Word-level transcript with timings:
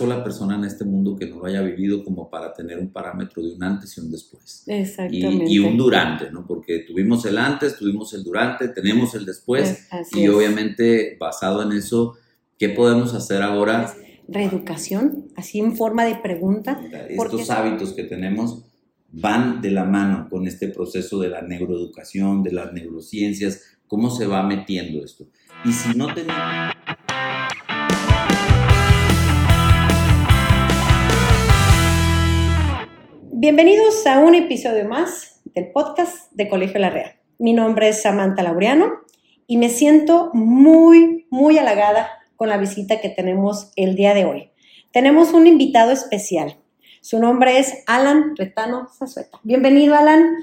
sola 0.00 0.24
persona 0.24 0.56
en 0.56 0.64
este 0.64 0.84
mundo 0.84 1.16
que 1.16 1.26
no 1.26 1.36
lo 1.40 1.46
haya 1.46 1.60
vivido 1.62 2.02
como 2.02 2.28
para 2.30 2.52
tener 2.52 2.78
un 2.78 2.90
parámetro 2.90 3.42
de 3.42 3.52
un 3.54 3.62
antes 3.62 3.96
y 3.96 4.00
un 4.00 4.10
después. 4.10 4.64
Exactamente. 4.66 5.44
Y, 5.48 5.56
y 5.56 5.58
un 5.58 5.76
durante, 5.76 6.30
¿no? 6.30 6.46
Porque 6.46 6.80
tuvimos 6.86 7.24
el 7.26 7.36
antes, 7.38 7.76
tuvimos 7.76 8.12
el 8.14 8.24
durante, 8.24 8.68
tenemos 8.68 9.14
el 9.14 9.24
después. 9.26 9.86
Así 9.90 10.20
y 10.20 10.24
es. 10.24 10.30
obviamente 10.30 11.16
basado 11.18 11.62
en 11.62 11.72
eso, 11.72 12.14
¿qué 12.58 12.70
podemos 12.70 13.12
hacer 13.14 13.42
ahora? 13.42 13.92
Reeducación, 14.28 15.26
así 15.36 15.58
en 15.58 15.76
forma 15.76 16.04
de 16.04 16.14
pregunta. 16.16 16.80
porque- 17.16 17.36
Estos 17.36 17.50
hábitos 17.50 17.92
que 17.92 18.04
tenemos 18.04 18.62
van 19.12 19.60
de 19.60 19.70
la 19.72 19.84
mano 19.84 20.28
con 20.30 20.46
este 20.46 20.68
proceso 20.68 21.18
de 21.20 21.28
la 21.28 21.42
neuroeducación, 21.42 22.42
de 22.42 22.52
las 22.52 22.72
neurociencias, 22.72 23.76
cómo 23.86 24.08
se 24.10 24.26
va 24.26 24.42
metiendo 24.44 25.04
esto. 25.04 25.26
Y 25.64 25.72
si 25.72 25.96
no 25.98 26.14
tenemos... 26.14 26.36
Bienvenidos 33.42 34.06
a 34.06 34.18
un 34.18 34.34
episodio 34.34 34.86
más 34.86 35.40
del 35.54 35.72
podcast 35.72 36.30
de 36.32 36.46
Colegio 36.46 36.78
La 36.78 36.90
Real. 36.90 37.12
Mi 37.38 37.54
nombre 37.54 37.88
es 37.88 38.02
Samantha 38.02 38.42
Laureano 38.42 39.00
y 39.46 39.56
me 39.56 39.70
siento 39.70 40.28
muy, 40.34 41.26
muy 41.30 41.56
halagada 41.56 42.10
con 42.36 42.50
la 42.50 42.58
visita 42.58 43.00
que 43.00 43.08
tenemos 43.08 43.72
el 43.76 43.96
día 43.96 44.12
de 44.12 44.26
hoy. 44.26 44.50
Tenemos 44.92 45.32
un 45.32 45.46
invitado 45.46 45.90
especial. 45.90 46.58
Su 47.00 47.18
nombre 47.18 47.58
es 47.58 47.82
Alan 47.86 48.36
Retano 48.36 48.88
Zazueta. 48.90 49.40
Bienvenido, 49.42 49.94
Alan. 49.94 50.36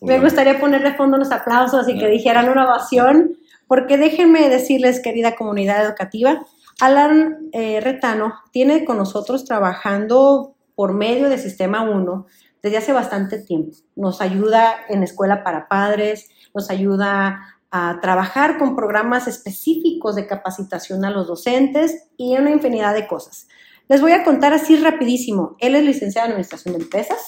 Me 0.00 0.18
gustaría 0.18 0.58
ponerle 0.58 0.94
fondo 0.94 1.18
unos 1.18 1.32
aplausos 1.32 1.86
y 1.86 1.98
que 1.98 2.08
dijeran 2.08 2.48
una 2.48 2.64
ovación, 2.64 3.36
porque 3.66 3.98
déjenme 3.98 4.48
decirles, 4.48 5.02
querida 5.02 5.36
comunidad 5.36 5.84
educativa, 5.84 6.46
Alan 6.80 7.50
eh, 7.52 7.80
Retano 7.82 8.32
tiene 8.52 8.86
con 8.86 8.96
nosotros 8.96 9.44
trabajando 9.44 10.54
por 10.78 10.94
medio 10.94 11.28
de 11.28 11.38
Sistema 11.38 11.82
1 11.82 12.26
desde 12.62 12.76
hace 12.76 12.92
bastante 12.92 13.40
tiempo. 13.40 13.76
Nos 13.96 14.20
ayuda 14.20 14.76
en 14.88 15.02
escuela 15.02 15.42
para 15.42 15.66
padres, 15.66 16.28
nos 16.54 16.70
ayuda 16.70 17.40
a 17.72 17.98
trabajar 18.00 18.58
con 18.58 18.76
programas 18.76 19.26
específicos 19.26 20.14
de 20.14 20.28
capacitación 20.28 21.04
a 21.04 21.10
los 21.10 21.26
docentes 21.26 22.10
y 22.16 22.36
una 22.36 22.52
infinidad 22.52 22.94
de 22.94 23.08
cosas. 23.08 23.48
Les 23.88 24.00
voy 24.00 24.12
a 24.12 24.22
contar 24.22 24.52
así 24.52 24.76
rapidísimo. 24.76 25.56
Él 25.58 25.74
es 25.74 25.82
licenciado 25.82 26.26
en 26.26 26.32
Administración 26.34 26.76
de 26.76 26.84
Empresas, 26.84 27.26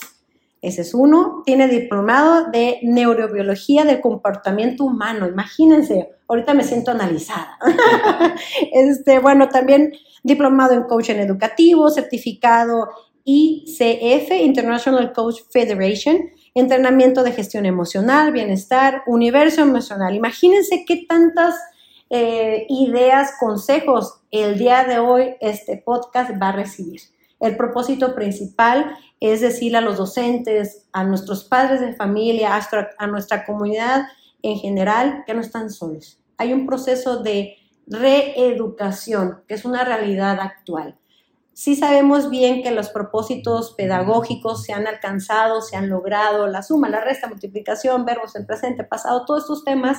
ese 0.62 0.82
es 0.82 0.94
uno. 0.94 1.42
Tiene 1.44 1.66
diplomado 1.66 2.50
de 2.52 2.78
Neurobiología 2.82 3.84
del 3.84 4.00
Comportamiento 4.00 4.84
Humano. 4.84 5.26
Imagínense, 5.26 6.10
ahorita 6.28 6.54
me 6.54 6.62
siento 6.62 6.92
analizada. 6.92 7.58
este, 8.72 9.18
bueno, 9.18 9.48
también 9.48 9.92
diplomado 10.22 10.74
en 10.74 10.82
Coaching 10.82 11.16
Educativo, 11.16 11.90
certificado 11.90 12.88
ICF, 13.24 14.30
International 14.32 15.12
Coach 15.12 15.40
Federation, 15.50 16.30
entrenamiento 16.54 17.22
de 17.22 17.32
gestión 17.32 17.66
emocional, 17.66 18.32
bienestar, 18.32 19.02
universo 19.06 19.60
emocional. 19.62 20.14
Imagínense 20.14 20.84
qué 20.86 21.04
tantas 21.08 21.54
eh, 22.08 22.66
ideas, 22.68 23.32
consejos 23.38 24.20
el 24.30 24.58
día 24.58 24.84
de 24.84 24.98
hoy 24.98 25.36
este 25.40 25.76
podcast 25.76 26.30
va 26.42 26.48
a 26.48 26.52
recibir. 26.52 27.00
El 27.38 27.56
propósito 27.56 28.14
principal 28.14 28.96
es 29.20 29.40
decirle 29.40 29.78
a 29.78 29.82
los 29.82 29.96
docentes, 29.96 30.86
a 30.92 31.04
nuestros 31.04 31.44
padres 31.44 31.80
de 31.80 31.94
familia, 31.94 32.58
a 32.98 33.06
nuestra 33.06 33.44
comunidad 33.44 34.06
en 34.42 34.58
general, 34.58 35.22
que 35.26 35.34
no 35.34 35.40
están 35.40 35.70
solos. 35.70 36.18
Hay 36.36 36.52
un 36.52 36.66
proceso 36.66 37.22
de 37.22 37.56
reeducación, 37.86 39.42
que 39.46 39.54
es 39.54 39.64
una 39.64 39.84
realidad 39.84 40.40
actual. 40.40 40.99
Sí 41.60 41.76
sabemos 41.76 42.30
bien 42.30 42.62
que 42.62 42.70
los 42.70 42.88
propósitos 42.88 43.74
pedagógicos 43.74 44.62
se 44.62 44.72
han 44.72 44.86
alcanzado, 44.86 45.60
se 45.60 45.76
han 45.76 45.90
logrado, 45.90 46.46
la 46.46 46.62
suma, 46.62 46.88
la 46.88 47.04
resta, 47.04 47.28
multiplicación, 47.28 48.06
verbos 48.06 48.34
en 48.34 48.46
presente, 48.46 48.82
pasado, 48.82 49.26
todos 49.26 49.42
estos 49.42 49.62
temas 49.62 49.98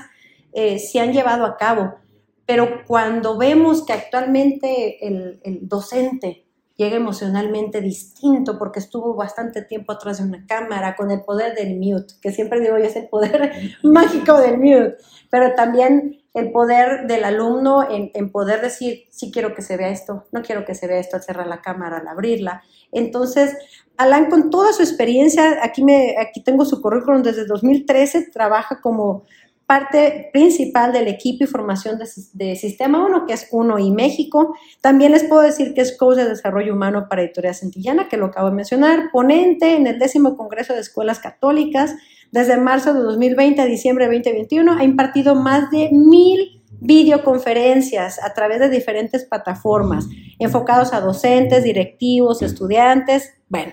eh, 0.54 0.80
se 0.80 1.00
han 1.00 1.14
llevado 1.14 1.46
a 1.46 1.58
cabo. 1.58 2.00
Pero 2.48 2.84
cuando 2.88 3.38
vemos 3.38 3.86
que 3.86 3.94
actualmente 3.94 5.06
el, 5.06 5.40
el 5.44 5.60
docente 5.70 6.48
llega 6.82 6.96
emocionalmente 6.96 7.80
distinto 7.80 8.58
porque 8.58 8.80
estuvo 8.80 9.14
bastante 9.14 9.62
tiempo 9.62 9.92
atrás 9.92 10.18
de 10.18 10.24
una 10.24 10.48
cámara 10.48 10.96
con 10.96 11.12
el 11.12 11.22
poder 11.22 11.54
del 11.54 11.78
mute, 11.78 12.16
que 12.20 12.32
siempre 12.32 12.60
digo 12.60 12.80
yo 12.80 12.86
es 12.86 12.96
el 12.96 13.08
poder 13.08 13.52
mágico 13.84 14.40
del 14.40 14.58
mute, 14.58 14.96
pero 15.30 15.54
también 15.54 16.24
el 16.34 16.52
poder 16.52 17.06
del 17.06 17.24
alumno 17.24 17.88
en, 17.88 18.10
en, 18.16 18.32
poder 18.32 18.62
decir, 18.62 19.04
sí 19.12 19.32
quiero 19.32 19.54
que 19.54 19.62
se 19.62 19.78
vea 19.78 19.90
esto, 19.90 20.26
no 20.32 20.42
quiero 20.42 20.66
que 20.66 20.74
se 20.74 20.88
vea 20.88 20.98
esto 20.98 21.18
al 21.18 21.24
cerrar 21.24 21.46
la 21.46 21.62
cámara, 21.62 21.98
al 21.98 22.08
abrirla. 22.08 22.64
Entonces, 22.92 23.56
Alan, 23.98 24.32
con 24.32 24.50
toda 24.50 24.74
su 24.74 24.82
experiencia, 24.82 25.64
aquí, 25.64 25.84
me, 25.84 26.16
aquí 26.18 26.42
tengo 26.42 26.66
su 26.66 26.82
currículum 26.82 27.22
desde 27.22 27.46
2013, 27.46 28.32
trabaja 28.32 28.82
como 28.82 29.24
parte 29.72 30.30
principal 30.34 30.92
del 30.92 31.08
equipo 31.08 31.46
y 31.46 31.48
formación 31.48 31.98
de, 32.34 32.56
Sistema 32.58 33.06
1, 33.06 33.26
que 33.26 33.32
es 33.32 33.48
UNO 33.52 33.80
y 33.80 33.90
México. 33.90 34.54
También 34.82 35.14
les 35.14 35.24
puedo 35.24 35.44
decir 35.44 35.74
que 35.74 35.80
es 35.80 35.96
coach 35.96 36.18
de 36.18 36.28
desarrollo 36.28 36.74
humano 36.74 37.06
para 37.10 37.22
Editorial 37.22 37.56
Santillana, 37.56 38.10
que 38.10 38.18
lo 38.18 38.26
acabo 38.26 38.50
de 38.50 38.56
mencionar, 38.56 39.12
ponente 39.14 39.78
en 39.78 39.88
el 39.88 39.98
décimo 39.98 40.36
Congreso 40.36 40.74
de 40.74 40.82
Escuelas 40.82 41.20
Católicas. 41.20 41.96
Desde 42.34 42.58
marzo 42.58 42.94
de 42.94 43.00
2020 43.00 43.62
a 43.62 43.66
diciembre 43.66 44.10
de 44.10 44.16
2021 44.16 44.74
ha 44.74 44.84
impartido 44.84 45.36
más 45.36 45.72
de 45.72 45.88
mil 45.94 46.62
videoconferencias 46.82 48.22
a 48.22 48.34
través 48.34 48.60
de 48.60 48.68
diferentes 48.68 49.24
plataformas, 49.24 50.06
enfocados 50.38 50.92
a 50.92 51.00
docentes, 51.00 51.64
directivos, 51.64 52.42
estudiantes, 52.42 53.36
bueno, 53.48 53.72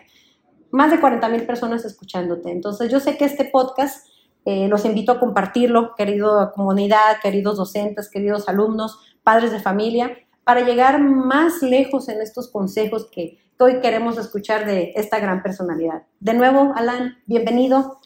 más 0.71 0.93
de 0.93 1.01
40 1.01 1.29
mil 1.29 1.43
personas 1.43 1.85
escuchándote. 1.85 2.53
Entonces 2.53 2.89
yo 2.89 3.01
sé 3.01 3.17
que 3.17 3.25
este 3.25 3.47
podcast 3.47 4.07
eh, 4.51 4.67
los 4.67 4.87
invito 4.87 5.13
a 5.13 5.21
compartirlo, 5.21 5.95
querida 5.95 6.53
comunidad, 6.53 7.21
queridos 7.23 7.59
docentes, 7.59 8.09
queridos 8.09 8.49
alumnos, 8.49 8.99
padres 9.23 9.53
de 9.53 9.61
familia, 9.61 10.17
para 10.43 10.63
llegar 10.63 11.03
más 11.03 11.61
lejos 11.61 12.09
en 12.09 12.23
estos 12.23 12.49
consejos 12.49 13.11
que 13.13 13.39
hoy 13.59 13.81
queremos 13.83 14.17
escuchar 14.17 14.65
de 14.65 14.95
esta 14.97 15.19
gran 15.21 15.43
personalidad. 15.43 16.05
De 16.19 16.33
nuevo, 16.33 16.73
Alan, 16.77 17.19
bienvenido. 17.27 17.99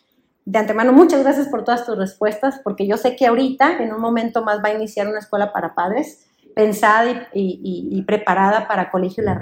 De 0.44 0.58
antemano, 0.58 0.92
muchas 0.92 1.22
gracias 1.22 1.46
por 1.46 1.62
todas 1.62 1.86
tus 1.86 1.96
respuestas, 1.96 2.60
porque 2.64 2.88
yo 2.88 2.96
sé 2.96 3.14
que 3.14 3.28
ahorita, 3.28 3.80
en 3.80 3.94
un 3.94 4.00
momento 4.00 4.42
más, 4.42 4.58
va 4.58 4.70
a 4.70 4.74
iniciar 4.74 5.06
una 5.06 5.20
escuela 5.20 5.52
para 5.52 5.76
padres, 5.76 6.26
pensada 6.54 7.28
y, 7.32 8.02
preparada 8.06 8.68
para 8.68 8.90
Colegio 8.90 9.24
La 9.24 9.38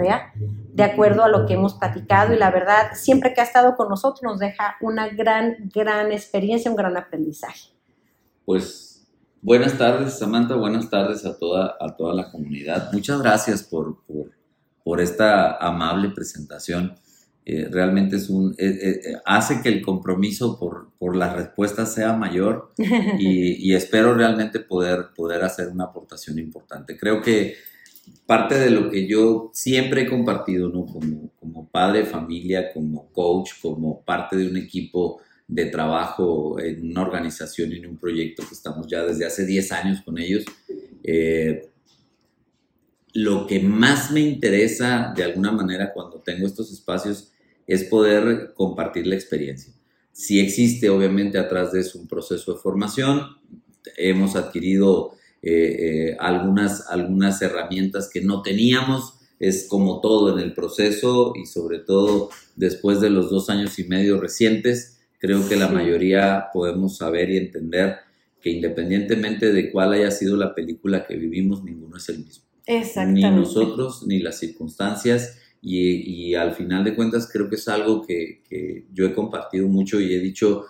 de 0.73 0.83
acuerdo 0.83 1.23
a 1.23 1.29
lo 1.29 1.45
que 1.45 1.53
hemos 1.53 1.73
platicado 1.75 2.33
y 2.33 2.37
la 2.37 2.51
verdad, 2.51 2.91
siempre 2.93 3.33
que 3.33 3.41
ha 3.41 3.43
estado 3.43 3.75
con 3.75 3.89
nosotros 3.89 4.23
nos 4.23 4.39
deja 4.39 4.75
una 4.81 5.09
gran, 5.09 5.69
gran 5.73 6.11
experiencia, 6.11 6.71
un 6.71 6.77
gran 6.77 6.95
aprendizaje. 6.95 7.69
Pues 8.45 9.07
buenas 9.41 9.77
tardes, 9.77 10.17
Samantha, 10.17 10.55
buenas 10.55 10.89
tardes 10.89 11.25
a 11.25 11.37
toda, 11.37 11.75
a 11.79 11.95
toda 11.95 12.13
la 12.13 12.31
comunidad. 12.31 12.91
Muchas 12.93 13.21
gracias 13.21 13.63
por, 13.63 14.03
por, 14.05 14.31
por 14.83 15.01
esta 15.01 15.57
amable 15.57 16.09
presentación. 16.09 16.95
Eh, 17.43 17.67
realmente 17.71 18.17
es 18.17 18.29
un, 18.29 18.53
eh, 18.59 19.01
eh, 19.03 19.13
hace 19.25 19.61
que 19.61 19.69
el 19.69 19.81
compromiso 19.81 20.59
por, 20.59 20.91
por 20.99 21.15
las 21.15 21.35
respuestas 21.35 21.93
sea 21.93 22.13
mayor 22.13 22.71
y, 22.77 22.77
y, 23.71 23.73
espero 23.73 24.13
realmente 24.13 24.59
poder, 24.59 25.07
poder 25.15 25.43
hacer 25.43 25.69
una 25.69 25.85
aportación 25.85 26.37
importante. 26.37 26.95
Creo 26.97 27.19
que 27.21 27.55
parte 28.25 28.59
de 28.59 28.69
lo 28.69 28.89
que 28.89 29.07
yo 29.07 29.49
siempre 29.53 30.03
he 30.03 30.07
compartido, 30.07 30.69
¿no? 30.69 30.85
como, 30.85 31.31
como 31.39 31.67
padre 31.69 31.99
de 31.99 32.05
familia, 32.05 32.71
como 32.73 33.11
coach, 33.11 33.51
como 33.61 34.01
parte 34.01 34.37
de 34.37 34.47
un 34.47 34.57
equipo 34.57 35.19
de 35.47 35.65
trabajo 35.65 36.59
en 36.59 36.91
una 36.91 37.01
organización 37.01 37.71
y 37.71 37.77
en 37.77 37.87
un 37.87 37.97
proyecto 37.97 38.43
que 38.47 38.53
estamos 38.53 38.87
ya 38.87 39.03
desde 39.03 39.25
hace 39.25 39.45
10 39.45 39.71
años 39.73 40.01
con 40.01 40.17
ellos, 40.17 40.45
eh, 41.03 41.70
lo 43.13 43.47
que 43.47 43.59
más 43.59 44.11
me 44.11 44.21
interesa 44.21 45.13
de 45.15 45.23
alguna 45.23 45.51
manera 45.51 45.93
cuando 45.93 46.21
tengo 46.21 46.47
estos 46.47 46.71
espacios 46.71 47.31
es 47.67 47.83
poder 47.83 48.53
compartir 48.55 49.07
la 49.07 49.15
experiencia. 49.15 49.73
Si 50.11 50.39
existe 50.39 50.89
obviamente 50.89 51.37
atrás 51.37 51.71
de 51.71 51.81
eso 51.81 51.99
un 51.99 52.07
proceso 52.07 52.53
de 52.53 52.59
formación, 52.59 53.21
hemos 53.97 54.35
adquirido 54.35 55.13
eh, 55.41 56.11
eh, 56.11 56.17
algunas, 56.19 56.87
algunas 56.89 57.41
herramientas 57.41 58.09
que 58.11 58.21
no 58.21 58.41
teníamos, 58.41 59.15
es 59.39 59.67
como 59.67 60.01
todo 60.01 60.37
en 60.37 60.43
el 60.43 60.53
proceso 60.53 61.33
y 61.35 61.47
sobre 61.47 61.79
todo 61.79 62.29
después 62.55 63.01
de 63.01 63.09
los 63.09 63.31
dos 63.31 63.49
años 63.49 63.79
y 63.79 63.85
medio 63.85 64.19
recientes, 64.19 64.99
creo 65.17 65.47
que 65.47 65.55
la 65.55 65.67
mayoría 65.67 66.47
podemos 66.53 66.97
saber 66.97 67.31
y 67.31 67.37
entender 67.37 67.97
que 68.41 68.51
independientemente 68.51 69.51
de 69.51 69.71
cuál 69.71 69.93
haya 69.93 70.11
sido 70.11 70.35
la 70.35 70.53
película 70.53 71.05
que 71.05 71.15
vivimos, 71.15 71.63
ninguno 71.63 71.97
es 71.97 72.09
el 72.09 72.19
mismo. 72.19 72.50
Exactamente. 72.65 73.29
Ni 73.29 73.35
nosotros, 73.35 74.05
ni 74.07 74.19
las 74.19 74.39
circunstancias. 74.39 75.37
Y, 75.61 76.29
y, 76.29 76.35
al 76.35 76.55
final 76.55 76.83
de 76.83 76.95
cuentas 76.95 77.29
creo 77.31 77.47
que 77.47 77.55
es 77.55 77.67
algo 77.67 78.01
que, 78.01 78.41
que, 78.49 78.87
yo 78.91 79.05
he 79.05 79.13
compartido 79.13 79.67
mucho 79.67 79.99
y 79.99 80.11
he 80.11 80.19
dicho 80.19 80.65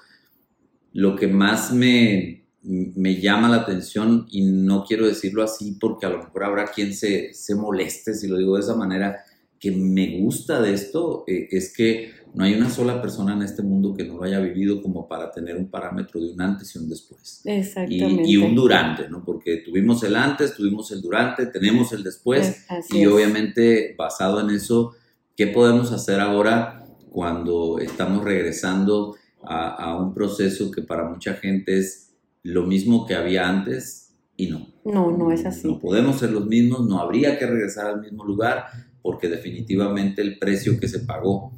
lo 0.91 1.15
que 1.15 1.27
más 1.27 1.71
me, 1.71 2.43
me 2.61 3.19
llama 3.19 3.47
la 3.49 3.57
atención 3.57 4.27
y 4.29 4.41
no 4.43 4.83
quiero 4.83 5.07
decirlo 5.07 5.43
así 5.43 5.77
porque 5.79 6.05
a 6.05 6.09
lo 6.09 6.19
mejor 6.19 6.43
habrá 6.43 6.67
quien 6.67 6.93
se, 6.93 7.33
se 7.33 7.55
moleste 7.55 8.13
si 8.13 8.27
lo 8.27 8.37
digo 8.37 8.55
de 8.55 8.61
esa 8.61 8.75
manera, 8.75 9.23
que 9.61 9.71
me 9.71 10.19
gusta 10.19 10.59
de 10.59 10.73
esto 10.73 11.23
eh, 11.27 11.47
es 11.51 11.71
que 11.71 12.11
no 12.33 12.43
hay 12.43 12.55
una 12.55 12.69
sola 12.69 12.99
persona 12.99 13.33
en 13.33 13.43
este 13.43 13.61
mundo 13.61 13.93
que 13.93 14.03
no 14.03 14.17
lo 14.17 14.23
haya 14.23 14.39
vivido 14.39 14.81
como 14.81 15.07
para 15.07 15.31
tener 15.31 15.55
un 15.55 15.69
parámetro 15.69 16.19
de 16.19 16.31
un 16.31 16.41
antes 16.41 16.75
y 16.75 16.79
un 16.79 16.89
después. 16.89 17.41
Exactamente. 17.45 18.23
Y, 18.25 18.37
un 18.37 18.55
durante, 18.55 19.07
¿no? 19.07 19.23
Porque 19.23 19.57
tuvimos 19.57 20.01
el 20.03 20.15
antes, 20.15 20.55
tuvimos 20.55 20.91
el 20.91 21.01
durante, 21.01 21.45
tenemos 21.45 21.93
el 21.93 22.03
después. 22.03 22.65
y 22.89 23.05
obviamente 23.05 23.93
basado 23.95 24.41
en 24.41 24.49
eso, 24.49 24.95
¿qué 25.37 25.47
podemos 25.47 25.91
hacer 25.91 26.19
ahora 26.19 26.83
cuando 27.11 27.77
estamos 27.77 28.23
regresando 28.23 29.15
a, 29.43 29.75
a 29.75 30.01
un 30.01 30.13
proceso 30.13 30.71
que 30.71 30.81
para 30.81 31.07
mucha 31.07 31.35
gente 31.35 31.77
es 31.77 32.13
lo 32.41 32.63
mismo 32.63 33.05
que 33.05 33.13
había 33.13 33.47
antes 33.47 34.15
y 34.37 34.47
no? 34.47 34.67
No, 34.85 35.15
no 35.15 35.31
es 35.31 35.45
así. 35.45 35.67
No 35.67 35.77
podemos 35.77 36.17
ser 36.17 36.31
los 36.31 36.47
mismos, 36.47 36.87
no 36.87 36.99
habría 36.99 37.37
que 37.37 37.45
regresar 37.45 37.85
al 37.87 38.01
mismo 38.01 38.25
lugar 38.25 38.65
porque 39.01 39.27
definitivamente 39.27 40.21
el 40.21 40.37
precio 40.37 40.79
que 40.79 40.87
se 40.87 40.99
pagó 40.99 41.51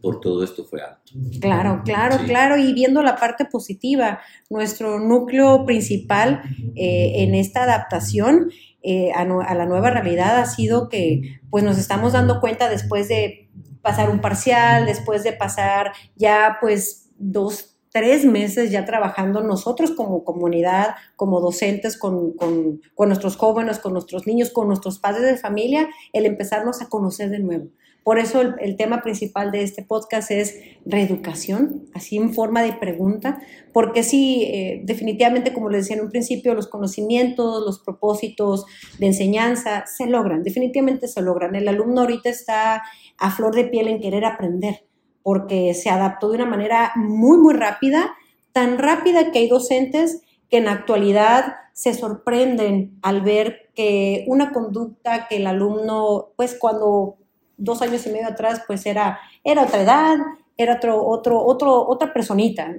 por 0.00 0.20
todo 0.20 0.44
esto 0.44 0.64
fue 0.64 0.80
alto. 0.82 1.12
Claro, 1.40 1.82
claro, 1.84 2.18
claro. 2.26 2.56
Y 2.56 2.72
viendo 2.72 3.02
la 3.02 3.16
parte 3.16 3.44
positiva, 3.44 4.20
nuestro 4.48 5.00
núcleo 5.00 5.64
principal 5.66 6.42
eh, 6.76 7.24
en 7.24 7.34
esta 7.34 7.64
adaptación 7.64 8.50
eh, 8.82 9.10
a, 9.12 9.24
la 9.24 9.66
nueva 9.66 9.90
realidad 9.90 10.38
ha 10.38 10.46
sido 10.46 10.88
que 10.88 11.40
pues 11.50 11.64
nos 11.64 11.76
estamos 11.76 12.12
dando 12.12 12.40
cuenta 12.40 12.68
después 12.68 13.08
de 13.08 13.50
pasar 13.82 14.10
un 14.10 14.20
parcial, 14.20 14.86
después 14.86 15.24
de 15.24 15.32
pasar 15.32 15.92
ya 16.14 16.58
pues 16.60 17.10
dos, 17.18 17.75
tres 17.96 18.26
meses 18.26 18.70
ya 18.70 18.84
trabajando 18.84 19.40
nosotros 19.40 19.90
como 19.92 20.22
comunidad, 20.22 20.96
como 21.16 21.40
docentes, 21.40 21.96
con, 21.96 22.32
con, 22.32 22.82
con 22.94 23.08
nuestros 23.08 23.38
jóvenes, 23.38 23.78
con 23.78 23.94
nuestros 23.94 24.26
niños, 24.26 24.50
con 24.50 24.68
nuestros 24.68 24.98
padres 24.98 25.22
de 25.22 25.38
familia, 25.38 25.88
el 26.12 26.26
empezarnos 26.26 26.82
a 26.82 26.90
conocer 26.90 27.30
de 27.30 27.38
nuevo. 27.38 27.68
Por 28.04 28.18
eso 28.18 28.40
el, 28.40 28.76
tema 28.76 29.02
principal 29.02 29.50
de 29.50 29.62
este 29.62 29.82
podcast 29.82 30.30
es 30.30 30.60
reeducación, 30.84 31.86
así 31.94 32.18
en 32.18 32.34
forma 32.34 32.62
de 32.62 32.74
pregunta, 32.74 33.40
porque 33.72 34.02
sí, 34.02 34.44
eh, 34.44 34.82
definitivamente, 34.84 35.54
como 35.54 35.70
les 35.70 35.84
decía 35.84 35.96
en 35.96 36.04
un 36.04 36.10
principio, 36.10 36.54
los 36.54 36.68
conocimientos, 36.68 37.64
los 37.64 37.80
propósitos 37.80 38.66
de 38.98 39.06
enseñanza 39.06 39.86
se 39.86 40.06
logran, 40.06 40.42
definitivamente 40.42 41.08
se 41.08 41.22
logran. 41.22 41.56
El 41.56 41.66
alumno 41.66 42.02
ahorita 42.02 42.28
está 42.28 42.82
a 43.18 43.30
flor 43.32 43.54
de 43.54 43.64
piel 43.64 43.88
en 43.88 44.00
querer 44.00 44.26
aprender, 44.26 44.85
porque 45.26 45.74
se 45.74 45.90
adaptó 45.90 46.28
de 46.28 46.36
una 46.36 46.46
manera 46.46 46.92
muy, 46.94 47.36
muy 47.38 47.52
rápida, 47.52 48.14
tan 48.52 48.78
rápida 48.78 49.32
que 49.32 49.40
hay 49.40 49.48
docentes 49.48 50.22
que 50.48 50.58
en 50.58 50.68
actualidad 50.68 51.56
se 51.72 51.94
sorprenden 51.94 52.96
al 53.02 53.22
ver 53.22 53.72
que 53.74 54.24
una 54.28 54.52
conducta 54.52 55.26
que 55.26 55.38
el 55.38 55.48
alumno, 55.48 56.28
pues 56.36 56.56
cuando 56.56 57.16
dos 57.56 57.82
años 57.82 58.06
y 58.06 58.10
medio 58.10 58.28
atrás, 58.28 58.62
pues 58.68 58.86
era, 58.86 59.18
era 59.42 59.64
otra 59.64 59.82
edad, 59.82 60.16
era 60.56 60.76
otro, 60.76 61.04
otro, 61.04 61.44
otro, 61.44 61.88
otra 61.88 62.12
personita. 62.12 62.72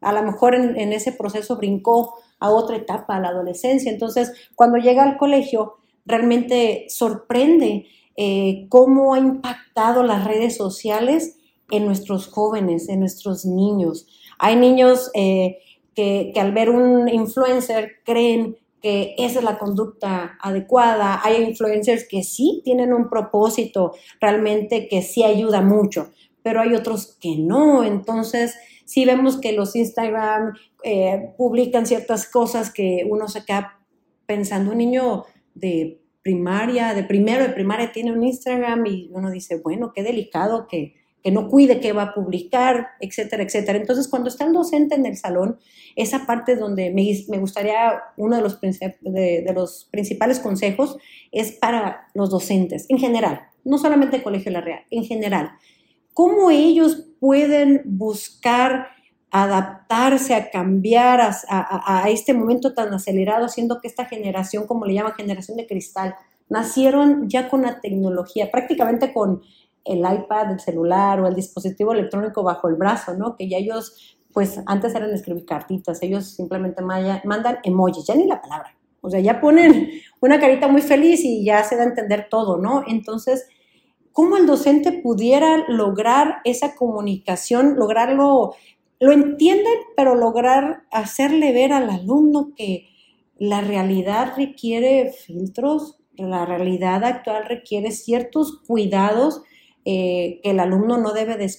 A 0.00 0.12
lo 0.12 0.22
mejor 0.22 0.54
en, 0.54 0.92
ese 0.92 1.10
proceso 1.10 1.56
brincó 1.56 2.14
a 2.38 2.50
otra 2.50 2.76
etapa, 2.76 3.16
a 3.16 3.20
la 3.20 3.30
adolescencia. 3.30 3.90
Entonces, 3.90 4.32
cuando 4.54 4.78
llega 4.78 5.02
al 5.02 5.16
colegio, 5.16 5.78
realmente 6.06 6.86
sorprende 6.88 7.86
eh, 8.16 8.68
cómo 8.68 9.14
ha 9.14 9.18
impactado 9.18 10.04
las 10.04 10.24
redes 10.24 10.56
sociales 10.56 11.40
en 11.70 11.86
nuestros 11.86 12.26
jóvenes, 12.28 12.88
en 12.88 13.00
nuestros 13.00 13.44
niños. 13.44 14.06
Hay 14.38 14.56
niños 14.56 15.10
eh, 15.14 15.58
que, 15.94 16.30
que, 16.34 16.40
al 16.40 16.52
ver 16.52 16.70
un 16.70 17.08
influencer 17.08 17.92
creen 18.04 18.56
que 18.82 19.14
esa 19.16 19.38
es 19.38 19.44
la 19.44 19.58
conducta 19.58 20.36
adecuada. 20.42 21.20
Hay 21.24 21.42
influencers 21.42 22.06
que 22.06 22.22
sí 22.22 22.60
tienen 22.64 22.92
un 22.92 23.08
propósito 23.08 23.94
realmente 24.20 24.88
que 24.88 25.00
sí 25.00 25.24
ayuda 25.24 25.62
mucho, 25.62 26.10
pero 26.42 26.60
hay 26.60 26.74
otros 26.74 27.16
que 27.18 27.36
no. 27.38 27.82
Entonces, 27.82 28.54
sí 28.84 29.04
vemos 29.06 29.38
que 29.38 29.52
los 29.52 29.74
Instagram 29.74 30.54
eh, 30.82 31.32
publican 31.38 31.86
ciertas 31.86 32.28
cosas 32.28 32.70
que 32.70 33.06
uno 33.08 33.28
se 33.28 33.44
queda 33.44 33.80
pensando, 34.26 34.72
un 34.72 34.78
niño 34.78 35.24
de 35.54 36.00
primaria, 36.22 36.94
de 36.94 37.04
primero 37.04 37.44
de 37.44 37.50
primaria 37.50 37.92
tiene 37.92 38.12
un 38.12 38.22
Instagram 38.22 38.84
y 38.86 39.10
uno 39.12 39.30
dice, 39.30 39.60
bueno, 39.62 39.92
qué 39.94 40.02
delicado 40.02 40.66
que 40.66 40.94
que 41.24 41.30
no 41.30 41.48
cuide 41.48 41.80
qué 41.80 41.94
va 41.94 42.02
a 42.02 42.14
publicar, 42.14 42.88
etcétera, 43.00 43.42
etcétera. 43.42 43.78
Entonces, 43.78 44.08
cuando 44.08 44.28
está 44.28 44.44
el 44.44 44.52
docente 44.52 44.94
en 44.94 45.06
el 45.06 45.16
salón, 45.16 45.58
esa 45.96 46.26
parte 46.26 46.54
donde 46.54 46.90
me, 46.90 47.38
gustaría, 47.38 47.94
uno 48.18 48.36
de 48.36 48.42
los, 48.42 48.60
de, 48.60 49.52
los 49.54 49.88
principales 49.90 50.38
consejos 50.38 50.98
es 51.32 51.52
para 51.52 52.08
los 52.12 52.28
docentes 52.28 52.84
en 52.90 52.98
general, 52.98 53.40
no 53.64 53.78
solamente 53.78 54.16
el 54.16 54.22
Colegio 54.22 54.52
La 54.52 54.60
Real, 54.60 54.82
en 54.90 55.04
general. 55.04 55.52
¿Cómo 56.12 56.50
ellos 56.50 57.06
pueden 57.18 57.80
buscar 57.86 58.88
adaptarse, 59.30 60.34
a 60.34 60.50
cambiar 60.50 61.22
a, 61.22 61.32
a, 61.48 62.10
este 62.10 62.34
momento 62.34 62.74
tan 62.74 62.92
acelerado, 62.92 63.48
siendo 63.48 63.80
que 63.80 63.88
esta 63.88 64.04
generación, 64.04 64.66
como 64.66 64.84
le 64.84 64.92
llaman 64.94 65.14
generación 65.14 65.56
de 65.56 65.66
cristal, 65.66 66.14
nacieron 66.50 67.28
ya 67.28 67.48
con 67.48 67.62
la 67.62 67.80
tecnología, 67.80 68.50
prácticamente 68.50 69.12
con 69.12 69.42
el 69.84 69.98
iPad, 69.98 70.52
el 70.52 70.60
celular 70.60 71.20
o 71.20 71.26
el 71.26 71.34
dispositivo 71.34 71.92
electrónico 71.92 72.42
bajo 72.42 72.68
el 72.68 72.74
brazo, 72.74 73.14
¿no? 73.14 73.36
Que 73.36 73.48
ya 73.48 73.58
ellos, 73.58 74.18
pues 74.32 74.60
antes 74.66 74.94
eran 74.94 75.10
escribir 75.10 75.44
cartitas, 75.44 76.02
ellos 76.02 76.34
simplemente 76.34 76.82
mandan 76.82 77.58
emojis, 77.62 78.06
ya 78.06 78.14
ni 78.14 78.26
la 78.26 78.40
palabra. 78.40 78.74
O 79.00 79.10
sea, 79.10 79.20
ya 79.20 79.40
ponen 79.40 79.90
una 80.20 80.40
carita 80.40 80.66
muy 80.66 80.80
feliz 80.80 81.22
y 81.24 81.44
ya 81.44 81.62
se 81.62 81.76
da 81.76 81.82
a 81.82 81.88
entender 81.88 82.28
todo, 82.30 82.56
¿no? 82.56 82.84
Entonces, 82.86 83.46
¿cómo 84.12 84.38
el 84.38 84.46
docente 84.46 84.92
pudiera 84.92 85.68
lograr 85.68 86.38
esa 86.44 86.74
comunicación, 86.74 87.76
lograrlo, 87.76 88.54
lo 89.00 89.12
entienden, 89.12 89.74
pero 89.94 90.14
lograr 90.14 90.84
hacerle 90.90 91.52
ver 91.52 91.74
al 91.74 91.90
alumno 91.90 92.52
que 92.56 92.88
la 93.36 93.60
realidad 93.60 94.32
requiere 94.36 95.12
filtros, 95.12 95.98
la 96.16 96.46
realidad 96.46 97.04
actual 97.04 97.44
requiere 97.46 97.90
ciertos 97.90 98.60
cuidados 98.66 99.42
eh, 99.84 100.40
que 100.42 100.50
el 100.50 100.60
alumno 100.60 100.98
no 100.98 101.12
debe 101.12 101.36
de. 101.36 101.52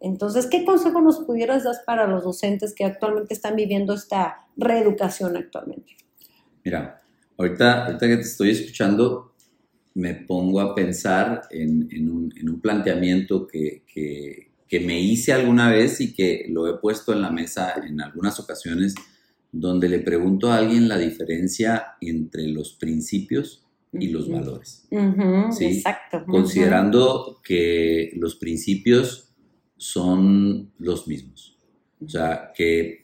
Entonces, 0.00 0.46
¿qué 0.46 0.64
consejo 0.64 1.00
nos 1.00 1.20
pudieras 1.20 1.64
dar 1.64 1.76
para 1.86 2.06
los 2.06 2.24
docentes 2.24 2.74
que 2.74 2.84
actualmente 2.84 3.34
están 3.34 3.56
viviendo 3.56 3.94
esta 3.94 4.46
reeducación 4.56 5.36
actualmente? 5.36 5.96
Mira, 6.64 7.00
ahorita, 7.38 7.86
ahorita 7.86 8.08
que 8.08 8.16
te 8.16 8.22
estoy 8.22 8.50
escuchando, 8.50 9.34
me 9.94 10.14
pongo 10.14 10.60
a 10.60 10.74
pensar 10.74 11.42
en, 11.50 12.10
un, 12.10 12.60
planteamiento 12.60 13.46
que, 13.46 13.84
que, 13.86 14.80
me 14.80 15.00
hice 15.00 15.32
alguna 15.32 15.70
vez 15.70 16.00
y 16.00 16.14
que 16.14 16.46
lo 16.48 16.66
he 16.66 16.78
puesto 16.78 17.12
en 17.12 17.20
la 17.20 17.30
mesa 17.30 17.74
en 17.86 18.00
algunas 18.00 18.40
ocasiones, 18.40 18.94
donde 19.52 19.88
le 19.88 19.98
pregunto 19.98 20.50
a 20.50 20.56
alguien 20.56 20.88
la 20.88 20.96
diferencia 20.96 21.96
entre 22.00 22.48
los 22.48 22.72
principios 22.72 23.61
y 23.92 24.08
los 24.08 24.28
valores. 24.28 24.86
Exacto. 24.90 26.24
Considerando 26.26 27.40
que 27.44 28.12
los 28.16 28.36
principios 28.36 29.32
son 29.76 30.72
los 30.78 31.06
mismos. 31.06 31.58
O 32.04 32.08
sea, 32.08 32.52
que 32.54 33.02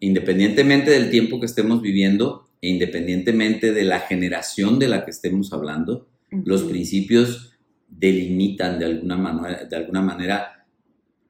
independientemente 0.00 0.90
del 0.90 1.10
tiempo 1.10 1.40
que 1.40 1.46
estemos 1.46 1.80
viviendo 1.80 2.48
e 2.60 2.68
independientemente 2.68 3.72
de 3.72 3.84
la 3.84 4.00
generación 4.00 4.78
de 4.78 4.88
la 4.88 5.04
que 5.04 5.10
estemos 5.10 5.52
hablando, 5.52 6.08
los 6.44 6.64
principios 6.64 7.52
delimitan 7.88 8.78
de 8.78 8.84
alguna, 8.86 9.16
manera, 9.16 9.64
de 9.64 9.76
alguna 9.76 10.02
manera 10.02 10.66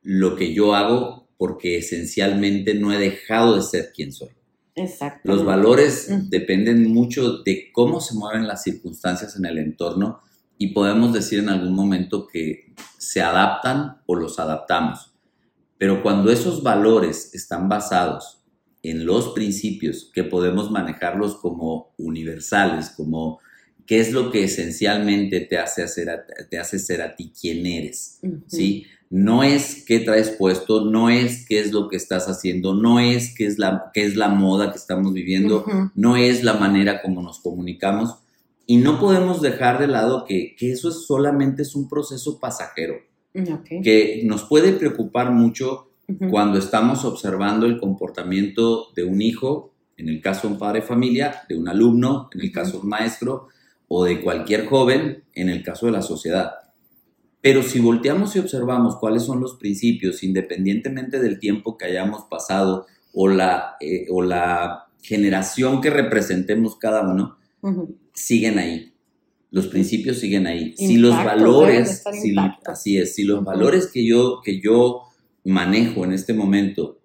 lo 0.02 0.36
que 0.36 0.52
yo 0.54 0.74
hago 0.74 1.28
porque 1.36 1.78
esencialmente 1.78 2.74
no 2.74 2.92
he 2.92 2.98
dejado 2.98 3.56
de 3.56 3.62
ser 3.62 3.92
quien 3.94 4.12
soy. 4.12 4.30
Los 5.24 5.44
valores 5.44 6.08
dependen 6.28 6.92
mucho 6.92 7.38
de 7.42 7.70
cómo 7.72 8.00
se 8.00 8.14
mueven 8.14 8.46
las 8.46 8.62
circunstancias 8.62 9.34
en 9.36 9.46
el 9.46 9.56
entorno 9.58 10.20
y 10.58 10.74
podemos 10.74 11.14
decir 11.14 11.38
en 11.38 11.48
algún 11.48 11.74
momento 11.74 12.26
que 12.26 12.74
se 12.98 13.22
adaptan 13.22 14.02
o 14.06 14.14
los 14.14 14.38
adaptamos. 14.38 15.14
Pero 15.78 16.02
cuando 16.02 16.30
esos 16.30 16.62
valores 16.62 17.34
están 17.34 17.68
basados 17.68 18.42
en 18.82 19.06
los 19.06 19.30
principios 19.30 20.10
que 20.12 20.24
podemos 20.24 20.70
manejarlos 20.70 21.36
como 21.36 21.94
universales, 21.96 22.90
como 22.90 23.40
qué 23.86 24.00
es 24.00 24.12
lo 24.12 24.30
que 24.30 24.44
esencialmente 24.44 25.40
te 25.40 25.58
hace, 25.58 25.82
hacer 25.82 26.26
te 26.50 26.58
hace 26.58 26.78
ser 26.78 27.02
a 27.02 27.16
ti 27.16 27.32
quien 27.38 27.64
eres, 27.66 28.20
¿sí? 28.46 28.86
No 29.10 29.42
es 29.42 29.84
qué 29.84 30.00
traes 30.00 30.30
puesto, 30.30 30.84
no 30.84 31.10
es 31.10 31.46
qué 31.46 31.60
es 31.60 31.72
lo 31.72 31.88
que 31.88 31.96
estás 31.96 32.26
haciendo, 32.26 32.74
no 32.74 32.98
es 32.98 33.34
qué 33.34 33.46
es 33.46 33.58
la, 33.58 33.90
qué 33.94 34.04
es 34.04 34.16
la 34.16 34.28
moda 34.28 34.72
que 34.72 34.78
estamos 34.78 35.12
viviendo, 35.12 35.64
no 35.94 36.16
es 36.16 36.42
la 36.42 36.54
manera 36.54 37.02
como 37.02 37.22
nos 37.22 37.40
comunicamos. 37.40 38.16
Y 38.66 38.78
no 38.78 38.98
podemos 38.98 39.40
dejar 39.40 39.78
de 39.78 39.86
lado 39.86 40.24
que, 40.24 40.56
eso 40.58 40.88
es 40.88 41.06
solamente 41.06 41.62
es 41.62 41.76
un 41.76 41.88
proceso 41.88 42.40
pasajero, 42.40 42.96
que 43.82 44.22
nos 44.24 44.44
puede 44.44 44.72
preocupar 44.72 45.30
mucho 45.30 45.90
cuando 46.30 46.58
estamos 46.58 47.04
observando 47.04 47.66
el 47.66 47.78
comportamiento 47.78 48.88
de 48.94 49.04
un 49.04 49.22
hijo, 49.22 49.72
en 49.96 50.08
el 50.08 50.20
caso 50.20 50.46
de 50.46 50.54
un 50.54 50.58
padre 50.58 50.80
de 50.80 50.86
familia, 50.86 51.42
de 51.48 51.56
un 51.56 51.68
alumno, 51.68 52.28
en 52.32 52.40
el 52.40 52.52
caso 52.52 52.72
de 52.72 52.78
un 52.78 52.88
maestro, 52.88 53.48
o 53.88 54.04
de 54.04 54.20
cualquier 54.20 54.66
joven 54.66 55.24
en 55.32 55.48
el 55.48 55.62
caso 55.62 55.86
de 55.86 55.92
la 55.92 56.02
sociedad. 56.02 56.52
Pero 57.46 57.62
si 57.62 57.78
volteamos 57.78 58.34
y 58.34 58.40
observamos 58.40 58.96
cuáles 58.96 59.22
son 59.22 59.38
los 59.38 59.54
principios, 59.54 60.24
independientemente 60.24 61.20
del 61.20 61.38
tiempo 61.38 61.78
que 61.78 61.84
hayamos 61.84 62.24
pasado 62.28 62.86
o 63.12 63.28
la, 63.28 63.76
eh, 63.78 64.06
o 64.10 64.20
la 64.20 64.88
generación 65.00 65.80
que 65.80 65.90
representemos 65.90 66.74
cada 66.74 67.08
uno, 67.08 67.36
siguen 68.12 68.58
ahí. 68.58 68.92
Los 69.52 69.68
principios 69.68 70.18
siguen 70.18 70.48
ahí. 70.48 70.74
si 70.76 70.96
los 70.96 71.14
valores, 71.14 72.02
si, 72.20 72.34
así 72.64 72.98
es, 72.98 73.14
si 73.14 73.22
los 73.22 73.44
valores 73.44 73.92
que 73.92 74.04
yo, 74.04 74.40
que 74.44 74.60
yo 74.60 75.02
manejo 75.44 76.04
en 76.04 76.14
este 76.14 76.34
momento 76.34 76.98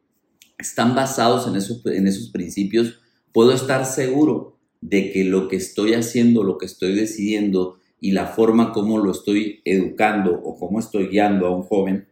están 0.57 0.95
basados 0.95 1.47
en 1.47 1.55
esos, 1.55 1.85
en 1.85 2.07
esos 2.07 2.31
principios, 2.31 2.99
puedo 3.31 3.53
estar 3.53 3.85
seguro 3.85 4.57
de 4.81 5.11
que 5.11 5.23
lo 5.23 5.47
que 5.47 5.57
estoy 5.57 5.93
haciendo, 5.93 6.43
lo 6.43 6.57
que 6.57 6.65
estoy 6.65 6.95
decidiendo 6.95 7.77
y 8.01 8.11
la 8.11 8.25
forma 8.25 8.73
como 8.73 8.97
lo 8.97 9.11
estoy 9.11 9.61
educando 9.63 10.33
o 10.33 10.57
cómo 10.57 10.79
estoy 10.79 11.07
guiando 11.07 11.45
a 11.45 11.55
un 11.55 11.61
joven 11.61 12.07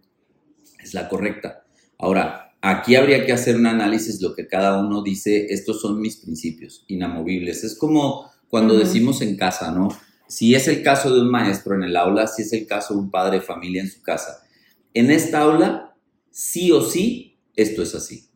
es 0.82 0.94
la 0.94 1.10
correcta. 1.10 1.66
Ahora, 1.98 2.54
aquí 2.62 2.96
habría 2.96 3.26
que 3.26 3.34
hacer 3.34 3.56
un 3.56 3.66
análisis, 3.66 4.22
lo 4.22 4.36
que 4.36 4.48
cada 4.48 4.80
uno 4.80 5.02
dice, 5.02 5.48
estos 5.50 5.82
son 5.82 6.00
mis 6.00 6.18
principios 6.18 6.86
inamovibles. 6.88 7.64
Es 7.64 7.76
como 7.76 8.30
cuando 8.48 8.78
decimos 8.78 9.22
en 9.22 9.36
casa, 9.36 9.72
¿no? 9.72 9.90
Si 10.28 10.54
es 10.54 10.68
el 10.68 10.84
caso 10.84 11.14
de 11.14 11.22
un 11.22 11.32
maestro 11.32 11.74
en 11.74 11.84
el 11.84 11.98
aula, 11.98 12.28
si 12.28 12.44
es 12.44 12.54
el 12.54 12.68
caso 12.68 12.94
de 12.94 13.00
un 13.00 13.10
padre 13.10 13.40
de 13.40 13.42
familia 13.42 13.82
en 13.82 13.90
su 13.90 14.04
casa. 14.04 14.44
En 14.94 15.10
esta 15.10 15.42
aula, 15.42 15.96
sí 16.30 16.72
o 16.72 16.82
sí, 16.82 17.40
esto 17.56 17.82
es 17.82 17.96
así. 17.96 18.30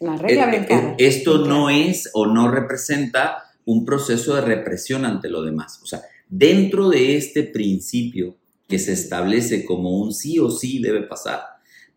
La 0.00 0.16
regla 0.16 0.54
eh, 0.54 0.66
eh, 0.68 0.94
Esto 0.98 1.46
no 1.46 1.70
es 1.70 2.10
o 2.12 2.26
no 2.26 2.50
representa 2.50 3.44
un 3.64 3.86
proceso 3.86 4.34
de 4.34 4.42
represión 4.42 5.06
ante 5.06 5.28
lo 5.28 5.42
demás. 5.42 5.80
O 5.82 5.86
sea, 5.86 6.02
dentro 6.28 6.88
de 6.90 7.16
este 7.16 7.42
principio 7.42 8.36
que 8.68 8.78
se 8.78 8.92
establece 8.92 9.64
como 9.64 9.98
un 9.98 10.12
sí 10.12 10.38
o 10.38 10.50
sí 10.50 10.80
debe 10.80 11.02
pasar, 11.02 11.40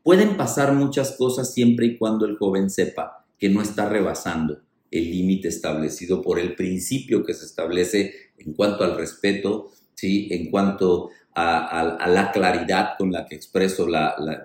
pueden 0.04 0.38
pasar 0.38 0.74
muchas 0.74 1.12
cosas 1.18 1.54
siempre 1.54 1.86
y 1.86 1.98
cuando 1.98 2.26
el 2.26 2.38
joven 2.38 2.70
sepa 2.70 3.26
que 3.38 3.50
no 3.50 3.62
está 3.62 3.90
rebasando 3.90 4.62
el 4.90 5.10
límite 5.10 5.48
establecido 5.48 6.22
por 6.22 6.40
el 6.40 6.56
principio 6.56 7.24
que 7.24 7.34
se 7.34 7.46
establece 7.46 8.14
en 8.38 8.54
cuanto 8.54 8.84
al 8.84 8.98
respeto, 8.98 9.72
¿sí? 9.96 10.28
en 10.32 10.50
cuanto 10.50 11.10
a, 11.34 12.08
la 12.08 12.32
claridad 12.32 12.92
con 12.98 13.12
la 13.12 13.26
que 13.26 13.36
expreso 13.36 13.88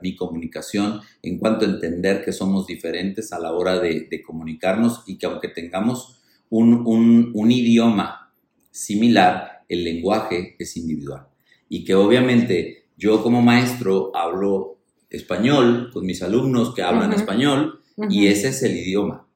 mi 0.03 0.15
comunicación, 0.15 1.01
en 1.23 1.39
cuanto 1.39 1.65
a 1.65 1.69
entender 1.69 2.25
que 2.25 2.33
somos 2.33 2.67
diferentes 2.67 3.33
a 3.33 3.41
la 3.41 3.53
hora 3.53 3.81
de, 3.81 4.23
comunicarnos 4.25 5.03
y 5.07 5.19
que 5.19 5.27
aunque 5.27 5.49
tengamos 5.49 6.21
un, 6.49 7.33
un 7.35 7.51
idioma 7.51 8.33
similar, 8.71 9.56
el 9.69 9.85
lenguaje 9.85 10.57
es 10.59 10.77
individual. 10.77 11.27
Y 11.69 11.85
que 11.85 11.95
obviamente 11.95 12.87
yo 12.97 13.23
como 13.23 13.43
maestro 13.43 14.11
hablo 14.15 14.79
español 15.11 15.91
con 15.93 16.05
mis 16.05 16.23
alumnos 16.23 16.75
que 16.75 16.83
hablan 16.83 17.13
español 17.13 17.81
y 18.11 18.27
ese 18.27 18.49
es 18.49 18.63
el 18.63 18.77
idioma. 18.77 19.27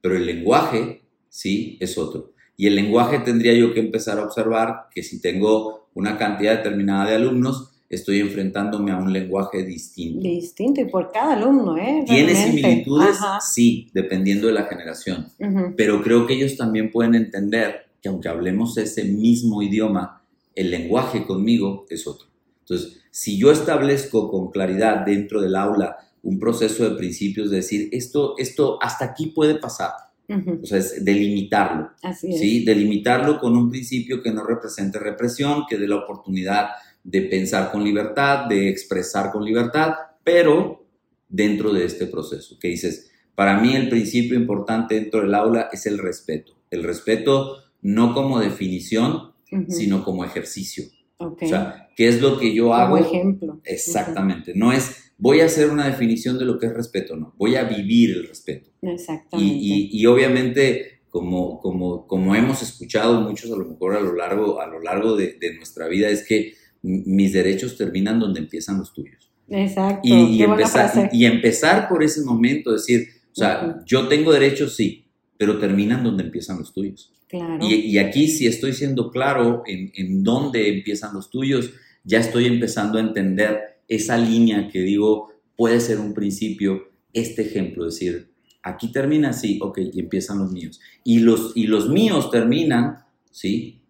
Pero 0.00 0.16
el 0.16 0.26
lenguaje, 0.26 1.02
sí, 1.28 1.76
es 1.80 1.98
otro. 1.98 2.32
Y 2.56 2.66
el 2.66 2.74
lenguaje 2.74 3.18
tendría 3.18 3.54
yo 3.54 3.74
que 3.74 3.80
empezar 3.80 4.18
a 4.18 4.24
observar 4.24 4.86
que 4.94 5.02
si 5.02 5.20
tengo 5.20 5.88
una 5.94 6.16
cantidad 6.16 6.56
determinada 6.56 7.10
de 7.10 7.16
alumnos, 7.16 7.72
estoy 7.88 8.20
enfrentándome 8.20 8.92
a 8.92 8.96
un 8.96 9.12
lenguaje 9.12 9.62
distinto. 9.64 10.20
Distinto, 10.20 10.80
y 10.80 10.86
por 10.86 11.10
cada 11.12 11.34
alumno, 11.34 11.76
¿eh? 11.76 12.04
¿Tiene 12.06 12.34
similitudes? 12.34 13.18
Sí, 13.52 13.88
dependiendo 13.92 14.46
de 14.46 14.54
la 14.54 14.64
generación. 14.64 15.28
Pero 15.76 16.02
creo 16.02 16.26
que 16.26 16.34
ellos 16.34 16.56
también 16.56 16.90
pueden 16.90 17.14
entender 17.14 17.85
que 18.06 18.10
aunque 18.10 18.28
hablemos 18.28 18.78
ese 18.78 19.02
mismo 19.02 19.62
idioma, 19.62 20.22
el 20.54 20.70
lenguaje 20.70 21.26
conmigo 21.26 21.86
es 21.90 22.06
otro. 22.06 22.28
Entonces, 22.60 23.00
si 23.10 23.36
yo 23.36 23.50
establezco 23.50 24.30
con 24.30 24.52
claridad 24.52 25.04
dentro 25.04 25.40
del 25.40 25.56
aula 25.56 25.96
un 26.22 26.38
proceso 26.38 26.88
de 26.88 26.96
principios, 26.96 27.50
de 27.50 27.56
decir, 27.56 27.88
esto, 27.90 28.34
esto 28.38 28.78
hasta 28.80 29.06
aquí 29.06 29.26
puede 29.26 29.56
pasar, 29.56 29.90
o 30.28 30.64
sea, 30.64 30.78
es 30.78 31.04
delimitarlo. 31.04 31.90
Así 32.00 32.32
es. 32.32 32.38
¿sí? 32.38 32.64
Delimitarlo 32.64 33.40
con 33.40 33.56
un 33.56 33.70
principio 33.70 34.22
que 34.22 34.30
no 34.30 34.44
represente 34.44 35.00
represión, 35.00 35.64
que 35.68 35.76
dé 35.76 35.88
la 35.88 35.96
oportunidad 35.96 36.68
de 37.02 37.22
pensar 37.22 37.72
con 37.72 37.82
libertad, 37.82 38.46
de 38.46 38.68
expresar 38.68 39.32
con 39.32 39.44
libertad, 39.44 39.94
pero 40.22 40.86
dentro 41.28 41.72
de 41.72 41.84
este 41.84 42.06
proceso. 42.06 42.56
Que 42.60 42.68
dices, 42.68 43.10
para 43.34 43.58
mí 43.58 43.74
el 43.74 43.88
principio 43.88 44.36
importante 44.36 44.94
dentro 44.94 45.22
del 45.22 45.34
aula 45.34 45.68
es 45.72 45.86
el 45.86 45.98
respeto. 45.98 46.56
El 46.70 46.84
respeto 46.84 47.65
no 47.86 48.14
como 48.14 48.40
definición, 48.40 49.32
sino 49.68 50.04
como 50.04 50.24
ejercicio. 50.24 50.84
O 51.18 51.36
sea, 51.38 51.88
¿qué 51.96 52.08
es 52.08 52.20
lo 52.20 52.38
que 52.38 52.52
yo 52.52 52.74
hago? 52.74 52.96
Como 52.96 53.06
ejemplo. 53.06 53.60
Exactamente. 53.64 54.52
No 54.54 54.72
es 54.72 55.06
voy 55.18 55.40
a 55.40 55.46
hacer 55.46 55.70
una 55.70 55.86
definición 55.86 56.38
de 56.38 56.44
lo 56.44 56.58
que 56.58 56.66
es 56.66 56.74
respeto, 56.74 57.16
no, 57.16 57.34
voy 57.38 57.56
a 57.56 57.64
vivir 57.64 58.10
el 58.10 58.28
respeto. 58.28 58.70
Exactamente. 58.82 59.54
Y, 59.58 60.04
obviamente, 60.06 61.00
como, 61.08 61.60
como, 61.60 62.06
como 62.06 62.34
hemos 62.34 62.62
escuchado 62.62 63.20
muchos 63.22 63.50
a 63.50 63.56
lo 63.56 63.64
mejor 63.64 63.94
a 63.94 64.00
lo 64.00 64.14
largo, 64.14 64.60
a 64.60 64.66
lo 64.66 64.80
largo 64.80 65.16
de, 65.16 65.38
nuestra 65.56 65.88
vida, 65.88 66.10
es 66.10 66.26
que 66.26 66.54
mis 66.82 67.32
derechos 67.32 67.76
terminan 67.76 68.20
donde 68.20 68.40
empiezan 68.40 68.78
los 68.78 68.92
tuyos. 68.92 69.30
Exacto. 69.48 70.00
Y, 70.02 70.42
empezar, 70.42 71.10
y, 71.12 71.24
empezar 71.24 71.88
por 71.88 72.02
ese 72.02 72.22
momento, 72.22 72.72
decir, 72.72 73.06
o 73.30 73.34
sea, 73.34 73.80
yo 73.86 74.08
tengo 74.08 74.32
derechos, 74.32 74.74
sí, 74.76 75.05
pero 75.38 75.58
terminan 75.58 76.04
donde 76.04 76.24
empiezan 76.24 76.58
los 76.58 76.72
tuyos. 76.72 77.12
Claro. 77.28 77.58
Y, 77.68 77.98
aquí 77.98 78.28
si 78.28 78.46
estoy 78.46 78.72
siendo 78.72 79.10
claro 79.10 79.62
en, 79.66 79.90
en 79.94 80.22
dónde 80.22 80.68
empiezan 80.68 81.12
los 81.14 81.30
tuyos, 81.30 81.72
ya 82.04 82.20
estoy 82.20 82.46
empezando 82.46 82.98
a 82.98 83.00
entender 83.00 83.80
esa 83.88 84.16
línea 84.16 84.68
que 84.68 84.80
digo 84.80 85.32
puede 85.56 85.80
ser 85.80 85.98
un 85.98 86.14
principio, 86.14 86.90
este 87.12 87.42
ejemplo, 87.42 87.88
es 87.88 87.94
decir, 87.94 88.30
aquí 88.62 88.92
termina 88.92 89.30
así, 89.30 89.58
ok, 89.62 89.78
y 89.92 90.00
empiezan 90.00 90.38
los 90.38 90.52
míos. 90.52 90.80
Y 91.02 91.20
los, 91.20 91.52
y 91.56 91.66
los 91.66 91.88
míos 91.88 92.30
terminan, 92.30 93.04
¿sí? 93.30 93.80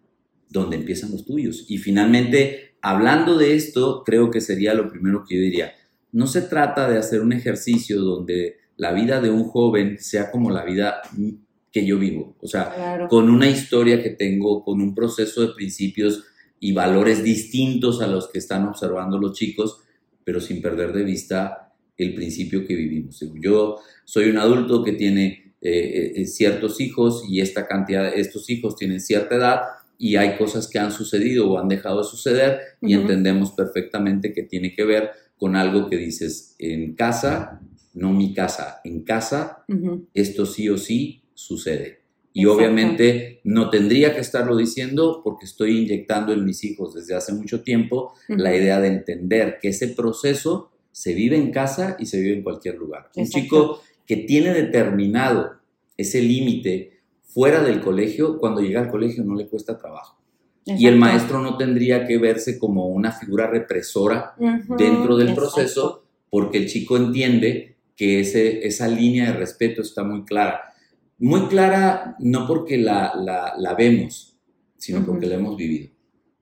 Donde 0.49 0.77
empiezan 0.77 1.11
los 1.11 1.25
tuyos. 1.25 1.65
Y 1.67 1.77
finalmente, 1.77 2.75
hablando 2.81 3.37
de 3.37 3.55
esto, 3.55 4.03
creo 4.05 4.31
que 4.31 4.39
sería 4.39 4.73
lo 4.73 4.89
primero 4.89 5.25
que 5.27 5.35
yo 5.35 5.41
diría. 5.41 5.73
No 6.11 6.25
se 6.25 6.41
trata 6.41 6.89
de 6.89 6.97
hacer 6.97 7.21
un 7.21 7.33
ejercicio 7.33 8.01
donde 8.01 8.57
la 8.77 8.93
vida 8.93 9.19
de 9.19 9.29
un 9.29 9.43
joven 9.45 9.97
sea 9.99 10.31
como 10.31 10.49
la 10.51 10.63
vida 10.63 11.01
que 11.71 11.85
yo 11.85 11.97
vivo. 11.97 12.35
O 12.39 12.47
sea, 12.47 13.07
con 13.09 13.29
una 13.29 13.49
historia 13.49 14.01
que 14.01 14.11
tengo, 14.11 14.63
con 14.63 14.81
un 14.81 14.95
proceso 14.95 15.41
de 15.41 15.53
principios 15.53 16.23
y 16.59 16.73
valores 16.73 17.23
distintos 17.23 18.01
a 18.01 18.07
los 18.07 18.29
que 18.29 18.39
están 18.39 18.67
observando 18.67 19.17
los 19.17 19.33
chicos, 19.33 19.81
pero 20.23 20.39
sin 20.39 20.61
perder 20.61 20.93
de 20.93 21.03
vista 21.03 21.73
el 21.97 22.13
principio 22.13 22.65
que 22.65 22.75
vivimos. 22.75 23.23
Yo 23.41 23.77
soy 24.05 24.29
un 24.29 24.37
adulto 24.37 24.83
que 24.83 24.93
tiene 24.93 25.53
eh, 25.61 26.13
eh, 26.15 26.25
ciertos 26.27 26.79
hijos 26.79 27.23
y 27.27 27.41
esta 27.41 27.67
cantidad, 27.67 28.13
estos 28.13 28.49
hijos 28.49 28.75
tienen 28.75 29.01
cierta 29.01 29.35
edad 29.35 29.61
y 29.97 30.15
hay 30.15 30.37
cosas 30.37 30.67
que 30.67 30.77
han 30.77 30.91
sucedido 30.91 31.49
o 31.49 31.59
han 31.59 31.67
dejado 31.67 31.99
de 31.99 32.07
suceder 32.07 32.59
y 32.81 32.93
entendemos 32.93 33.51
perfectamente 33.51 34.33
que 34.33 34.43
tiene 34.43 34.73
que 34.73 34.83
ver 34.83 35.09
con 35.37 35.55
algo 35.55 35.89
que 35.89 35.97
dices 35.97 36.55
en 36.59 36.93
casa, 36.93 37.59
no 37.97 38.13
mi 38.13 38.33
casa, 38.33 38.79
en 38.83 39.03
casa, 39.03 39.65
esto 40.13 40.45
sí 40.45 40.69
o 40.69 40.77
sí 40.77 41.23
sucede. 41.33 42.01
Y 42.31 42.45
obviamente 42.45 43.41
no 43.43 43.71
tendría 43.71 44.13
que 44.13 44.21
estarlo 44.21 44.55
diciendo 44.55 45.21
porque 45.23 45.45
estoy 45.45 45.79
inyectando 45.79 46.33
en 46.33 46.45
mis 46.45 46.63
hijos 46.63 46.93
desde 46.93 47.15
hace 47.15 47.33
mucho 47.33 47.63
tiempo 47.63 48.13
la 48.27 48.55
idea 48.55 48.79
de 48.79 48.89
entender 48.89 49.57
que 49.59 49.69
ese 49.69 49.87
proceso 49.87 50.71
se 50.91 51.15
vive 51.15 51.35
en 51.35 51.51
casa 51.51 51.97
y 51.99 52.05
se 52.05 52.21
vive 52.21 52.35
en 52.35 52.43
cualquier 52.43 52.75
lugar. 52.75 53.09
Un 53.15 53.27
chico 53.27 53.81
que 54.05 54.17
tiene 54.17 54.53
determinado 54.53 55.53
ese 55.97 56.21
límite 56.21 56.99
fuera 57.23 57.63
del 57.63 57.81
colegio, 57.81 58.37
cuando 58.37 58.61
llega 58.61 58.81
al 58.81 58.91
colegio 58.91 59.23
no 59.23 59.35
le 59.35 59.47
cuesta 59.47 59.77
trabajo. 59.77 60.21
Y 60.65 60.85
el 60.85 60.97
maestro 60.97 61.39
no 61.39 61.57
tendría 61.57 62.05
que 62.05 62.19
verse 62.19 62.59
como 62.59 62.87
una 62.87 63.11
figura 63.11 63.47
represora 63.47 64.35
dentro 64.77 65.17
del 65.17 65.33
proceso 65.33 66.03
porque 66.29 66.57
el 66.57 66.67
chico 66.67 66.97
entiende 66.97 67.76
que 67.97 68.21
ese, 68.21 68.65
esa 68.65 68.87
línea 68.87 69.33
de 69.33 69.37
respeto 69.37 69.81
está 69.81 70.05
muy 70.05 70.23
clara 70.23 70.61
muy 71.19 71.47
clara, 71.47 72.15
no 72.19 72.45
porque 72.47 72.77
la, 72.77 73.13
la, 73.57 73.73
vemos, 73.73 74.37
sino 74.77 75.05
porque 75.05 75.25
la 75.25 75.35
hemos 75.35 75.57
vivido. 75.57 75.89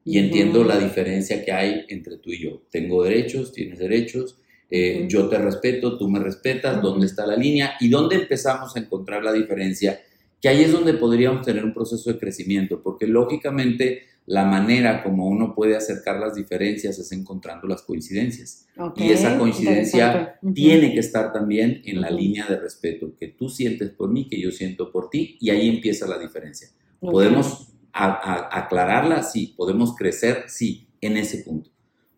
Y 0.04 0.20
entiendo 0.20 0.64
la 0.64 0.78
diferencia 0.78 1.44
que 1.44 1.52
hay 1.52 1.86
entre 1.90 2.18
tú 2.18 2.32
y 2.32 2.44
yo. 2.44 2.64
Tengo 2.70 3.04
derechos, 3.04 3.54
tienes 3.54 3.80
derechos, 3.80 4.38
eh, 4.70 5.06
yo 5.08 5.30
te 5.30 5.38
respeto, 5.38 5.98
tú 5.98 6.10
me 6.10 6.20
respetas, 6.20 6.82
¿dónde 6.82 7.06
está 7.06 7.26
la 7.26 7.38
línea? 7.38 7.76
¿Y 7.80 7.90
dónde 7.90 8.16
empezamos 8.16 8.76
a 8.76 8.80
encontrar 8.80 9.24
la 9.24 9.32
diferencia? 9.32 10.00
Que 10.42 10.50
ahí 10.50 10.64
es 10.64 10.72
donde 10.72 10.94
podríamos 10.94 11.46
tener 11.46 11.64
un 11.64 11.74
proceso 11.74 12.12
de 12.12 12.20
crecimiento, 12.20 12.84
porque 12.84 13.08
lógicamente 13.08 14.04
la 14.28 14.44
manera 14.44 15.04
como 15.04 15.28
uno 15.28 15.54
puede 15.54 15.76
acercar 15.76 16.20
las 16.20 16.36
diferencias 16.36 16.98
es 16.98 17.12
encontrando 17.12 17.68
las 17.68 17.84
coincidencias. 17.84 18.68
y 18.96 19.10
esa 19.10 19.38
coincidencia 19.38 20.40
tiene 20.54 20.94
que 20.94 21.00
estar 21.00 21.32
también 21.32 21.82
en 21.86 22.02
la 22.02 22.10
línea 22.10 22.48
de 22.48 22.60
respeto 22.60 23.16
que 23.18 23.28
tú 23.28 23.50
sientes 23.50 23.92
por 23.92 24.12
mí, 24.12 24.28
que 24.28 24.42
yo 24.42 24.52
siento 24.52 24.92
por 24.92 25.10
ti, 25.10 25.38
y 25.40 25.52
ahí 25.52 25.70
empieza 25.70 26.08
la 26.08 26.18
diferencia. 26.18 26.70
Podemos 27.00 27.68
aclararla, 27.94 29.22
sí, 29.22 29.54
podemos 29.56 29.96
crecer, 29.96 30.46
sí, 30.48 30.88
en 31.02 31.18
ese 31.18 31.44
punto. 31.44 31.70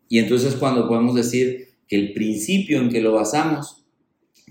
Y 0.08 0.18
entonces 0.18 0.54
cuando 0.56 0.88
podemos 0.88 1.14
decir 1.14 1.68
que 1.86 1.96
el 1.96 2.14
principio 2.14 2.80
en 2.80 2.88
que 2.88 3.02
lo 3.02 3.12
basamos 3.12 3.84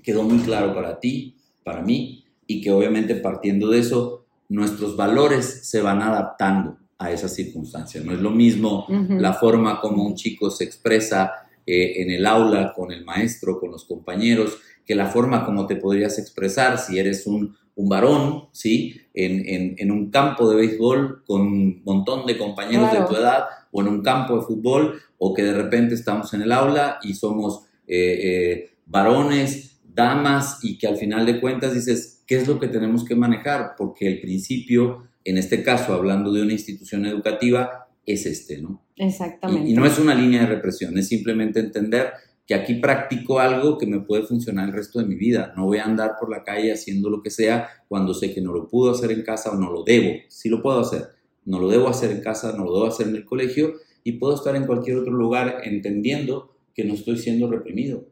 quedó 0.04 0.24
muy 0.24 0.38
claro 0.40 0.76
para 0.76 1.00
ti, 1.00 1.38
para 1.64 1.82
mí, 1.82 2.26
y 2.46 2.62
que 2.62 2.72
obviamente 2.72 3.16
partiendo 3.16 3.70
de 3.70 3.80
eso, 3.80 4.26
nuestros 4.48 4.96
valores 4.96 5.68
se 5.68 5.82
van 5.82 6.02
adaptando 6.02 6.78
a 6.98 7.12
esas 7.12 7.34
circunstancias. 7.34 8.04
No 8.04 8.14
es 8.14 8.20
lo 8.20 8.32
mismo 8.32 8.86
la 8.90 9.34
forma 9.34 9.80
como 9.80 10.04
un 10.04 10.16
chico 10.16 10.50
se 10.50 10.64
expresa 10.64 11.32
eh, 11.66 12.02
en 12.02 12.12
el 12.12 12.26
aula, 12.26 12.74
con 12.74 12.92
el 12.92 13.04
maestro, 13.04 13.60
con 13.60 13.72
los 13.72 13.86
compañeros, 13.86 14.58
que 14.86 14.96
la 14.96 15.08
forma 15.08 15.46
como 15.46 15.68
te 15.68 15.76
podrías 15.76 16.18
expresar 16.18 16.78
si 16.80 16.98
eres 16.98 17.28
un, 17.28 17.56
varón, 17.76 18.46
¿sí? 18.54 19.00
En, 19.14 19.92
un 19.92 20.10
campo 20.10 20.50
de 20.50 20.56
béisbol 20.56 21.24
con 21.26 21.42
un 21.42 21.82
montón 21.84 22.26
de 22.26 22.38
compañeros 22.38 22.92
de 22.92 23.06
tu 23.06 23.16
edad, 23.16 23.44
o 23.72 23.82
en 23.82 23.90
un 23.90 24.02
campo 24.02 24.38
de 24.38 24.42
fútbol, 24.44 25.00
o 25.20 25.34
que 25.34 25.44
de 25.44 25.54
repente 25.54 25.94
estamos 25.94 26.34
en 26.34 26.42
el 26.42 26.52
aula 26.52 27.00
y 27.04 27.14
somos 27.14 27.66
eh, 27.86 28.20
eh, 28.24 28.70
varones, 28.86 29.80
damas, 29.84 30.60
y 30.64 30.78
que 30.78 30.88
al 30.88 30.98
final 30.98 31.26
de 31.26 31.40
cuentas 31.40 31.74
dices, 31.74 32.24
¿qué 32.26 32.38
es 32.38 32.48
lo 32.48 32.60
que 32.60 32.68
tenemos 32.68 33.04
que 33.04 33.16
manejar? 33.16 33.76
Porque 33.78 34.08
el 34.08 34.22
principio, 34.22 35.04
en 35.30 35.38
este 35.38 35.64
caso, 35.64 35.94
hablando 35.94 36.32
de 36.32 36.42
una 36.42 36.54
institución 36.54 37.06
educativa, 37.06 37.90
es 38.06 38.26
este, 38.26 38.62
¿no? 38.62 38.86
Exactamente. 38.96 39.70
Y, 39.70 39.74
no 39.74 39.86
es 39.86 40.00
una 40.00 40.16
línea 40.16 40.42
de 40.42 40.48
represión, 40.48 40.98
es 40.98 41.08
simplemente 41.08 41.60
entender 41.60 42.12
que 42.46 42.56
aquí 42.56 42.76
practico 42.76 43.40
algo 43.40 43.78
que 43.78 43.86
me 43.86 44.00
puede 44.00 44.24
funcionar 44.24 44.70
el 44.70 44.74
resto 44.74 45.00
de 45.00 45.06
mi 45.06 45.16
vida. 45.16 45.54
No 45.58 45.66
voy 45.66 45.80
a 45.80 45.84
andar 45.84 46.14
por 46.18 46.30
la 46.32 46.44
calle 46.46 46.72
haciendo 46.72 47.10
lo 47.10 47.22
que 47.22 47.30
sea 47.30 47.68
cuando 47.90 48.14
sé 48.14 48.34
que 48.34 48.40
no 48.40 48.54
lo 48.54 48.70
puedo 48.70 48.92
hacer 48.92 49.12
en 49.12 49.24
casa 49.24 49.52
o 49.52 49.56
no 49.56 49.70
lo 49.70 49.84
debo. 49.84 50.14
Sí 50.30 50.48
lo 50.48 50.62
puedo 50.62 50.80
hacer. 50.80 51.10
No 51.44 51.60
lo 51.60 51.68
debo 51.68 51.90
hacer 51.90 52.12
en 52.12 52.22
casa, 52.22 52.56
no 52.56 52.64
lo 52.64 52.74
debo 52.74 52.86
hacer 52.86 53.10
en 53.10 53.18
el 53.18 53.26
colegio 53.26 53.74
y 54.06 54.14
puedo 54.14 54.34
estar 54.34 54.56
en 54.56 54.66
cualquier 54.66 54.96
otro 54.96 55.12
lugar 55.12 55.58
entendiendo 55.66 56.56
que 56.74 56.86
no 56.86 56.94
estoy 56.94 57.18
siendo 57.18 57.52
reprimido. 57.52 58.08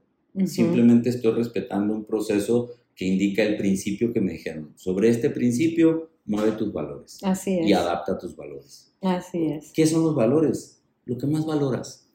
Simplemente 0.46 1.10
estoy 1.10 1.32
respetando 1.32 1.94
un 1.94 2.04
proceso 2.04 2.72
que 2.94 3.06
indica 3.06 3.44
el 3.44 3.56
principio 3.56 4.12
que 4.12 4.20
me 4.20 4.34
dijeron. 4.34 4.74
Sobre 4.76 5.08
este 5.08 5.30
principio, 5.30 6.10
mueve 6.26 6.52
tus 6.54 6.74
valores. 6.74 7.20
Así 7.24 7.60
es. 7.60 7.68
Y 7.68 7.74
adapta 7.74 8.18
tus 8.18 8.36
valores. 8.36 8.94
Así 9.02 9.46
es. 9.46 9.72
¿Qué 9.74 9.86
son 9.86 10.04
los 10.04 10.16
valores? 10.16 10.82
Lo 11.06 11.18
que 11.18 11.28
más 11.28 11.46
valoras. 11.46 12.06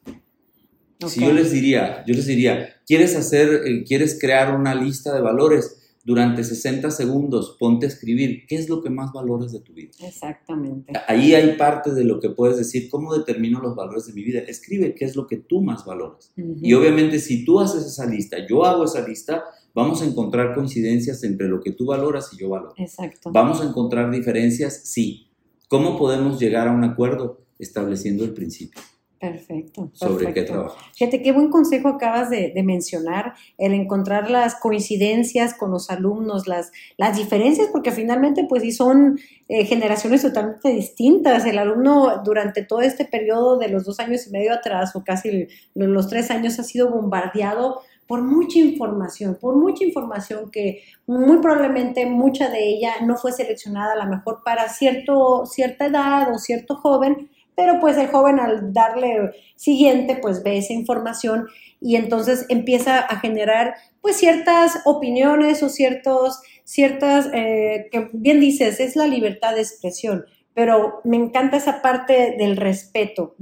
Si 1.07 1.19
yo 1.19 1.33
les 1.33 1.51
diría, 1.51 2.03
yo 2.05 2.13
les 2.13 2.27
diría, 2.27 2.75
¿quieres 2.85 3.15
hacer, 3.15 3.63
eh, 3.65 3.83
quieres 3.83 4.19
crear 4.19 4.55
una 4.55 4.75
lista 4.75 5.13
de 5.13 5.21
valores? 5.21 5.77
Durante 6.03 6.43
60 6.43 6.89
segundos 6.89 7.57
ponte 7.59 7.85
a 7.85 7.89
escribir 7.89 8.47
qué 8.47 8.55
es 8.55 8.69
lo 8.69 8.81
que 8.81 8.89
más 8.89 9.13
valoras 9.13 9.51
de 9.51 9.59
tu 9.59 9.73
vida. 9.73 9.91
Exactamente. 9.99 10.93
Ahí 11.07 11.35
hay 11.35 11.55
parte 11.57 11.93
de 11.93 12.03
lo 12.03 12.19
que 12.19 12.29
puedes 12.29 12.57
decir, 12.57 12.89
¿cómo 12.89 13.15
determino 13.15 13.59
los 13.61 13.75
valores 13.75 14.07
de 14.07 14.13
mi 14.13 14.23
vida? 14.23 14.39
Escribe 14.39 14.95
qué 14.95 15.05
es 15.05 15.15
lo 15.15 15.27
que 15.27 15.37
tú 15.37 15.61
más 15.61 15.85
valoras. 15.85 16.33
Y 16.35 16.73
obviamente 16.73 17.19
si 17.19 17.45
tú 17.45 17.59
haces 17.59 17.85
esa 17.85 18.07
lista, 18.07 18.37
yo 18.47 18.65
hago 18.65 18.85
esa 18.85 19.07
lista, 19.07 19.43
vamos 19.73 20.01
a 20.01 20.05
encontrar 20.05 20.53
coincidencias 20.53 21.23
entre 21.23 21.47
lo 21.47 21.61
que 21.61 21.71
tú 21.71 21.85
valoras 21.85 22.31
y 22.33 22.37
yo 22.37 22.49
valoro. 22.49 22.73
Exacto. 22.77 23.31
Vamos 23.31 23.61
a 23.61 23.65
encontrar 23.65 24.11
diferencias, 24.11 24.81
sí. 24.85 25.27
¿Cómo 25.67 25.97
podemos 25.97 26.39
llegar 26.39 26.67
a 26.67 26.71
un 26.71 26.83
acuerdo? 26.83 27.41
Estableciendo 27.57 28.23
el 28.23 28.33
principio. 28.33 28.81
Perfecto. 29.21 29.91
Sobre 29.93 30.33
qué 30.33 30.41
trabajar. 30.41 30.83
Fíjate, 30.95 31.21
qué 31.21 31.31
buen 31.31 31.51
consejo 31.51 31.89
acabas 31.89 32.31
de, 32.31 32.59
mencionar, 32.65 33.35
el 33.59 33.73
encontrar 33.73 34.31
las 34.31 34.55
coincidencias 34.55 35.53
con 35.53 35.69
los 35.69 35.91
alumnos, 35.91 36.47
las, 36.47 36.71
las 36.97 37.17
diferencias, 37.17 37.67
porque 37.71 37.91
finalmente 37.91 38.47
pues 38.49 38.63
sí 38.63 38.71
son 38.71 39.19
eh, 39.47 39.65
generaciones 39.65 40.23
totalmente 40.23 40.69
distintas. 40.69 41.45
El 41.45 41.59
alumno 41.59 42.23
durante 42.25 42.63
todo 42.63 42.81
este 42.81 43.05
periodo 43.05 43.59
de 43.59 43.67
los 43.67 43.85
dos 43.85 43.99
años 43.99 44.25
y 44.25 44.31
medio 44.31 44.53
atrás, 44.53 44.95
o 44.95 45.03
casi 45.03 45.47
los 45.75 46.07
tres 46.07 46.31
años, 46.31 46.57
ha 46.57 46.63
sido 46.63 46.89
bombardeado 46.89 47.81
por 48.11 48.23
mucha 48.23 48.59
información, 48.59 49.37
por 49.39 49.55
mucha 49.55 49.85
información 49.85 50.51
que 50.51 50.83
muy 51.07 51.37
probablemente 51.37 52.05
mucha 52.05 52.49
de 52.49 52.67
ella 52.67 52.95
no 53.05 53.15
fue 53.15 53.31
seleccionada 53.31 53.93
a 53.93 54.03
lo 54.03 54.11
mejor 54.11 54.41
para 54.43 54.67
cierto, 54.67 55.45
cierta 55.45 55.85
edad 55.85 56.29
o 56.29 56.37
cierto 56.37 56.75
joven, 56.75 57.29
pero 57.55 57.79
pues 57.79 57.95
el 57.95 58.07
joven 58.07 58.41
al 58.41 58.73
darle 58.73 59.31
siguiente, 59.55 60.19
pues 60.21 60.43
ve 60.43 60.57
esa 60.57 60.73
información 60.73 61.47
y 61.79 61.95
entonces 61.95 62.45
empieza 62.49 62.99
a 62.99 63.17
generar 63.21 63.75
pues 64.01 64.17
ciertas 64.17 64.81
opiniones 64.83 65.63
o 65.63 65.69
ciertos, 65.69 66.41
ciertas, 66.65 67.29
eh, 67.33 67.87
que 67.93 68.09
bien 68.11 68.41
dices, 68.41 68.81
es 68.81 68.97
la 68.97 69.07
libertad 69.07 69.55
de 69.55 69.61
expresión, 69.61 70.25
pero 70.53 70.99
me 71.05 71.15
encanta 71.15 71.55
esa 71.55 71.81
parte 71.81 72.35
del 72.37 72.57
respeto, 72.57 73.35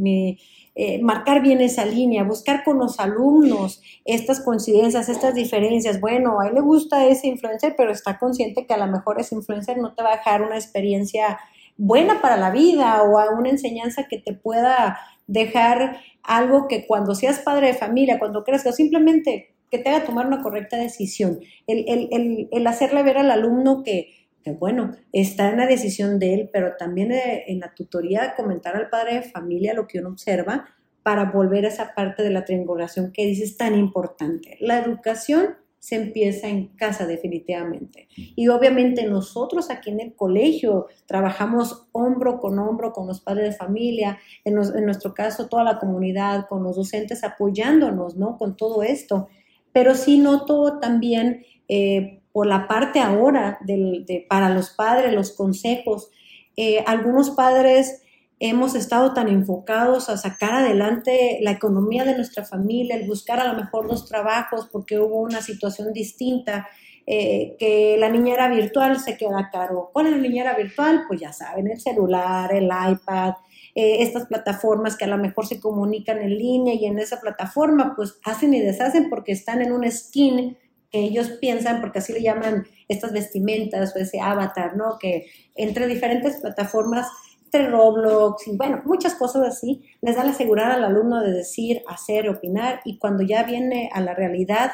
eh, 0.81 0.97
marcar 1.01 1.41
bien 1.41 1.59
esa 1.59 1.83
línea, 1.83 2.23
buscar 2.23 2.63
con 2.63 2.79
los 2.79 3.01
alumnos 3.01 3.81
estas 4.05 4.39
coincidencias, 4.39 5.09
estas 5.09 5.35
diferencias. 5.35 5.99
Bueno, 5.99 6.39
a 6.39 6.47
él 6.47 6.53
le 6.53 6.61
gusta 6.61 7.05
ese 7.05 7.27
influencer, 7.27 7.73
pero 7.75 7.91
está 7.91 8.17
consciente 8.17 8.65
que 8.65 8.73
a 8.73 8.77
lo 8.77 8.87
mejor 8.87 9.19
ese 9.19 9.35
influencer 9.35 9.77
no 9.77 9.93
te 9.93 10.03
va 10.03 10.13
a 10.13 10.15
dejar 10.15 10.41
una 10.41 10.55
experiencia 10.55 11.37
buena 11.75 12.21
para 12.21 12.37
la 12.37 12.49
vida 12.49 13.03
o 13.03 13.19
a 13.19 13.29
una 13.29 13.49
enseñanza 13.49 14.05
que 14.09 14.19
te 14.19 14.31
pueda 14.31 14.97
dejar 15.27 15.99
algo 16.23 16.69
que 16.69 16.87
cuando 16.87 17.13
seas 17.13 17.39
padre 17.39 17.67
de 17.67 17.73
familia, 17.73 18.17
cuando 18.17 18.45
crezcas, 18.45 18.77
simplemente 18.77 19.53
que 19.69 19.79
te 19.79 19.89
haga 19.89 20.05
tomar 20.05 20.27
una 20.27 20.41
correcta 20.41 20.77
decisión. 20.77 21.41
El, 21.67 22.65
hacerle 22.67 23.03
ver 23.03 23.17
al 23.17 23.31
alumno 23.31 23.83
que, 23.83 24.18
bueno, 24.59 24.95
está 25.11 25.49
en 25.49 25.57
la 25.57 25.67
decisión 25.67 26.19
de 26.19 26.33
él, 26.33 26.49
pero 26.51 26.75
también 26.77 27.11
eh, 27.11 27.43
en 27.47 27.59
la 27.59 27.73
tutoría 27.73 28.35
comentar 28.35 28.75
al 28.75 28.89
padre 28.89 29.15
de 29.15 29.21
familia 29.23 29.73
lo 29.73 29.87
que 29.87 29.99
uno 29.99 30.09
observa 30.09 30.65
para 31.03 31.31
volver 31.31 31.65
a 31.65 31.69
esa 31.69 31.93
parte 31.93 32.23
de 32.23 32.31
la 32.31 32.45
triangulación 32.45 33.11
que 33.11 33.25
dices 33.25 33.57
tan 33.57 33.75
importante. 33.75 34.57
La 34.59 34.79
educación 34.79 35.55
se 35.79 35.95
empieza 35.95 36.47
en 36.49 36.67
casa 36.75 37.07
definitivamente. 37.07 38.09
Y 38.15 38.49
obviamente 38.49 39.05
nosotros 39.05 39.69
aquí 39.69 39.89
en 39.89 40.01
el 40.01 40.13
colegio 40.13 40.87
trabajamos 41.05 41.87
hombro 41.93 42.39
con 42.39 42.59
hombro 42.59 42.91
con 42.91 43.07
los 43.07 43.21
padres 43.21 43.51
de 43.51 43.55
familia, 43.55 44.19
en, 44.43 44.55
nuestro 44.55 45.13
caso 45.13 45.47
toda 45.47 45.63
la 45.63 45.79
comunidad, 45.79 46.47
con 46.47 46.63
los 46.63 46.75
docentes 46.75 47.23
apoyándonos, 47.23 48.17
¿no? 48.17 48.37
Con 48.37 48.57
todo 48.57 48.83
esto. 48.83 49.29
Pero 49.71 49.95
sí 49.95 50.17
noto 50.17 50.79
también 50.79 51.45
eh, 51.69 52.21
por 52.39 52.47
la 52.47 52.69
parte 52.69 53.01
ahora 53.01 53.57
de, 53.59 54.25
para 54.29 54.47
los 54.47 54.69
padres, 54.69 55.11
los 55.11 55.33
consejos, 55.33 56.09
eh, 56.55 56.81
algunos 56.87 57.31
padres 57.31 58.01
hemos 58.39 58.75
estado 58.75 59.13
tan 59.13 59.27
enfocados 59.27 60.07
a 60.07 60.15
sacar 60.15 60.53
adelante 60.53 61.39
la 61.41 61.51
economía 61.51 62.05
de 62.05 62.15
nuestra 62.15 62.45
familia, 62.45 62.95
el 62.95 63.09
buscar 63.09 63.41
a 63.41 63.51
lo 63.51 63.61
mejor 63.61 63.89
dos 63.89 64.07
trabajos 64.07 64.69
porque 64.71 64.97
hubo 64.97 65.19
una 65.19 65.41
situación 65.41 65.91
distinta, 65.91 66.69
eh, 67.05 67.57
que 67.59 67.97
la 67.99 68.07
niñera 68.07 68.47
virtual 68.47 69.01
se 69.01 69.17
queda 69.17 69.49
caro. 69.51 69.89
¿Cuál 69.91 70.05
es 70.05 70.13
la 70.13 70.19
niñera 70.19 70.55
virtual? 70.55 71.03
Pues 71.09 71.19
ya 71.19 71.33
saben, 71.33 71.69
el 71.69 71.81
celular, 71.81 72.55
el 72.55 72.67
iPad, 72.67 73.33
eh, 73.75 74.01
estas 74.01 74.27
plataformas 74.27 74.95
que 74.95 75.03
a 75.03 75.09
lo 75.09 75.17
mejor 75.17 75.45
se 75.45 75.59
comunican 75.59 76.19
en 76.19 76.37
línea 76.37 76.73
y 76.73 76.85
en 76.85 76.99
esa 76.99 77.19
plataforma 77.19 77.95
pues 77.97 78.17
hacen 78.23 78.53
y 78.53 78.61
deshacen 78.61 79.09
porque 79.09 79.33
están 79.33 79.61
en 79.61 79.73
un 79.73 79.91
skin 79.91 80.55
que 80.91 80.99
ellos 80.99 81.29
piensan, 81.39 81.81
porque 81.81 81.99
así 81.99 82.13
le 82.13 82.21
llaman 82.21 82.65
estas 82.87 83.11
vestimentas 83.13 83.95
o 83.95 83.99
ese 83.99 84.19
avatar, 84.19 84.75
¿no? 84.75 84.97
Que 84.99 85.27
entre 85.55 85.87
diferentes 85.87 86.37
plataformas 86.37 87.07
entre 87.51 87.67
Roblox 87.67 88.47
y 88.47 88.55
bueno, 88.55 88.81
muchas 88.85 89.15
cosas 89.15 89.47
así, 89.47 89.83
les 90.01 90.15
da 90.15 90.23
la 90.23 90.33
seguridad 90.33 90.71
al 90.71 90.83
alumno 90.83 91.21
de 91.21 91.31
decir, 91.31 91.81
hacer, 91.87 92.29
opinar 92.29 92.81
y 92.85 92.99
cuando 92.99 93.23
ya 93.23 93.43
viene 93.43 93.89
a 93.91 94.01
la 94.01 94.13
realidad, 94.13 94.71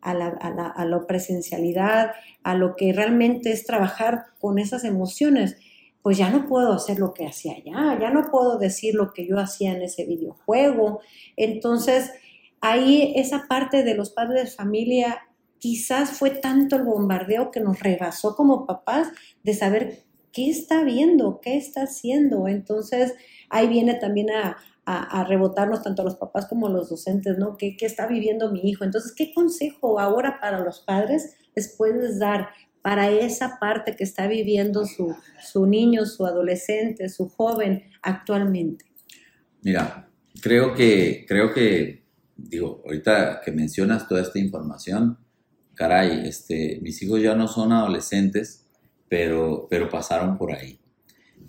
a 0.00 0.14
la, 0.14 0.28
a, 0.28 0.84
la, 0.84 1.06
presencialidad, 1.06 2.12
a 2.42 2.54
lo 2.54 2.76
que 2.76 2.92
realmente 2.92 3.52
es 3.52 3.64
trabajar 3.64 4.24
con 4.38 4.58
esas 4.58 4.84
emociones, 4.84 5.56
pues 6.02 6.18
ya 6.18 6.30
no 6.30 6.46
puedo 6.46 6.72
hacer 6.72 6.98
lo 6.98 7.14
que 7.14 7.26
hacía 7.26 7.54
allá, 7.54 7.98
ya 7.98 8.10
no 8.10 8.30
puedo 8.30 8.58
decir 8.58 8.94
lo 8.94 9.12
que 9.12 9.26
yo 9.26 9.38
hacía 9.38 9.72
en 9.72 9.82
ese 9.82 10.04
videojuego. 10.04 11.00
Entonces, 11.36 12.10
ahí 12.60 13.14
esa 13.16 13.46
parte 13.48 13.82
de 13.82 13.94
los 13.94 14.10
padres 14.10 14.44
de 14.44 14.50
familia 14.50 15.22
quizás 15.64 16.10
fue 16.10 16.28
tanto 16.28 16.76
el 16.76 16.82
bombardeo 16.82 17.50
que 17.50 17.58
nos 17.58 17.80
rebasó 17.80 18.36
como 18.36 18.66
papás 18.66 19.08
de 19.42 19.54
saber 19.54 20.04
qué 20.30 20.50
está 20.50 20.84
viendo, 20.84 21.40
qué 21.40 21.56
está 21.56 21.84
haciendo. 21.84 22.48
Entonces, 22.48 23.14
ahí 23.48 23.66
viene 23.66 23.94
también 23.94 24.28
a, 24.30 24.58
rebotarnos 25.26 25.82
tanto 25.82 26.04
los 26.04 26.16
papás 26.16 26.44
como 26.44 26.68
los 26.68 26.90
docentes, 26.90 27.38
¿no? 27.38 27.56
¿Qué, 27.56 27.74
está 27.80 28.06
viviendo 28.06 28.52
mi 28.52 28.60
hijo? 28.68 28.84
Entonces, 28.84 29.14
¿qué 29.16 29.32
consejo 29.32 29.98
ahora 29.98 30.38
para 30.38 30.60
los 30.60 30.80
padres 30.80 31.34
les 31.56 31.74
puedes 31.74 32.18
dar 32.18 32.50
para 32.82 33.10
esa 33.10 33.58
parte 33.58 33.96
que 33.96 34.04
está 34.04 34.26
viviendo 34.26 34.84
su, 34.84 35.16
su 35.42 35.64
niño, 35.64 36.04
su 36.04 36.26
adolescente, 36.26 37.08
su 37.08 37.30
joven 37.30 37.84
actualmente? 38.02 38.84
Mira, 39.62 40.10
creo 40.42 40.74
que, 40.74 41.24
creo 41.26 41.54
que, 41.54 42.04
digo, 42.36 42.82
ahorita 42.84 43.40
que 43.42 43.50
mencionas 43.50 44.06
toda 44.06 44.20
esta 44.20 44.38
información, 44.38 45.23
caray, 45.74 46.26
este, 46.28 46.78
mis 46.82 47.02
hijos 47.02 47.22
ya 47.22 47.34
no 47.34 47.48
son 47.48 47.72
adolescentes, 47.72 48.66
pero, 49.08 49.66
pero 49.70 49.88
pasaron 49.88 50.36
por 50.38 50.52
ahí. 50.52 50.78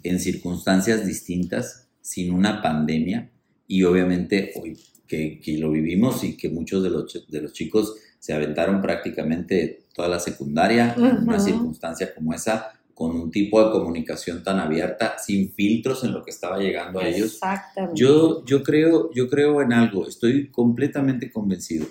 en 0.03 0.19
circunstancias 0.19 1.05
distintas, 1.05 1.87
sin 2.01 2.31
una 2.31 2.61
pandemia, 2.61 3.31
y 3.67 3.83
obviamente 3.83 4.53
hoy 4.55 4.77
que, 5.07 5.39
que 5.39 5.57
lo 5.57 5.71
vivimos 5.71 6.23
y 6.23 6.37
que 6.37 6.49
muchos 6.49 6.83
de 6.83 6.89
los, 6.89 7.27
de 7.27 7.41
los 7.41 7.53
chicos 7.53 7.95
se 8.19 8.33
aventaron 8.33 8.81
prácticamente 8.81 9.85
toda 9.93 10.07
la 10.07 10.19
secundaria 10.19 10.93
en 10.97 11.27
una 11.27 11.39
circunstancia 11.39 12.13
como 12.13 12.33
esa, 12.33 12.71
con 12.93 13.15
un 13.15 13.29
tipo 13.29 13.63
de 13.63 13.71
comunicación 13.71 14.43
tan 14.43 14.59
abierta, 14.59 15.17
sin 15.19 15.51
filtros 15.51 16.03
en 16.03 16.13
lo 16.13 16.23
que 16.23 16.31
estaba 16.31 16.57
llegando 16.57 16.99
a 16.99 17.07
ellos. 17.07 17.33
Exactamente. 17.33 17.99
Yo, 17.99 18.43
yo, 18.45 18.63
creo, 18.63 19.11
yo 19.13 19.29
creo 19.29 19.61
en 19.61 19.73
algo, 19.73 20.07
estoy 20.07 20.49
completamente 20.49 21.31
convencido. 21.31 21.85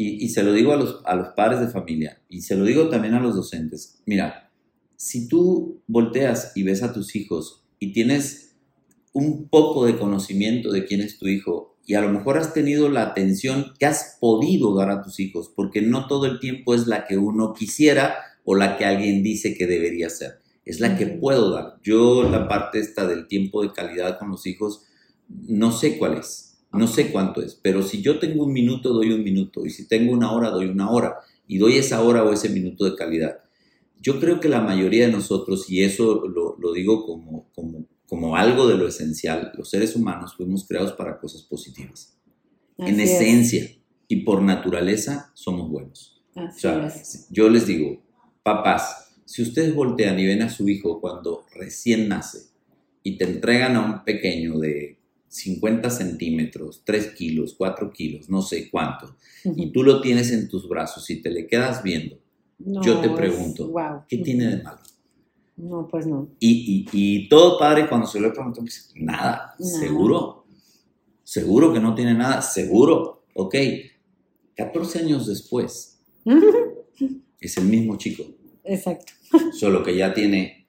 Y, 0.00 0.24
y, 0.24 0.28
se 0.30 0.42
lo 0.42 0.54
digo 0.54 0.72
a 0.72 0.76
los, 0.76 1.02
a 1.04 1.14
los 1.14 1.28
padres 1.36 1.60
de 1.60 1.68
familia 1.68 2.22
y 2.30 2.40
se 2.40 2.56
lo 2.56 2.64
digo 2.64 2.88
también 2.88 3.12
a 3.12 3.20
los 3.20 3.34
docentes. 3.34 4.00
Mira, 4.06 4.50
si 4.96 5.28
tú 5.28 5.82
volteas 5.86 6.52
y 6.54 6.62
ves 6.62 6.82
a 6.82 6.94
tus 6.94 7.14
hijos 7.16 7.64
y 7.78 7.92
tienes 7.92 8.56
un 9.12 9.48
poco 9.48 9.84
de 9.84 9.98
conocimiento 9.98 10.72
de 10.72 10.86
quién 10.86 11.02
es 11.02 11.18
tu 11.18 11.26
hijo 11.28 11.76
y 11.84 11.94
a 11.94 12.00
lo 12.00 12.10
mejor 12.10 12.38
has 12.38 12.54
tenido 12.54 12.88
la 12.88 13.02
atención 13.02 13.72
que 13.78 13.86
has 13.86 14.16
podido 14.20 14.74
dar 14.74 14.90
a 14.90 15.02
tus 15.02 15.18
hijos, 15.20 15.52
porque 15.54 15.82
no 15.82 16.06
todo 16.06 16.26
el 16.26 16.38
tiempo 16.38 16.74
es 16.74 16.86
la 16.86 17.06
que 17.06 17.18
uno 17.18 17.52
quisiera 17.52 18.16
o 18.44 18.54
la 18.54 18.76
que 18.76 18.84
alguien 18.84 19.22
dice 19.22 19.54
que 19.54 19.66
debería 19.66 20.08
ser, 20.08 20.40
es 20.64 20.80
la 20.80 20.96
que 20.96 21.06
puedo 21.06 21.50
dar. 21.50 21.78
Yo 21.82 22.22
la 22.22 22.48
parte 22.48 22.78
esta 22.78 23.06
del 23.06 23.26
tiempo 23.26 23.62
de 23.62 23.72
calidad 23.72 24.18
con 24.18 24.30
los 24.30 24.46
hijos, 24.46 24.84
no 25.28 25.72
sé 25.72 25.98
cuál 25.98 26.18
es, 26.18 26.49
no 26.72 26.86
sé 26.86 27.10
cuánto 27.10 27.42
es, 27.42 27.54
pero 27.54 27.82
si 27.82 28.02
yo 28.02 28.18
tengo 28.18 28.44
un 28.44 28.52
minuto, 28.52 28.92
doy 28.92 29.12
un 29.12 29.24
minuto, 29.24 29.66
y 29.66 29.70
si 29.70 29.88
tengo 29.88 30.12
una 30.12 30.32
hora, 30.32 30.50
doy 30.50 30.66
una 30.66 30.90
hora, 30.90 31.16
y 31.46 31.58
doy 31.58 31.76
esa 31.76 32.02
hora 32.02 32.22
o 32.24 32.32
ese 32.32 32.48
minuto 32.48 32.84
de 32.84 32.94
calidad. 32.94 33.38
Yo 34.00 34.20
creo 34.20 34.40
que 34.40 34.48
la 34.48 34.60
mayoría 34.60 35.06
de 35.06 35.12
nosotros, 35.12 35.68
y 35.68 35.82
eso 35.82 36.26
lo, 36.26 36.56
lo 36.58 36.72
digo 36.72 37.04
como, 37.04 37.50
como 37.54 37.86
como 38.10 38.34
algo 38.34 38.66
de 38.66 38.76
lo 38.76 38.88
esencial, 38.88 39.52
los 39.56 39.70
seres 39.70 39.94
humanos 39.94 40.34
fuimos 40.36 40.66
creados 40.66 40.94
para 40.94 41.20
cosas 41.20 41.42
positivas. 41.42 42.18
Así 42.76 42.90
en 42.90 42.98
esencia 42.98 43.62
es. 43.62 43.78
y 44.08 44.16
por 44.24 44.42
naturaleza 44.42 45.30
somos 45.34 45.70
buenos. 45.70 46.20
Así 46.34 46.66
o 46.66 46.70
sea, 46.72 46.86
es. 46.88 47.28
yo 47.30 47.48
les 47.48 47.68
digo, 47.68 48.02
papás, 48.42 49.12
si 49.24 49.42
ustedes 49.42 49.72
voltean 49.76 50.18
y 50.18 50.26
ven 50.26 50.42
a 50.42 50.50
su 50.50 50.68
hijo 50.68 51.00
cuando 51.00 51.46
recién 51.54 52.08
nace 52.08 52.48
y 53.04 53.16
te 53.16 53.26
entregan 53.26 53.76
a 53.76 53.84
un 53.84 54.04
pequeño 54.04 54.58
de 54.58 54.98
50 55.30 55.90
centímetros, 55.90 56.82
3 56.84 57.14
kilos, 57.14 57.54
4 57.56 57.92
kilos, 57.92 58.28
no 58.28 58.42
sé 58.42 58.68
cuánto, 58.68 59.06
uh 59.44 59.48
-huh. 59.48 59.54
y 59.56 59.70
tú 59.70 59.84
lo 59.84 60.00
tienes 60.00 60.32
en 60.32 60.48
tus 60.48 60.68
brazos 60.68 61.08
y 61.08 61.22
te 61.22 61.30
le 61.30 61.46
quedas 61.46 61.84
viendo, 61.84 62.18
no, 62.58 62.82
yo 62.82 63.00
te 63.00 63.08
pregunto, 63.10 63.66
es, 63.66 63.70
wow. 63.70 64.02
¿qué 64.08 64.18
tiene 64.18 64.56
de 64.56 64.62
malo? 64.62 64.80
No, 65.56 65.86
pues 65.88 66.06
no. 66.06 66.30
Y, 66.40 66.86
y, 66.92 67.24
y 67.24 67.28
todo 67.28 67.58
padre 67.58 67.88
cuando 67.88 68.08
se 68.08 68.18
lo 68.18 68.32
preguntó, 68.32 68.60
dice, 68.60 68.90
nada, 68.96 69.54
nada, 69.56 69.56
seguro, 69.58 70.46
seguro 71.22 71.72
que 71.72 71.80
no 71.80 71.94
tiene 71.94 72.14
nada, 72.14 72.42
seguro, 72.42 73.24
ok. 73.34 73.54
14 74.56 74.98
años 74.98 75.26
después, 75.28 76.02
es 77.40 77.56
el 77.56 77.64
mismo 77.66 77.96
chico. 77.96 78.24
Exacto. 78.64 79.12
Solo 79.52 79.84
que 79.84 79.96
ya 79.96 80.12
tiene 80.12 80.66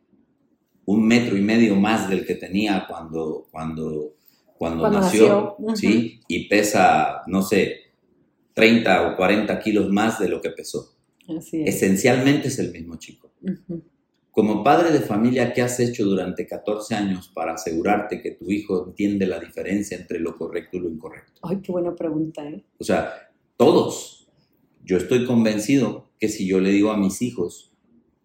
un 0.86 1.08
metro 1.08 1.36
y 1.36 1.41
medio 1.41 1.76
más 1.76 2.10
del 2.10 2.26
que 2.26 2.36
tenía 2.36 2.86
cuando, 2.88 3.47
cuando, 3.52 4.17
cuando, 4.62 4.82
Cuando 4.82 5.00
nació. 5.00 5.58
¿sí? 5.74 6.19
Y 6.28 6.47
pesa, 6.47 7.24
no 7.26 7.41
sé, 7.41 7.78
30 8.54 9.08
o 9.08 9.15
40 9.17 9.60
kilos 9.60 9.89
más 9.89 10.19
de 10.19 10.30
lo 10.30 10.39
que 10.39 10.52
pesó. 10.52 10.93
Así 11.36 11.63
es. 11.63 11.78
Esencialmente 11.78 12.50
es 12.50 12.60
el 12.60 12.71
mismo 12.71 12.97
chico. 12.97 13.32
Como 14.30 14.63
padre 14.63 14.91
de 14.91 15.00
familia, 15.00 15.52
¿qué 15.52 15.63
has 15.63 15.80
hecho 15.80 16.06
durante 16.06 16.45
14 16.45 16.93
años 16.93 17.32
para 17.34 17.54
asegurarte 17.54 18.21
que 18.21 18.36
tu 18.36 18.52
hijo 18.52 18.86
entiende 18.86 19.26
la 19.26 19.39
diferencia 19.39 19.97
entre 19.97 20.19
lo 20.19 20.38
correcto 20.38 20.78
y 20.78 20.82
lo 20.82 20.89
incorrecto? 20.89 21.41
Ay, 21.41 21.58
qué 21.63 21.71
buena 21.71 21.95
pregunta, 21.95 22.47
¿eh? 22.47 22.63
O 22.78 22.84
sea, 22.84 23.32
todos. 23.58 24.28
Yo 24.86 24.97
estoy 24.97 25.26
convencido 25.26 26.12
que 26.19 26.30
si 26.30 26.45
yo 26.45 26.60
le 26.60 26.69
digo 26.69 26.91
a 26.91 26.97
mis 26.97 27.24
hijos, 27.24 27.76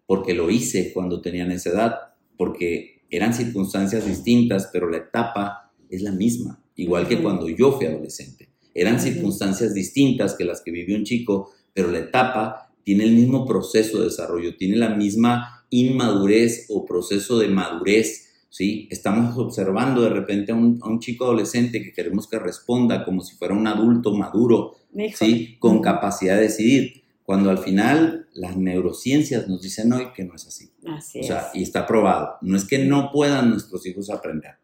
porque 0.05 0.35
lo 0.35 0.51
hice 0.51 0.93
cuando 0.93 1.19
tenían 1.19 1.51
esa 1.51 1.71
edad, 1.71 1.95
porque 2.37 3.01
eran 3.09 3.33
circunstancias 3.33 4.05
distintas, 4.05 4.69
pero 4.71 4.87
la 4.87 4.97
etapa 4.97 5.66
es 5.89 6.01
la 6.01 6.11
misma, 6.11 6.63
igual 6.75 7.07
que 7.07 7.21
cuando 7.21 7.49
yo 7.49 7.71
fui 7.71 7.85
adolescente. 7.87 8.49
Eran 8.73 8.99
circunstancias 8.99 9.73
distintas 9.73 10.35
que 10.35 10.45
las 10.45 10.61
que 10.61 10.71
vivió 10.71 10.95
un 10.95 11.03
chico, 11.03 11.51
pero 11.73 11.91
la 11.91 11.99
etapa 11.99 12.71
tiene 12.83 13.03
el 13.03 13.13
mismo 13.13 13.45
proceso 13.45 13.99
de 13.99 14.05
desarrollo, 14.05 14.55
tiene 14.55 14.77
la 14.77 14.89
misma 14.89 15.65
inmadurez 15.69 16.65
o 16.69 16.85
proceso 16.85 17.39
de 17.39 17.47
madurez, 17.49 18.45
¿sí? 18.49 18.87
Estamos 18.91 19.37
observando 19.37 20.01
de 20.01 20.09
repente 20.09 20.51
a 20.51 20.55
un, 20.55 20.79
a 20.81 20.87
un 20.87 20.99
chico 20.99 21.25
adolescente 21.25 21.83
que 21.83 21.91
queremos 21.91 22.27
que 22.27 22.39
responda 22.39 23.03
como 23.03 23.21
si 23.21 23.35
fuera 23.35 23.53
un 23.53 23.67
adulto 23.67 24.13
maduro. 24.13 24.77
¿sí? 25.15 25.57
Con 25.59 25.81
capacidad 25.81 26.35
de 26.35 26.43
decidir, 26.43 27.03
cuando 27.23 27.49
al 27.49 27.57
final 27.57 28.27
las 28.33 28.55
neurociencias 28.55 29.47
nos 29.47 29.61
dicen 29.61 29.91
hoy 29.93 30.07
que 30.15 30.23
no 30.23 30.33
es 30.35 30.47
así. 30.47 30.71
Así 30.85 31.19
O 31.19 31.23
sea, 31.23 31.49
es. 31.53 31.55
y 31.59 31.63
está 31.63 31.85
probado. 31.85 32.37
No 32.41 32.55
es 32.55 32.65
que 32.65 32.79
no 32.79 33.11
puedan 33.11 33.49
nuestros 33.49 33.85
hijos 33.85 34.09
aprender, 34.09 34.55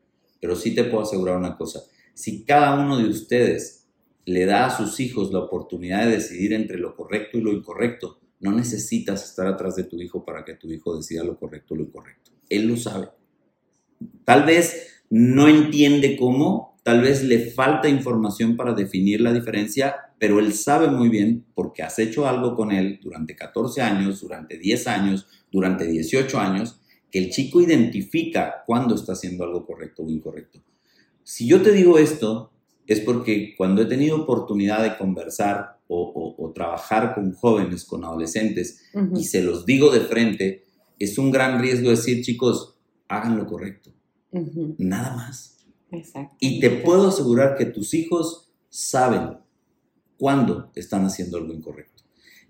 pero 0.44 0.58
sí 0.58 0.76
te 0.76 0.84
puedo 0.84 1.04
asegurar 1.04 1.38
una 1.38 1.56
cosa. 1.56 1.84
Si 2.14 2.44
cada 2.44 2.78
uno 2.78 2.98
de 2.98 3.06
ustedes 3.06 3.88
le 4.26 4.46
da 4.46 4.66
a 4.66 4.78
sus 4.78 5.00
hijos 5.00 5.32
la 5.32 5.40
oportunidad 5.40 6.04
de 6.04 6.12
decidir 6.12 6.52
entre 6.52 6.78
lo 6.78 6.98
correcto 6.98 7.38
y 7.38 7.42
lo 7.42 7.54
incorrecto, 7.54 8.20
no 8.42 8.52
necesitas 8.52 9.24
estar 9.24 9.48
atrás 9.48 9.78
de 9.78 9.86
tu 9.86 10.02
hijo 10.02 10.26
para 10.26 10.44
que 10.44 10.56
tu 10.56 10.70
hijo 10.70 10.98
decida 10.98 11.24
lo 11.24 11.40
correcto 11.40 11.76
o 11.76 11.78
lo 11.78 11.84
incorrecto. 11.84 12.32
Él 12.50 12.68
lo 12.68 12.76
sabe. 12.76 13.08
Tal 14.26 14.44
vez 14.44 15.06
no 15.10 15.48
entiende 15.48 16.18
cómo, 16.18 16.78
tal 16.84 17.00
vez 17.00 17.24
le 17.24 17.40
falta 17.50 17.88
información 17.88 18.58
para 18.58 18.74
definir 18.74 19.22
la 19.22 19.32
diferencia, 19.32 19.96
pero 20.20 20.40
él 20.40 20.54
sabe 20.54 20.90
muy 20.90 21.08
bien 21.08 21.46
porque 21.56 21.84
has 21.84 22.00
hecho 22.00 22.28
algo 22.28 22.54
con 22.58 22.74
él 22.74 23.00
durante 23.02 23.34
14 23.34 23.82
años, 23.82 24.20
durante 24.20 24.58
10 24.58 24.88
años, 24.88 25.26
durante 25.54 25.86
18 25.86 26.38
años, 26.38 26.82
que 27.14 27.20
el 27.20 27.30
chico 27.30 27.62
identifica 27.62 28.64
cuándo 28.66 28.96
está 28.96 29.14
haciendo 29.14 29.44
algo 29.44 29.68
correcto 29.68 30.02
o 30.02 30.10
incorrecto. 30.10 30.64
Si 31.24 31.48
yo 31.48 31.62
te 31.62 31.72
digo 31.72 32.00
esto, 32.00 32.52
es 32.88 33.02
porque 33.02 33.54
cuando 33.56 33.84
he 33.84 33.86
tenido 33.86 34.24
oportunidad 34.24 34.82
de 34.82 34.98
conversar 34.98 35.80
o, 35.88 36.02
o, 36.02 36.44
o 36.44 36.52
trabajar 36.54 37.14
con 37.14 37.32
jóvenes, 37.34 37.86
con 37.86 38.04
adolescentes, 38.04 38.82
y 39.16 39.26
se 39.26 39.44
los 39.44 39.64
digo 39.64 39.92
de 39.92 40.00
frente, 40.00 40.66
es 40.98 41.20
un 41.20 41.30
gran 41.30 41.62
riesgo 41.62 41.92
decir, 41.92 42.24
chicos, 42.24 42.80
hagan 43.08 43.38
lo 43.38 43.46
correcto, 43.46 43.92
nada 44.80 45.16
más. 45.16 45.60
Exacto. 45.92 46.36
Y 46.40 46.60
te 46.60 46.72
puedo 46.72 47.10
asegurar 47.10 47.56
que 47.56 47.66
tus 47.66 47.94
hijos 47.94 48.50
saben 48.70 49.38
cuándo 50.18 50.72
están 50.74 51.06
haciendo 51.06 51.38
algo 51.38 51.54
incorrecto. 51.54 52.02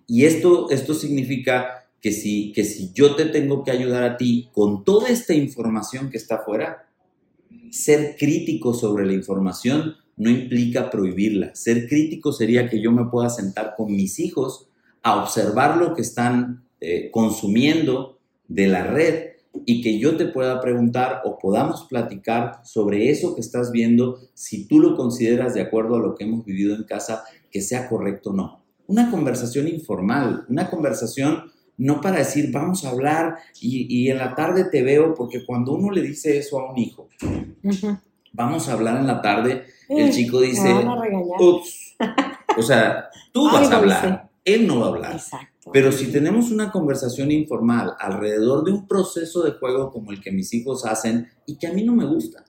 Y 0.08 0.23
esto, 0.23 0.69
esto 0.69 0.93
significa 0.93 1.83
que 2.03 2.11
si, 2.11 2.51
que 2.51 2.65
si 2.65 2.91
yo 2.91 3.15
te 3.15 3.25
tengo 3.27 3.63
que 3.63 3.71
ayudar 3.71 4.03
a 4.03 4.17
ti 4.17 4.49
con 4.51 4.83
toda 4.83 5.07
esta 5.07 5.33
información 5.33 6.09
que 6.11 6.17
está 6.17 6.35
afuera, 6.35 6.89
ser 7.71 8.17
crítico 8.19 8.73
sobre 8.73 9.05
la 9.05 9.13
información 9.13 9.95
no 10.17 10.29
implica 10.29 10.89
prohibirla. 10.89 11.55
Ser 11.55 11.87
crítico 11.87 12.33
sería 12.33 12.69
que 12.69 12.81
yo 12.81 12.91
me 12.91 13.05
pueda 13.05 13.29
sentar 13.29 13.75
con 13.77 13.95
mis 13.95 14.19
hijos 14.19 14.67
a 15.01 15.23
observar 15.23 15.77
lo 15.77 15.95
que 15.95 16.01
están 16.01 16.65
eh, 16.81 17.09
consumiendo 17.09 18.19
de 18.49 18.67
la 18.67 18.83
red 18.83 19.29
y 19.65 19.81
que 19.81 19.97
yo 19.97 20.17
te 20.17 20.25
pueda 20.25 20.59
preguntar 20.59 21.21
o 21.23 21.39
podamos 21.39 21.85
platicar 21.85 22.59
sobre 22.65 23.11
eso 23.11 23.33
que 23.33 23.39
estás 23.39 23.71
viendo, 23.71 24.19
si 24.33 24.67
tú 24.67 24.81
lo 24.81 24.97
consideras 24.97 25.53
de 25.53 25.61
acuerdo 25.61 25.95
a 25.95 25.99
lo 25.99 26.15
que 26.15 26.25
hemos 26.25 26.43
vivido 26.43 26.75
en 26.75 26.83
casa, 26.83 27.23
que 27.49 27.61
sea 27.61 27.87
correcto 27.87 28.31
o 28.31 28.33
no. 28.33 28.63
Una 28.87 29.09
conversación 29.09 29.69
informal, 29.69 30.45
una 30.49 30.69
conversación 30.69 31.52
no 31.77 32.01
para 32.01 32.17
decir 32.17 32.51
vamos 32.51 32.86
a 32.86 32.89
hablar 32.89 33.38
y, 33.59 33.88
y 33.89 34.09
en 34.09 34.17
la 34.17 34.36
tarde 34.36 34.65
te 34.65 34.83
veo, 34.83 35.13
porque 35.13 35.45
cuando 35.45 35.73
uno 35.73 35.91
le 35.91 36.01
dice 36.01 36.38
eso 36.38 36.59
a 36.59 36.71
un 36.71 36.77
hijo, 36.77 37.09
vamos 38.31 38.67
a 38.69 38.73
hablar 38.73 38.97
en 38.97 39.07
la 39.07 39.21
tarde, 39.21 39.65
el 39.89 40.12
chico 40.12 40.41
dice, 40.41 40.73
ups, 41.39 41.95
o 42.57 42.62
sea, 42.62 43.09
tú 43.31 43.45
vas 43.51 43.71
a 43.71 43.77
hablar, 43.77 44.29
él 44.45 44.67
no 44.67 44.79
va 44.79 44.86
a 44.86 44.89
hablar. 44.89 45.12
Exacto. 45.13 45.71
Pero 45.71 45.91
si 45.91 46.12
tenemos 46.12 46.51
una 46.51 46.71
conversación 46.71 47.31
informal 47.31 47.93
alrededor 47.99 48.65
de 48.65 48.71
un 48.71 48.88
proceso 48.88 49.43
de 49.43 49.51
juego 49.51 49.91
como 49.91 50.12
el 50.12 50.21
que 50.21 50.31
mis 50.31 50.53
hijos 50.53 50.86
hacen 50.86 51.29
y 51.45 51.55
que 51.55 51.67
a 51.67 51.73
mí 51.73 51.83
no 51.83 51.93
me 51.93 52.05
gusta. 52.05 52.43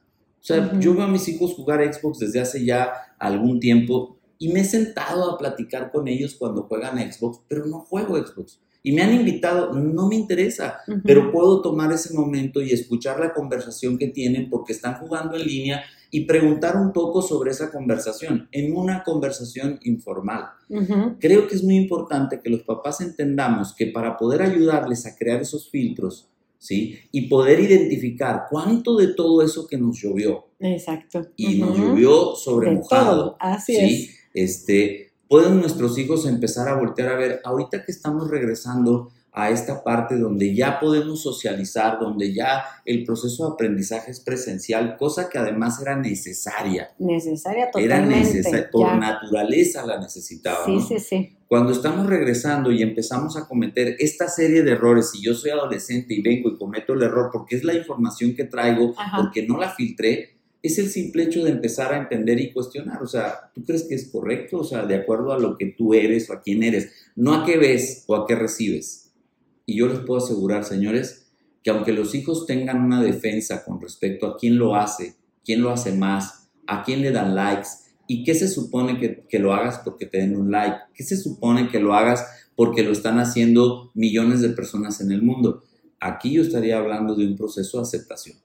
O 0.44 0.46
sea, 0.46 0.78
yo 0.78 0.94
veo 0.94 1.04
a 1.04 1.08
mis 1.08 1.26
hijos 1.28 1.54
jugar 1.54 1.80
Xbox 1.92 2.18
desde 2.18 2.40
hace 2.40 2.64
ya 2.64 2.92
algún 3.18 3.60
tiempo 3.60 4.18
y 4.36 4.52
me 4.52 4.60
he 4.60 4.64
sentado 4.64 5.30
a 5.30 5.38
platicar 5.38 5.90
con 5.92 6.08
ellos 6.08 6.34
cuando 6.34 6.64
juegan 6.64 6.98
Xbox, 7.10 7.40
pero 7.48 7.66
no 7.66 7.80
juego 7.80 8.16
Xbox. 8.16 8.60
Y 8.86 8.92
me 8.92 9.00
han 9.00 9.14
invitado, 9.14 9.72
no 9.72 10.08
me 10.08 10.14
interesa, 10.14 10.80
Ujú. 10.86 11.00
pero 11.04 11.32
puedo 11.32 11.62
tomar 11.62 11.90
ese 11.90 12.12
momento 12.12 12.60
y 12.60 12.70
escuchar 12.70 13.18
la 13.18 13.32
conversación 13.32 13.96
que 13.96 14.08
tienen 14.08 14.50
porque 14.50 14.74
están 14.74 14.96
jugando 14.96 15.36
en 15.36 15.46
línea 15.46 15.82
y 16.10 16.26
preguntar 16.26 16.76
un 16.76 16.92
poco 16.92 17.22
sobre 17.22 17.50
esa 17.50 17.72
conversación 17.72 18.46
en 18.52 18.76
una 18.76 19.02
conversación 19.02 19.80
informal. 19.84 20.44
Ujú. 20.68 21.16
Creo 21.18 21.48
que 21.48 21.54
es 21.54 21.64
muy 21.64 21.76
importante 21.76 22.40
que 22.40 22.50
los 22.50 22.62
papás 22.62 23.00
entendamos 23.00 23.74
que 23.74 23.86
para 23.86 24.18
poder 24.18 24.42
ayudarles 24.42 25.06
a 25.06 25.16
crear 25.16 25.40
esos 25.40 25.70
filtros, 25.70 26.28
¿sí? 26.58 26.98
Y 27.10 27.22
poder 27.22 27.60
identificar 27.60 28.44
cuánto 28.50 28.96
de 28.96 29.14
todo 29.14 29.42
eso 29.42 29.66
que 29.66 29.78
nos 29.78 29.98
llovió. 30.00 30.44
Exacto. 30.60 31.26
Y 31.36 31.58
nos 31.58 31.76
llovió 31.78 32.36
sobre 32.36 32.70
mojado. 32.70 33.36
Así 33.40 33.74
¿sí? 33.74 34.10
Este, 34.34 35.13
pueden 35.34 35.58
nuestros 35.58 35.98
hijos 35.98 36.26
empezar 36.26 36.68
a 36.68 36.76
voltear 36.76 37.08
a 37.08 37.16
ver, 37.16 37.40
ahorita 37.42 37.84
que 37.84 37.90
estamos 37.90 38.30
regresando 38.30 39.10
a 39.32 39.50
esta 39.50 39.82
parte 39.82 40.16
donde 40.16 40.54
ya 40.54 40.78
podemos 40.78 41.24
socializar, 41.24 41.98
donde 41.98 42.32
ya 42.32 42.62
el 42.84 43.02
proceso 43.02 43.48
de 43.48 43.54
aprendizaje 43.54 44.12
es 44.12 44.20
presencial, 44.20 44.96
cosa 44.96 45.28
que 45.28 45.38
además 45.38 45.82
era 45.82 45.96
necesaria. 45.96 46.92
Necesaria 47.00 47.68
totalmente. 47.68 47.94
Era 47.96 48.06
necesaria, 48.06 48.68
por 48.70 48.96
naturaleza 48.96 49.84
la 49.84 49.98
necesitábamos. 49.98 50.86
Sí, 50.86 51.00
sí, 51.00 51.04
sí. 51.04 51.36
Cuando 51.48 51.72
estamos 51.72 52.06
regresando 52.06 52.70
y 52.70 52.82
empezamos 52.82 53.36
a 53.36 53.48
cometer 53.48 53.96
esta 53.98 54.28
serie 54.28 54.62
de 54.62 54.70
errores, 54.70 55.10
si 55.10 55.20
yo 55.20 55.34
soy 55.34 55.50
adolescente 55.50 56.14
y 56.14 56.22
vengo 56.22 56.50
y 56.50 56.56
cometo 56.56 56.92
el 56.92 57.02
error 57.02 57.30
porque 57.32 57.56
es 57.56 57.64
la 57.64 57.74
información 57.74 58.36
que 58.36 58.44
traigo, 58.44 58.94
porque 59.16 59.44
no 59.44 59.58
la 59.58 59.70
filtré, 59.70 60.33
es 60.64 60.78
el 60.78 60.88
simple 60.88 61.24
hecho 61.24 61.44
de 61.44 61.50
empezar 61.50 61.92
a 61.92 61.98
entender 61.98 62.40
y 62.40 62.50
cuestionar. 62.50 63.02
O 63.02 63.06
sea, 63.06 63.50
¿tú 63.54 63.62
crees 63.64 63.82
que 63.82 63.94
es 63.94 64.08
correcto? 64.10 64.60
O 64.60 64.64
sea, 64.64 64.86
de 64.86 64.94
acuerdo 64.94 65.34
a 65.34 65.38
lo 65.38 65.58
que 65.58 65.66
tú 65.66 65.92
eres 65.92 66.30
o 66.30 66.32
a 66.32 66.40
quién 66.40 66.62
eres, 66.62 66.90
no 67.14 67.34
a 67.34 67.44
qué 67.44 67.58
ves 67.58 68.04
o 68.06 68.16
a 68.16 68.26
qué 68.26 68.34
recibes. 68.34 69.12
Y 69.66 69.76
yo 69.76 69.88
les 69.88 69.98
puedo 69.98 70.24
asegurar, 70.24 70.64
señores, 70.64 71.26
que 71.62 71.68
aunque 71.68 71.92
los 71.92 72.14
hijos 72.14 72.46
tengan 72.46 72.82
una 72.82 73.02
defensa 73.02 73.62
con 73.62 73.78
respecto 73.78 74.26
a 74.26 74.38
quién 74.38 74.56
lo 74.56 74.74
hace, 74.74 75.16
quién 75.44 75.60
lo 75.60 75.70
hace 75.70 75.92
más, 75.92 76.48
a 76.66 76.82
quién 76.82 77.02
le 77.02 77.10
dan 77.10 77.34
likes, 77.34 77.68
y 78.06 78.24
qué 78.24 78.34
se 78.34 78.48
supone 78.48 78.98
que, 79.28 79.38
lo 79.38 79.52
hagas 79.52 79.82
porque 79.84 80.06
te 80.06 80.16
den 80.16 80.34
un 80.34 80.50
like, 80.50 80.76
qué 80.94 81.04
se 81.04 81.18
supone 81.18 81.68
que 81.68 81.78
lo 81.78 81.92
hagas 81.92 82.26
porque 82.56 82.82
lo 82.82 82.92
están 82.92 83.18
haciendo 83.18 83.90
millones 83.92 84.40
de 84.40 84.48
personas 84.50 85.02
en 85.02 85.12
el 85.12 85.20
mundo. 85.20 85.62
Aquí 86.00 86.32
yo 86.32 86.40
estaría 86.40 86.78
hablando 86.78 87.14
de 87.14 87.26
un 87.26 87.36
proceso 87.36 87.78
de 87.78 87.82
aceptación 87.82 88.43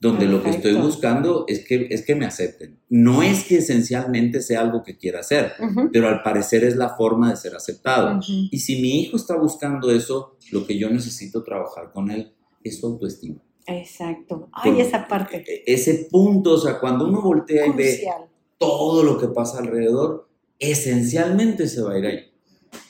donde 0.00 0.26
lo 0.26 0.42
que 0.42 0.50
estoy 0.50 0.74
buscando 0.74 1.44
es 1.48 1.64
que, 1.66 1.88
es 1.90 2.04
que 2.04 2.14
me 2.14 2.24
acepten. 2.24 2.78
No 2.88 3.22
es 3.22 3.44
que 3.44 3.58
esencialmente 3.58 4.40
sea 4.40 4.60
algo 4.60 4.82
que 4.82 4.96
quiera 4.96 5.20
hacer, 5.20 5.52
pero 5.92 6.08
al 6.08 6.22
parecer 6.22 6.64
es 6.64 6.76
la 6.76 6.90
forma 6.90 7.30
de 7.30 7.36
ser 7.36 7.56
aceptado. 7.56 8.20
Y 8.26 8.58
si 8.60 8.80
mi 8.80 9.00
hijo 9.00 9.16
está 9.16 9.36
buscando 9.36 9.90
eso, 9.90 10.36
lo 10.52 10.66
que 10.66 10.78
yo 10.78 10.88
necesito 10.88 11.42
trabajar 11.42 11.90
con 11.92 12.10
él 12.10 12.32
es 12.62 12.78
su 12.78 12.86
autoestima. 12.86 13.42
Exacto. 13.66 14.48
Ay, 14.52 14.80
esa 14.80 15.06
parte. 15.06 15.44
E, 15.46 15.64
ese 15.66 16.08
punto, 16.10 16.52
o 16.52 16.58
sea, 16.58 16.78
cuando 16.78 17.06
uno 17.06 17.20
voltea 17.20 17.66
y 17.66 17.72
ve 17.72 18.08
todo 18.56 19.02
lo 19.02 19.18
que 19.18 19.28
pasa 19.28 19.58
alrededor, 19.58 20.28
esencialmente 20.58 21.68
se 21.68 21.82
va 21.82 21.92
a 21.92 21.98
ir 21.98 22.06
ahí. 22.06 22.20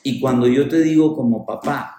Y 0.03 0.19
cuando 0.19 0.47
yo 0.47 0.69
te 0.69 0.81
digo 0.81 1.15
como 1.15 1.45
papá, 1.45 1.98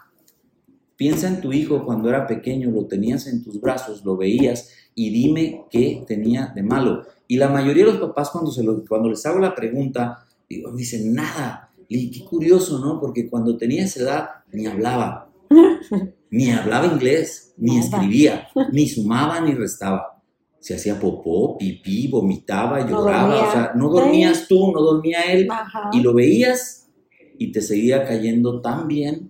piensa 1.00 1.28
en 1.28 1.40
tu 1.40 1.50
hijo 1.50 1.82
cuando 1.86 2.10
era 2.10 2.26
pequeño, 2.26 2.70
lo 2.70 2.84
tenías 2.84 3.26
en 3.26 3.42
tus 3.42 3.58
brazos, 3.58 4.04
lo 4.04 4.18
veías 4.18 4.68
y 4.94 5.08
dime 5.08 5.64
qué 5.70 6.04
tenía 6.06 6.52
de 6.54 6.62
malo. 6.62 7.06
Y 7.26 7.38
la 7.38 7.48
mayoría 7.48 7.86
de 7.86 7.92
los 7.92 8.00
papás 8.02 8.28
cuando, 8.28 8.50
se 8.50 8.62
lo, 8.62 8.84
cuando 8.84 9.08
les 9.08 9.24
hago 9.24 9.38
la 9.38 9.54
pregunta, 9.54 10.26
digo, 10.46 10.70
dicen 10.72 11.14
nada. 11.14 11.70
Y 11.88 12.10
qué 12.10 12.22
curioso, 12.26 12.80
¿no? 12.80 13.00
Porque 13.00 13.30
cuando 13.30 13.56
tenía 13.56 13.84
esa 13.84 14.00
edad 14.00 14.28
ni 14.52 14.66
hablaba, 14.66 15.30
ni 16.30 16.50
hablaba 16.50 16.84
inglés, 16.84 17.54
ni 17.56 17.78
escribía, 17.78 18.48
ni 18.70 18.86
sumaba 18.86 19.40
ni 19.40 19.54
restaba. 19.54 20.22
Se 20.58 20.74
hacía 20.74 21.00
popó, 21.00 21.56
pipí, 21.56 22.08
vomitaba, 22.08 22.86
lloraba. 22.86 23.48
o 23.48 23.52
sea, 23.52 23.72
no 23.74 23.88
dormías 23.88 24.46
tú, 24.46 24.70
no 24.70 24.82
dormía 24.82 25.22
él. 25.32 25.48
Y 25.94 26.00
lo 26.00 26.12
veías 26.12 26.90
y 27.38 27.52
te 27.52 27.62
seguía 27.62 28.04
cayendo 28.04 28.60
tan 28.60 28.86
bien 28.86 29.29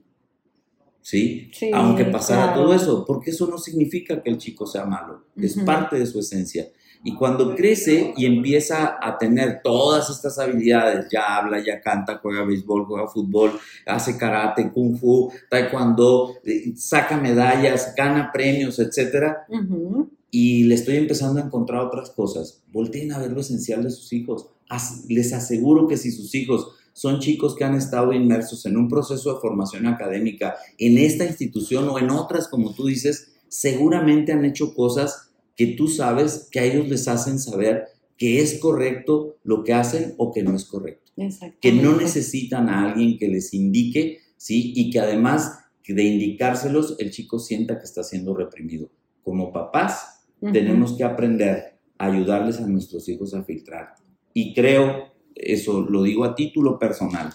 ¿sí? 1.02 1.50
Aunque 1.72 2.04
pasara 2.04 2.54
todo 2.54 2.74
eso, 2.74 3.04
porque 3.06 3.30
eso 3.30 3.46
no 3.46 3.58
significa 3.58 4.22
que 4.22 4.30
el 4.30 4.38
chico 4.38 4.66
sea 4.66 4.84
malo, 4.84 5.24
es 5.36 5.56
parte 5.58 5.98
de 5.98 6.06
su 6.06 6.20
esencia. 6.20 6.68
Y 7.02 7.14
cuando 7.14 7.54
crece 7.54 8.12
y 8.14 8.26
empieza 8.26 8.98
a 9.00 9.16
tener 9.16 9.62
todas 9.64 10.10
estas 10.10 10.38
habilidades, 10.38 11.06
ya 11.10 11.38
habla, 11.38 11.64
ya 11.64 11.80
canta, 11.80 12.18
juega 12.22 12.44
béisbol, 12.44 12.84
juega 12.84 13.08
fútbol, 13.08 13.52
hace 13.86 14.18
karate, 14.18 14.70
kung 14.70 14.98
fu, 14.98 15.32
taekwondo, 15.48 16.34
eh, 16.44 16.74
saca 16.76 17.16
medallas, 17.16 17.94
gana 17.96 18.30
premios, 18.30 18.78
etc. 18.78 19.34
Y 20.30 20.64
le 20.64 20.74
estoy 20.74 20.96
empezando 20.96 21.40
a 21.40 21.44
encontrar 21.44 21.80
otras 21.86 22.10
cosas. 22.10 22.62
Volteen 22.70 23.12
a 23.12 23.18
ver 23.18 23.32
lo 23.32 23.40
esencial 23.40 23.82
de 23.82 23.90
sus 23.90 24.12
hijos. 24.12 24.50
Les 25.08 25.32
aseguro 25.32 25.88
que 25.88 25.96
si 25.96 26.12
sus 26.12 26.34
hijos 26.34 26.68
son 27.00 27.18
chicos 27.18 27.56
que 27.56 27.64
han 27.64 27.74
estado 27.74 28.12
inmersos 28.12 28.66
en 28.66 28.76
un 28.76 28.86
proceso 28.86 29.32
de 29.32 29.40
formación 29.40 29.86
académica 29.86 30.56
en 30.76 30.98
esta 30.98 31.24
institución 31.24 31.88
o 31.88 31.98
en 31.98 32.10
otras, 32.10 32.46
como 32.46 32.74
tú 32.74 32.88
dices, 32.88 33.32
seguramente 33.48 34.32
han 34.32 34.44
hecho 34.44 34.74
cosas 34.74 35.30
que 35.56 35.68
tú 35.68 35.88
sabes 35.88 36.48
que 36.50 36.60
a 36.60 36.64
ellos 36.64 36.90
les 36.90 37.08
hacen 37.08 37.38
saber 37.38 37.86
que 38.18 38.42
es 38.42 38.58
correcto 38.58 39.38
lo 39.44 39.64
que 39.64 39.72
hacen 39.72 40.12
o 40.18 40.30
que 40.30 40.42
no 40.42 40.54
es 40.54 40.66
correcto. 40.66 41.10
Que 41.58 41.72
no 41.72 41.96
necesitan 41.96 42.68
a 42.68 42.90
alguien 42.90 43.16
que 43.16 43.28
les 43.28 43.54
indique, 43.54 44.18
¿sí? 44.36 44.74
Y 44.76 44.90
que 44.90 45.00
además 45.00 45.60
de 45.94 46.04
indicárselos, 46.04 46.96
el 46.98 47.10
chico 47.10 47.38
sienta 47.38 47.78
que 47.78 47.84
está 47.84 48.02
siendo 48.02 48.34
reprimido. 48.34 48.90
Como 49.24 49.54
papás, 49.54 50.26
tenemos 50.52 50.92
que 50.98 51.04
aprender 51.04 51.78
a 51.96 52.12
ayudarles 52.12 52.58
a 52.60 52.66
nuestros 52.66 53.08
hijos 53.08 53.32
a 53.32 53.42
filtrar. 53.42 53.94
Y 54.34 54.52
creo 54.52 55.09
eso 55.34 55.82
lo 55.82 56.02
digo 56.02 56.24
a 56.24 56.34
título 56.34 56.78
personal, 56.78 57.32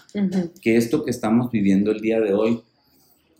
que 0.60 0.76
esto 0.76 1.04
que 1.04 1.10
estamos 1.10 1.50
viviendo 1.50 1.90
el 1.90 2.00
día 2.00 2.20
de 2.20 2.34
hoy, 2.34 2.62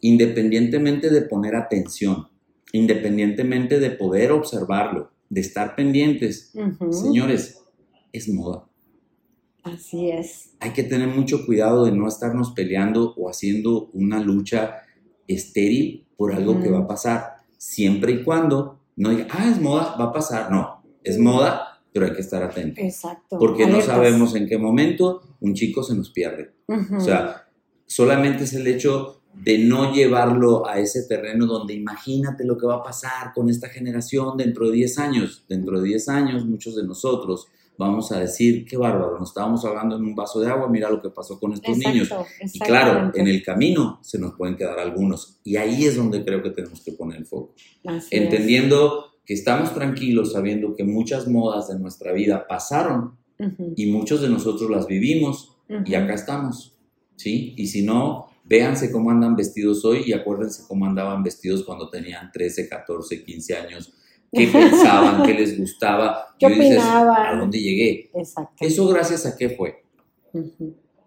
independientemente 0.00 1.10
de 1.10 1.22
poner 1.22 1.56
atención, 1.56 2.28
independientemente 2.72 3.78
de 3.78 3.90
poder 3.90 4.32
observarlo, 4.32 5.10
de 5.28 5.40
estar 5.40 5.74
pendientes, 5.74 6.52
señores, 6.90 7.60
es 8.12 8.28
moda. 8.28 8.66
Así 9.62 10.10
es. 10.10 10.50
Hay 10.60 10.70
que 10.70 10.84
tener 10.84 11.08
mucho 11.08 11.44
cuidado 11.44 11.84
de 11.84 11.92
no 11.92 12.06
estarnos 12.06 12.52
peleando 12.52 13.14
o 13.16 13.28
haciendo 13.28 13.90
una 13.92 14.20
lucha 14.20 14.76
estéril 15.26 16.06
por 16.16 16.32
algo 16.32 16.60
que 16.60 16.70
va 16.70 16.80
a 16.80 16.86
pasar, 16.86 17.38
siempre 17.58 18.12
y 18.12 18.22
cuando 18.22 18.78
no 18.94 19.10
diga, 19.10 19.26
ah, 19.30 19.50
es 19.50 19.60
moda, 19.60 19.96
va 19.98 20.06
a 20.06 20.12
pasar. 20.12 20.50
No, 20.50 20.82
es 21.02 21.18
moda, 21.18 21.65
pero 21.96 22.08
hay 22.08 22.12
que 22.12 22.20
estar 22.20 22.42
atento. 22.42 22.78
Exacto. 22.82 23.38
Porque 23.38 23.66
no 23.66 23.80
sabemos 23.80 24.34
en 24.34 24.46
qué 24.46 24.58
momento 24.58 25.22
un 25.40 25.54
chico 25.54 25.82
se 25.82 25.94
nos 25.94 26.10
pierde. 26.10 26.52
O 26.94 27.00
sea, 27.00 27.48
solamente 27.86 28.44
es 28.44 28.52
el 28.52 28.66
hecho 28.66 29.22
de 29.32 29.56
no 29.56 29.94
llevarlo 29.94 30.68
a 30.68 30.78
ese 30.78 31.04
terreno 31.04 31.46
donde 31.46 31.72
imagínate 31.72 32.44
lo 32.44 32.58
que 32.58 32.66
va 32.66 32.76
a 32.76 32.82
pasar 32.82 33.32
con 33.34 33.48
esta 33.48 33.70
generación 33.70 34.36
dentro 34.36 34.66
de 34.66 34.76
10 34.76 34.98
años. 34.98 35.46
Dentro 35.48 35.80
de 35.80 35.88
10 35.88 36.08
años 36.10 36.44
muchos 36.44 36.76
de 36.76 36.84
nosotros 36.84 37.46
vamos 37.78 38.12
a 38.12 38.20
decir, 38.20 38.66
qué 38.66 38.76
bárbaro, 38.76 39.18
nos 39.18 39.30
estábamos 39.30 39.64
hablando 39.64 39.96
en 39.96 40.04
un 40.04 40.14
vaso 40.14 40.38
de 40.40 40.48
agua, 40.48 40.68
mira 40.68 40.90
lo 40.90 41.00
que 41.00 41.08
pasó 41.08 41.40
con 41.40 41.54
estos 41.54 41.78
niños. 41.78 42.10
Y 42.52 42.58
claro, 42.58 43.10
en 43.14 43.26
el 43.26 43.42
camino 43.42 44.00
se 44.02 44.18
nos 44.18 44.34
pueden 44.34 44.56
quedar 44.56 44.78
algunos. 44.78 45.40
Y 45.44 45.56
ahí 45.56 45.86
es 45.86 45.96
donde 45.96 46.22
creo 46.22 46.42
que 46.42 46.50
tenemos 46.50 46.82
que 46.82 46.92
poner 46.92 47.16
el 47.16 47.24
foco. 47.24 47.54
Entendiendo 48.10 49.15
que 49.26 49.34
estamos 49.34 49.74
tranquilos 49.74 50.32
sabiendo 50.32 50.74
que 50.74 50.84
muchas 50.84 51.26
modas 51.26 51.68
de 51.68 51.78
nuestra 51.78 52.12
vida 52.12 52.46
pasaron 52.46 53.18
y 53.74 53.86
muchos 53.86 54.22
de 54.22 54.30
nosotros 54.30 54.70
las 54.70 54.86
vivimos 54.86 55.56
y 55.84 55.94
acá 55.94 56.14
estamos, 56.14 56.78
¿sí? 57.16 57.52
Y 57.56 57.66
si 57.66 57.82
no, 57.82 58.28
véanse 58.44 58.92
cómo 58.92 59.10
andan 59.10 59.34
vestidos 59.34 59.84
hoy 59.84 60.04
y 60.06 60.12
acuérdense 60.12 60.62
cómo 60.68 60.86
andaban 60.86 61.24
vestidos 61.24 61.64
cuando 61.64 61.90
tenían 61.90 62.30
13, 62.32 62.68
14, 62.68 63.24
15 63.24 63.56
años, 63.56 63.92
qué 64.32 64.46
pensaban, 64.52 65.24
qué 65.24 65.34
les 65.34 65.58
gustaba. 65.58 66.34
¿Qué 66.38 66.46
opinaban? 66.46 67.36
¿A 67.36 67.40
dónde 67.40 67.60
llegué? 67.60 68.10
Exacto. 68.14 68.54
¿Eso 68.60 68.86
gracias 68.86 69.26
a 69.26 69.36
qué 69.36 69.50
fue? 69.50 69.82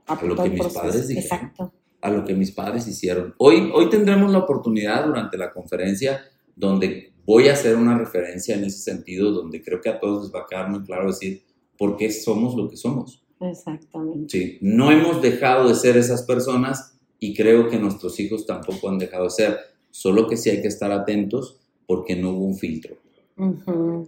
A, 0.07 0.21
lo 0.23 0.35
que 0.35 0.49
mis 0.49 0.67
padres 0.67 1.07
dijeron. 1.07 1.23
Exacto. 1.23 1.73
A 2.01 2.09
lo 2.09 2.25
que 2.25 2.33
mis 2.33 2.51
padres 2.51 2.85
hicieron. 2.87 3.33
Hoy, 3.37 3.71
hoy 3.73 3.89
tendremos 3.89 4.31
la 4.31 4.39
oportunidad 4.39 5.05
durante 5.05 5.37
la 5.37 5.51
conferencia 5.51 6.21
donde 6.59 7.13
voy 7.25 7.47
a 7.47 7.53
hacer 7.53 7.77
una 7.77 7.97
referencia 7.97 8.55
en 8.55 8.65
ese 8.65 8.79
sentido 8.79 9.31
donde 9.31 9.63
creo 9.63 9.79
que 9.81 9.89
a 9.89 9.99
todos 9.99 10.23
les 10.23 10.35
va 10.35 10.41
a 10.41 10.47
quedar 10.47 10.69
muy 10.69 10.83
claro 10.83 11.07
decir 11.07 11.41
por 11.77 11.95
qué 11.95 12.11
somos 12.11 12.55
lo 12.55 12.69
que 12.69 12.75
somos. 12.75 13.23
Exactamente. 13.39 14.27
Sí, 14.27 14.57
no 14.61 14.91
hemos 14.91 15.21
dejado 15.21 15.69
de 15.69 15.75
ser 15.75 15.95
esas 15.95 16.23
personas 16.23 16.99
y 17.17 17.33
creo 17.33 17.69
que 17.69 17.79
nuestros 17.79 18.19
hijos 18.19 18.45
tampoco 18.45 18.89
han 18.89 18.97
dejado 18.97 19.25
de 19.25 19.29
ser, 19.29 19.57
solo 19.89 20.27
que 20.27 20.35
sí 20.35 20.49
hay 20.49 20.61
que 20.61 20.67
estar 20.67 20.91
atentos 20.91 21.57
porque 21.87 22.15
no 22.15 22.31
hubo 22.31 22.45
un 22.45 22.57
filtro. 22.57 22.97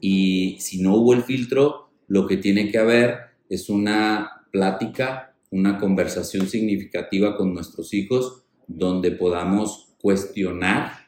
Y 0.02 0.58
si 0.60 0.82
no 0.82 0.96
hubo 0.96 1.14
el 1.14 1.24
filtro, 1.24 1.90
lo 2.08 2.28
que 2.28 2.36
tiene 2.36 2.70
que 2.70 2.78
haber 2.78 3.16
es 3.48 3.70
una 3.70 4.46
plática, 4.52 5.36
una 5.52 5.80
conversación 5.80 6.48
significativa 6.48 7.38
con 7.38 7.54
nuestros 7.54 7.94
hijos 7.94 8.44
donde 8.68 9.12
podamos 9.12 9.96
cuestionar 10.02 11.01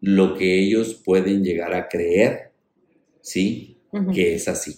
lo 0.00 0.34
que 0.36 0.60
ellos 0.60 1.00
pueden 1.04 1.42
llegar 1.42 1.74
a 1.74 1.88
creer, 1.88 2.52
¿sí? 3.20 3.78
Que 4.14 4.34
es 4.34 4.48
así. 4.48 4.76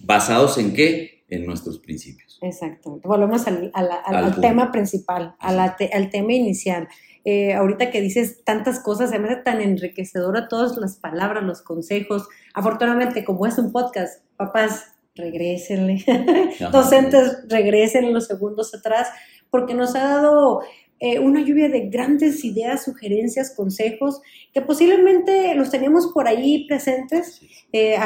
¿Basados 0.00 0.58
en 0.58 0.74
qué? 0.74 1.18
en 1.28 1.44
nuestros 1.44 1.78
principios. 1.78 2.38
Exacto. 2.42 3.00
Volvemos 3.04 3.46
al, 3.46 4.40
tema 4.40 4.72
principal, 4.72 5.36
al 5.40 6.10
tema 6.10 6.32
inicial. 6.32 6.88
Eh, 7.24 7.52
ahorita 7.52 7.90
que 7.90 8.00
dices 8.00 8.42
tantas 8.44 8.80
cosas, 8.80 9.10
se 9.10 9.18
me 9.18 9.28
hace 9.28 9.42
tan 9.42 9.60
enriquecedora 9.60 10.48
todas 10.48 10.76
las 10.78 10.96
palabras, 10.96 11.44
los 11.44 11.62
consejos. 11.62 12.26
Afortunadamente, 12.54 13.24
como 13.24 13.46
es 13.46 13.58
un 13.58 13.72
podcast, 13.72 14.24
papás, 14.36 14.86
regrésenle. 15.14 16.02
Docentes, 16.72 17.44
regresen 17.48 18.14
los 18.14 18.26
segundos 18.26 18.74
atrás, 18.74 19.08
porque 19.50 19.74
nos 19.74 19.94
ha 19.94 20.04
dado 20.04 20.62
eh, 21.00 21.18
una 21.18 21.40
lluvia 21.40 21.68
de 21.68 21.88
grandes 21.88 22.44
ideas, 22.44 22.84
sugerencias, 22.84 23.54
consejos, 23.54 24.20
que 24.52 24.62
posiblemente 24.62 25.54
los 25.54 25.70
teníamos 25.70 26.08
por 26.12 26.26
ahí 26.26 26.66
presentes, 26.66 27.40
eh, 27.72 27.96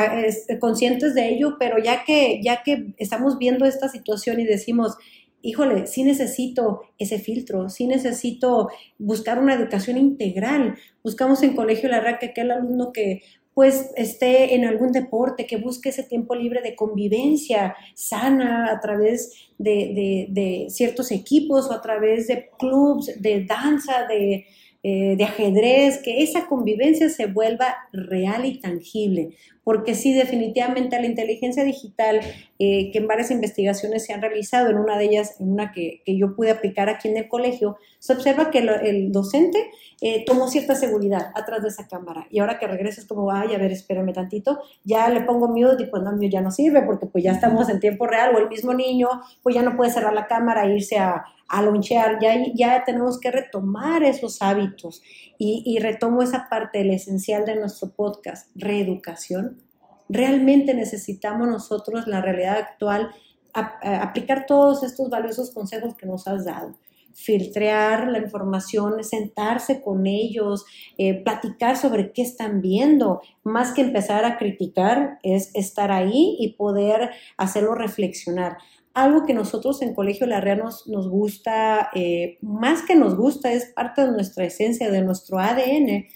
conscientes 0.61 1.15
de 1.15 1.31
ello, 1.31 1.57
pero 1.59 1.83
ya 1.83 2.05
que, 2.05 2.41
ya 2.43 2.63
que 2.63 2.95
estamos 2.99 3.39
viendo 3.39 3.65
esta 3.65 3.89
situación 3.89 4.41
y 4.41 4.45
decimos, 4.45 4.97
híjole, 5.43 5.87
sí 5.87 6.05
necesito 6.05 6.83
ese 6.99 7.19
filtro, 7.19 7.69
sí 7.69 7.87
necesito 7.87 8.69
buscar 8.99 9.39
una 9.39 9.55
educación 9.55 9.99
integral. 9.99 10.77
Buscamos 11.03 11.43
en 11.43 11.55
Colegio 11.55 11.89
La 11.89 12.01
Raca 12.01 12.27
aquel 12.27 12.51
alumno 12.51 12.93
que 12.93 13.23
pues 13.55 13.91
esté 13.97 14.55
en 14.55 14.65
algún 14.65 14.93
deporte, 14.93 15.47
que 15.47 15.57
busque 15.57 15.91
ese 15.91 16.05
tiempo 16.05 16.35
libre 16.35 16.63
de 16.63 16.75
convivencia 16.75 17.77
sana 17.95 18.73
a 18.73 18.81
través 18.81 19.51
de, 19.59 20.27
de, 20.31 20.67
ciertos 20.71 21.11
equipos 21.11 21.69
o 21.69 21.73
a 21.73 21.83
través 21.83 22.27
de 22.29 22.49
clubs 22.59 23.11
de 23.21 23.45
danza, 23.45 24.07
de, 24.07 24.47
eh, 24.83 25.15
de 25.17 25.25
ajedrez, 25.25 25.99
que 25.99 26.23
esa 26.23 26.47
convivencia 26.47 27.09
se 27.09 27.27
vuelva 27.27 27.77
real 27.93 28.45
y 28.45 28.59
tangible 28.59 29.37
porque 29.65 29.95
sí, 29.95 30.13
definitivamente 30.13 30.99
la 30.99 31.07
inteligencia 31.07 31.63
digital, 31.65 32.21
eh, 32.59 32.91
que 32.91 32.99
en 32.99 33.07
varias 33.07 33.31
investigaciones 33.31 34.05
se 34.05 34.13
han 34.13 34.21
realizado, 34.21 34.71
en 34.71 34.79
una 34.79 34.99
de 34.99 35.05
ellas, 35.05 35.41
en 35.41 35.53
una 35.53 35.73
que, 35.73 36.03
yo 36.07 36.35
pude 36.35 36.51
aplicar 36.51 36.89
aquí 36.89 37.09
en 37.09 37.17
el 37.17 37.29
colegio, 37.29 37.77
se 37.99 38.13
observa 38.13 38.51
que 38.51 38.59
el 38.59 39.13
docente 39.13 39.71
eh, 40.01 40.25
tomó 40.25 40.49
cierta 40.49 40.75
seguridad 40.75 41.31
atrás 41.37 41.63
de 41.63 41.69
esa 41.69 41.87
cámara. 41.87 42.27
Y 42.29 42.41
ahora 42.41 42.59
que 42.59 42.67
regresas 42.67 43.05
como, 43.05 43.31
ay, 43.31 43.55
a 43.55 43.59
ver, 43.59 43.71
espérame 43.71 44.13
tantito, 44.13 44.61
ya 44.83 45.09
le 45.09 45.21
pongo 45.21 45.47
mute 45.47 45.85
y 45.85 45.87
pues 45.87 46.03
no, 46.03 46.11
mute 46.11 46.29
ya 46.29 46.41
no 46.41 46.51
sirve 46.51 46.83
porque 46.83 47.07
pues 47.07 47.23
ya 47.23 47.31
estamos 47.31 47.69
en 47.69 47.79
tiempo 47.79 48.09
real 48.09 48.35
o 48.35 48.39
el 48.39 48.49
mismo 48.49 48.75
niño 48.75 49.09
pues 49.45 49.55
ya 49.55 49.63
no 49.63 49.77
puede 49.77 49.93
cerrar 49.93 50.13
la 50.13 50.27
cámara 50.27 50.67
e 50.67 50.75
irse 50.75 50.99
a, 50.99 51.25
a 51.53 51.63
lonchear. 51.63 52.19
Ya, 52.21 52.35
ya 52.55 52.83
tenemos 52.85 53.21
que 53.21 53.31
retomar 53.31 54.03
esos 54.03 54.41
hábitos 54.43 55.03
y, 55.39 55.63
y 55.65 55.79
retomo 55.79 56.23
esa 56.23 56.49
parte, 56.49 56.81
el 56.81 56.91
esencial 56.91 57.45
de 57.45 57.57
nuestro 57.57 57.91
podcast, 57.91 58.51
reeducación. 58.57 59.63
Realmente 60.09 60.75
necesitamos 60.75 61.47
nosotros, 61.47 62.07
la 62.07 62.21
realidad 62.23 62.57
actual, 62.59 63.11
aplicar 63.53 64.47
todos 64.47 64.83
estos 64.83 65.11
valiosos 65.11 65.51
consejos 65.51 65.95
que 65.95 66.07
nos 66.07 66.27
has 66.27 66.45
dado 66.45 66.75
filtrar 67.15 68.09
la 68.09 68.19
información, 68.19 69.03
sentarse 69.05 69.83
con 69.83 70.07
ellos, 70.07 70.65
eh, 70.99 71.23
platicar 71.23 71.77
sobre 71.77 72.13
qué 72.13 72.23
están 72.23 72.61
viendo, 72.61 73.21
más 73.45 73.73
que 73.73 73.83
empezar 73.83 74.25
a 74.25 74.39
criticar, 74.39 75.19
es 75.23 75.51
estar 75.55 75.91
ahí 75.93 76.37
y 76.39 76.55
poder 76.55 77.11
hacerlo 77.37 77.75
reflexionar. 77.75 78.57
Algo 78.95 79.25
que 79.25 79.35
nosotros 79.35 79.81
en 79.83 79.95
Colegio 79.95 80.27
La 80.27 80.41
nos, 80.55 80.87
nos 80.87 81.09
gusta, 81.09 81.91
eh, 81.95 82.39
más 82.43 82.83
que 82.83 82.95
nos 82.95 83.17
gusta, 83.17 83.53
es 83.53 83.73
parte 83.75 84.03
de 84.03 84.13
nuestra 84.13 84.45
esencia, 84.45 84.91
de 84.91 85.03
nuestro 85.03 85.39
ADN, 85.39 86.07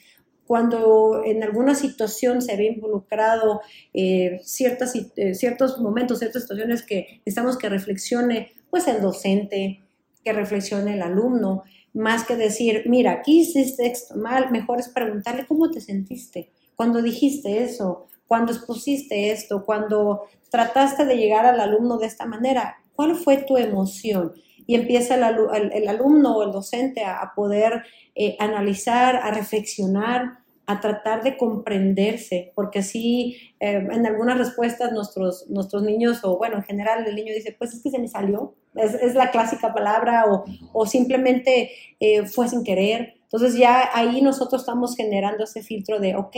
cuando 0.47 1.23
en 1.25 1.43
alguna 1.43 1.75
situación 1.75 2.43
se 2.43 2.57
ve 2.57 2.67
involucrado 2.67 3.63
eh, 3.95 4.41
ciertas, 4.45 4.93
ciertos 5.33 5.81
momentos, 5.81 6.19
ciertas 6.19 6.43
situaciones 6.43 6.83
que 6.83 7.21
necesitamos 7.25 7.57
que 7.57 7.69
reflexione, 7.69 8.53
pues 8.71 8.87
el 8.87 9.01
docente, 9.01 9.83
que 10.23 10.33
reflexione 10.33 10.95
el 10.95 11.03
alumno, 11.03 11.65
más 11.95 12.25
que 12.25 12.37
decir, 12.37 12.83
mira, 12.87 13.13
aquí 13.13 13.41
hiciste 13.41 13.87
esto 13.87 14.17
mal, 14.17 14.51
mejor 14.51 14.81
es 14.81 14.89
preguntarle 14.89 15.47
cómo 15.47 15.71
te 15.71 15.81
sentiste, 15.81 16.51
cuando 16.75 17.01
dijiste 17.01 17.63
eso, 17.63 18.07
cuando 18.27 18.53
expusiste 18.53 19.31
esto, 19.31 19.65
cuando 19.65 20.25
trataste 20.51 21.05
de 21.05 21.17
llegar 21.17 21.47
al 21.47 21.61
alumno 21.61 21.99
de 21.99 22.07
esta 22.07 22.27
manera, 22.27 22.77
¿cuál 22.95 23.15
fue 23.17 23.39
tu 23.39 23.57
emoción? 23.57 24.33
Y 24.67 24.75
empieza 24.75 25.15
el, 25.15 25.89
alumno 25.89 26.37
o 26.37 26.43
el 26.43 26.51
docente 26.51 27.05
a, 27.05 27.33
poder 27.37 27.85
eh, 28.15 28.37
analizar, 28.41 29.17
a 29.17 29.31
reflexionar, 29.31 30.39
a 30.67 30.81
tratar 30.81 31.23
de 31.23 31.37
comprenderse, 31.37 32.53
porque 32.55 32.81
así 32.81 33.37
eh, 33.61 33.87
en 33.91 34.05
algunas 34.05 34.37
respuestas 34.37 34.93
nuestros, 34.93 35.49
nuestros 35.49 35.85
niños, 35.85 36.21
o 36.25 36.37
bueno, 36.37 36.57
en 36.57 36.65
general 36.65 37.07
el 37.07 37.15
niño 37.15 37.33
dice, 37.33 37.55
pues 37.57 37.73
es 37.73 37.83
que 37.83 37.91
se 37.91 38.01
me 38.01 38.09
salió, 38.09 38.55
es, 38.75 39.15
la 39.15 39.31
clásica 39.31 39.73
palabra, 39.73 40.25
o, 40.73 40.87
simplemente 40.87 41.71
eh, 42.01 42.27
fue 42.27 42.49
sin 42.49 42.65
querer. 42.65 43.15
Entonces 43.23 43.57
ya 43.57 43.91
ahí 43.95 44.21
nosotros 44.23 44.63
estamos 44.63 44.97
generando 44.97 45.45
ese 45.45 45.63
filtro 45.63 45.99
de, 46.01 46.17
ok, 46.17 46.37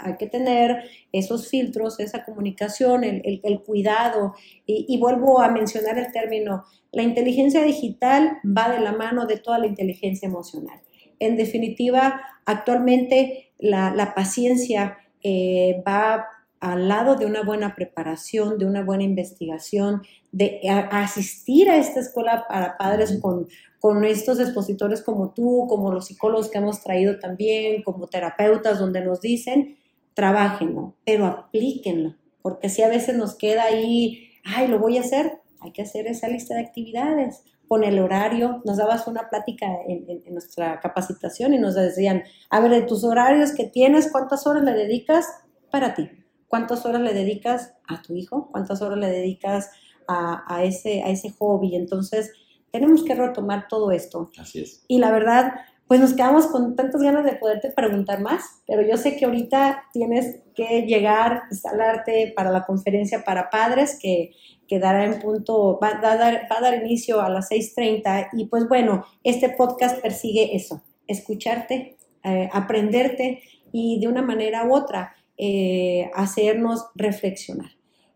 hay 0.00 0.16
que 0.16 0.26
tener 0.26 0.84
esos 1.12 1.48
filtros, 1.48 2.00
esa 2.00 2.24
comunicación, 2.24 3.04
el, 3.04 3.40
el, 3.42 3.60
cuidado. 3.62 4.34
Y, 4.66 4.86
y, 4.88 4.98
vuelvo 4.98 5.40
a 5.40 5.50
mencionar 5.50 5.98
el 5.98 6.12
término, 6.12 6.64
la 6.92 7.02
inteligencia 7.02 7.62
digital 7.62 8.38
va 8.44 8.70
de 8.70 8.80
la 8.80 8.92
mano 8.92 9.26
de 9.26 9.38
toda 9.38 9.58
la 9.58 9.66
inteligencia 9.66 10.26
emocional. 10.26 10.80
En 11.18 11.36
definitiva, 11.36 12.20
actualmente 12.46 13.52
la, 13.58 14.12
paciencia 14.14 14.98
eh, 15.22 15.82
va 15.86 16.26
al 16.60 16.88
lado 16.88 17.16
de 17.16 17.26
una 17.26 17.42
buena 17.42 17.74
preparación, 17.74 18.58
de 18.58 18.66
una 18.66 18.82
buena 18.82 19.04
investigación, 19.04 20.02
de 20.32 20.60
asistir 20.90 21.70
a 21.70 21.76
esta 21.76 22.00
escuela 22.00 22.46
para 22.48 22.76
padres 22.76 23.18
con, 23.20 23.46
con 23.78 24.04
estos 24.04 24.40
expositores 24.40 25.02
como 25.02 25.30
tú, 25.30 25.66
como 25.68 25.92
los 25.92 26.06
psicólogos 26.06 26.50
que 26.50 26.58
hemos 26.58 26.82
traído 26.82 27.18
también, 27.18 27.82
como 27.82 28.08
terapeutas, 28.08 28.78
donde 28.78 29.04
nos 29.04 29.20
dicen, 29.20 29.77
trabajenlo, 30.18 30.96
pero 31.06 31.26
aplíquenlo, 31.26 32.16
porque 32.42 32.68
si 32.68 32.82
a 32.82 32.88
veces 32.88 33.16
nos 33.16 33.36
queda 33.36 33.62
ahí, 33.62 34.32
ay, 34.42 34.66
lo 34.66 34.80
voy 34.80 34.98
a 34.98 35.02
hacer, 35.02 35.40
hay 35.60 35.70
que 35.70 35.82
hacer 35.82 36.08
esa 36.08 36.26
lista 36.26 36.56
de 36.56 36.62
actividades, 36.62 37.44
con 37.68 37.84
el 37.84 38.00
horario, 38.00 38.60
nos 38.64 38.78
dabas 38.78 39.06
una 39.06 39.28
plática 39.30 39.66
en, 39.86 40.24
nuestra 40.34 40.80
capacitación 40.80 41.54
y 41.54 41.58
nos 41.58 41.76
decían, 41.76 42.24
a 42.50 42.58
ver, 42.58 42.72
de 42.72 42.82
tus 42.82 43.04
horarios 43.04 43.52
que 43.52 43.68
tienes, 43.68 44.10
¿cuántas 44.10 44.44
horas 44.44 44.64
le 44.64 44.72
dedicas 44.72 45.28
para 45.70 45.94
ti? 45.94 46.10
¿Cuántas 46.48 46.84
horas 46.84 47.02
le 47.02 47.14
dedicas 47.14 47.74
a 47.86 48.02
tu 48.02 48.16
hijo? 48.16 48.48
¿Cuántas 48.50 48.82
horas 48.82 48.98
le 48.98 49.10
dedicas 49.10 49.70
a, 50.08 50.64
ese, 50.64 51.04
a 51.04 51.10
ese 51.10 51.30
hobby? 51.38 51.76
Entonces, 51.76 52.32
tenemos 52.72 53.04
que 53.04 53.14
retomar 53.14 53.68
todo 53.68 53.92
esto. 53.92 54.32
Así 54.36 54.62
es. 54.62 54.84
Y 54.88 54.98
la 54.98 55.12
verdad, 55.12 55.52
pues 55.88 56.00
nos 56.00 56.12
quedamos 56.12 56.46
con 56.46 56.76
tantas 56.76 57.02
ganas 57.02 57.24
de 57.24 57.32
poderte 57.32 57.70
preguntar 57.70 58.20
más, 58.20 58.62
pero 58.66 58.82
yo 58.82 58.96
sé 58.96 59.16
que 59.16 59.24
ahorita 59.24 59.84
tienes 59.92 60.40
que 60.54 60.82
llegar, 60.82 61.42
instalarte 61.50 62.32
para 62.36 62.50
la 62.50 62.64
conferencia 62.66 63.24
para 63.24 63.50
padres 63.50 63.98
que 64.00 64.32
que 64.68 64.78
dará 64.78 65.04
en 65.04 65.18
punto, 65.18 65.80
va, 65.82 65.98
a 65.98 66.16
dar, 66.16 66.46
va 66.52 66.58
a 66.58 66.60
dar 66.60 66.74
inicio 66.84 67.20
a 67.20 67.30
las 67.30 67.50
6.30 67.50 68.28
y 68.34 68.44
pues 68.46 68.68
bueno, 68.68 69.04
este 69.24 69.48
podcast 69.48 70.00
persigue 70.00 70.54
eso, 70.54 70.84
escucharte, 71.06 71.96
eh, 72.22 72.48
aprenderte 72.52 73.42
y 73.72 73.98
de 73.98 74.06
una 74.06 74.22
manera 74.22 74.66
u 74.66 74.74
otra 74.74 75.14
eh, 75.38 76.10
hacernos 76.14 76.84
reflexionar. 76.94 77.70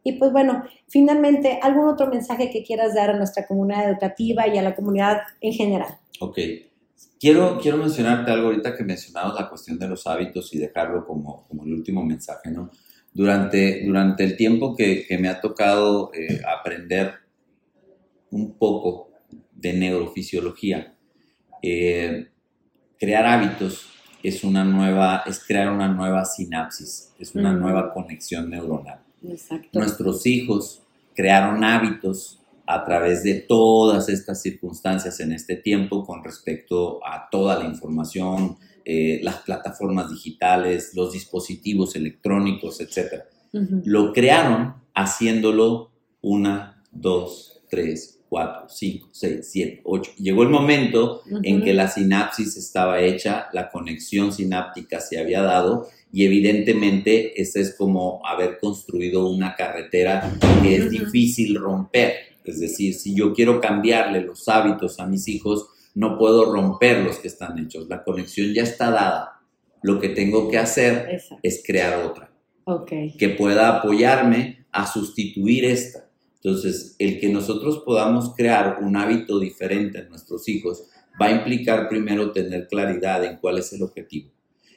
Y 0.05 0.13
pues 0.13 0.33
bueno, 0.33 0.65
finalmente, 0.89 1.59
¿algún 1.63 1.89
otro 1.89 2.09
mensaje 2.09 2.51
que 2.51 2.65
quieras 2.65 2.95
dar 2.95 3.11
a 3.11 3.17
nuestra 3.17 3.47
comunidad 3.47 3.89
educativa 3.89 4.47
y 4.47 4.59
a 4.59 4.63
la 4.63 4.75
comunidad 4.75 5.23
en 5.41 5.53
general? 5.53 5.99
Ok. 6.21 6.39
Quiero, 7.19 7.59
quiero 7.61 7.77
mencionarte 7.77 8.31
algo 8.31 8.49
ahorita 8.49 8.77
que 8.77 8.85
mencionabas 8.85 9.35
la 9.35 9.49
cuestión 9.49 9.79
de 9.79 9.89
los 9.89 10.07
hábitos 10.07 10.53
y 10.55 10.59
dejarlo 10.59 11.07
como, 11.07 11.47
como 11.47 11.65
el 11.65 11.73
último 11.73 12.05
mensaje, 12.05 12.51
¿no? 12.51 12.71
durante, 13.13 13.85
durante 13.85 14.25
el 14.25 14.37
tiempo 14.37 14.75
que, 14.75 15.07
me 15.21 15.29
ha 15.29 15.41
tocado 15.41 16.11
eh, 16.15 16.41
aprender 16.59 17.15
un 18.31 18.57
poco 18.57 19.11
de 19.53 19.75
neurofisiología, 19.75 20.95
eh, 21.63 22.29
crear 22.99 23.27
hábitos 23.27 23.89
es 24.23 24.45
una 24.45 24.65
nueva, 24.65 25.25
es 25.27 25.45
crear 25.45 25.71
una 25.71 25.89
nueva 25.89 26.25
sinapsis, 26.25 27.13
es 27.19 27.35
una 27.35 27.53
nueva 27.53 27.93
conexión 27.93 28.49
neuronal. 28.49 29.01
Nuestros 29.73 30.27
hijos 30.27 30.83
crearon 31.15 31.63
hábitos 31.65 32.41
a 32.67 32.85
través 32.85 33.23
de 33.23 33.35
todas 33.35 34.09
estas 34.09 34.43
circunstancias 34.43 35.21
en 35.21 35.33
este 35.33 35.57
tiempo 35.57 36.05
con 36.05 36.23
respecto 36.23 37.01
a 37.07 37.29
toda 37.31 37.59
la 37.59 37.67
información, 37.67 38.57
eh, 38.85 39.21
las 39.23 39.37
plataformas 39.39 40.11
digitales, 40.11 40.93
los 40.95 41.13
dispositivos 41.13 41.97
electrónicos, 41.97 42.81
etc. 42.81 43.23
Lo 43.85 44.13
crearon 44.13 44.75
haciéndolo 44.95 45.91
una, 46.21 46.83
dos, 46.91 47.63
tres, 47.69 48.23
4, 48.33 48.65
5, 48.67 49.09
6, 49.13 49.41
7, 49.43 49.81
8. 49.85 50.13
Llegó 50.17 50.43
el 50.43 50.49
momento 50.49 51.21
en 51.43 51.63
que 51.63 51.75
la 51.75 51.87
sinapsis 51.87 52.57
estaba 52.57 53.03
hecha, 53.03 53.49
la 53.53 53.71
conexión 53.71 54.33
sináptica 54.33 55.01
se 55.01 55.21
había 55.21 55.43
dado 55.43 55.87
y 56.11 56.25
evidentemente 56.25 57.43
ese 57.43 57.61
es 57.61 57.75
como 57.77 58.27
haber 58.27 58.59
construido 58.59 59.29
una 59.29 59.55
carretera 59.55 60.33
que 60.63 60.77
es 60.77 60.91
difícil 60.91 61.57
romper. 61.57 62.32
Es 62.45 62.61
decir, 62.61 62.95
si 62.95 63.15
yo 63.15 63.33
quiero 63.33 63.61
cambiarle 63.61 64.23
los 64.23 64.49
hábitos 64.49 64.99
a 65.01 65.07
mis 65.07 65.29
hijos, 65.29 65.69
no 65.95 66.19
puedo 66.19 66.53
romper 66.53 67.05
los 67.05 67.19
que 67.19 67.29
están 67.29 67.59
hechos. 67.59 67.89
La 67.89 68.03
conexión 68.03 68.53
ya 68.53 68.63
está 68.63 68.91
dada. 68.91 69.41
Lo 69.83 70.01
que 70.01 70.09
tengo 70.09 70.49
que 70.51 70.59
hacer 70.59 71.21
es 71.43 71.63
crear 71.65 72.05
otra. 72.05 72.33
Que 73.19 73.31
pueda 73.31 73.79
apoyarme 73.79 74.67
a 74.71 74.87
sustituir 74.87 75.65
esta. 75.65 76.09
Entonces, 76.37 76.97
el 76.99 77.21
que 77.21 77.29
nosotros 77.29 77.83
podamos 77.85 78.35
crear 78.35 78.79
un 78.81 78.97
hábito 78.97 79.39
diferente 79.39 80.01
en 80.01 80.09
nuestros 80.09 80.49
hijos 80.49 80.89
va 81.21 81.27
a 81.27 81.31
implicar 81.31 81.89
primero 81.89 82.33
tener 82.33 82.67
claridad 82.69 83.25
en 83.25 83.37
cuál 83.37 83.59
es 83.59 83.73
el 83.73 83.83
objetivo. 83.83 84.31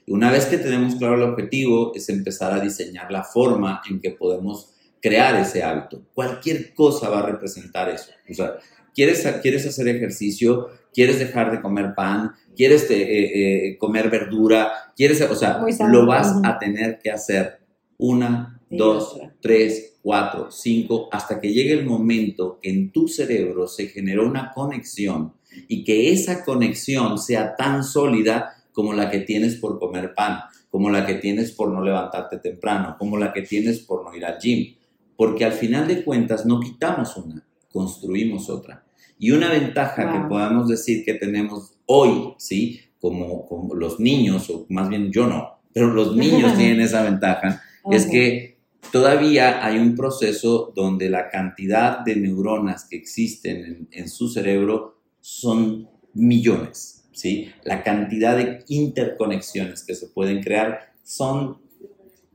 Y 0.06 0.12
una 0.12 0.32
vez 0.32 0.46
que 0.46 0.58
tenemos 0.58 0.96
claro 0.96 1.16
el 1.16 1.24
objetivo, 1.24 1.92
es 1.96 2.10
empezar 2.10 2.54
a 2.54 2.60
diseñar 2.60 3.12
la 3.12 3.24
forma 3.24 3.82
en 3.90 4.00
que 4.00 4.12
podemos 4.12 4.75
crear 5.06 5.40
ese 5.40 5.62
hábito. 5.62 6.02
Cualquier 6.16 6.74
cosa 6.74 7.10
va 7.10 7.20
a 7.20 7.26
representar 7.28 7.90
eso. 7.90 8.10
O 8.28 8.34
sea, 8.34 8.56
quieres, 8.92 9.24
quieres 9.44 9.68
hacer 9.68 9.88
ejercicio, 9.88 10.70
quieres 10.92 11.20
dejar 11.20 11.52
de 11.52 11.62
comer 11.62 11.94
pan, 11.96 12.32
quieres 12.56 12.90
eh, 12.90 13.04
eh, 13.04 13.78
comer 13.78 14.10
verdura, 14.10 14.72
quieres, 14.96 15.22
o 15.22 15.36
sea, 15.36 15.64
lo 15.88 16.08
vas 16.08 16.34
a 16.44 16.58
tener 16.58 16.98
que 16.98 17.12
hacer 17.12 17.60
una, 18.00 18.60
dos, 18.68 19.20
tres, 19.42 20.00
cuatro, 20.02 20.50
cinco, 20.50 21.08
hasta 21.12 21.40
que 21.40 21.54
llegue 21.54 21.74
el 21.74 21.86
momento 21.86 22.58
que 22.60 22.72
en 22.72 22.92
tu 22.92 23.08
cerebro 23.08 23.68
se 23.68 23.86
generó 23.86 24.26
una 24.26 24.54
conexión 24.56 25.36
y 25.68 25.84
que 25.84 26.12
esa 26.12 26.44
conexión 26.44 27.20
sea 27.20 27.56
tan 27.56 27.84
sólida 27.84 28.56
como 28.72 28.92
la 28.94 29.12
que 29.12 29.20
tienes 29.20 29.56
por 29.58 29.78
comer 29.78 30.16
pan, 30.16 30.40
como 30.72 30.90
la 30.90 31.06
que 31.06 31.16
tienes 31.16 31.52
por 31.52 31.70
no 31.72 31.84
levantarte 31.84 32.40
temprano, 32.40 32.96
como 32.98 33.18
la 33.18 33.32
que 33.32 33.44
tienes 33.44 33.80
por 33.82 34.04
no 34.04 34.16
ir 34.16 34.26
al 34.26 34.40
gym. 34.40 34.75
Porque 35.18 35.46
al 35.46 35.54
final 35.54 35.88
de 35.88 36.04
cuentas 36.04 36.46
no 36.46 36.60
quitamos 36.60 37.16
una, 37.18 37.46
construimos 37.72 38.50
otra. 38.50 38.86
Y 39.18 39.32
una 39.32 39.50
ventaja 39.50 40.12
que 40.12 40.28
podemos 40.28 40.68
decir 40.68 41.06
que 41.06 41.14
tenemos 41.14 41.74
hoy, 41.86 42.34
¿sí? 42.38 42.82
Como, 43.00 43.46
como, 43.46 43.76
los 43.76 44.00
niños, 44.00 44.50
o 44.50 44.66
más 44.70 44.90
bien 44.90 45.12
yo 45.12 45.28
no, 45.28 45.60
pero 45.74 45.94
los 45.94 46.16
niños 46.16 46.56
tienen 46.58 46.82
esa 46.82 47.04
ventaja, 47.04 47.62
es 47.92 48.08
que 48.08 48.58
todavía 48.92 49.66
hay 49.66 49.78
un 49.78 49.96
proceso 49.96 50.72
donde 50.76 51.10
la 51.10 51.30
cantidad 51.30 52.00
de 52.00 52.16
neuronas 52.16 52.88
que 52.90 52.96
existen 52.96 53.88
en, 53.92 54.10
su 54.10 54.30
cerebro 54.30 55.02
son 55.22 55.90
millones, 56.14 57.08
¿sí? 57.12 57.50
La 57.64 57.84
cantidad 57.84 58.38
de 58.38 58.64
interconexiones 58.68 59.84
que 59.84 59.96
se 59.96 60.08
pueden 60.08 60.42
crear 60.42 60.94
son, 61.04 61.58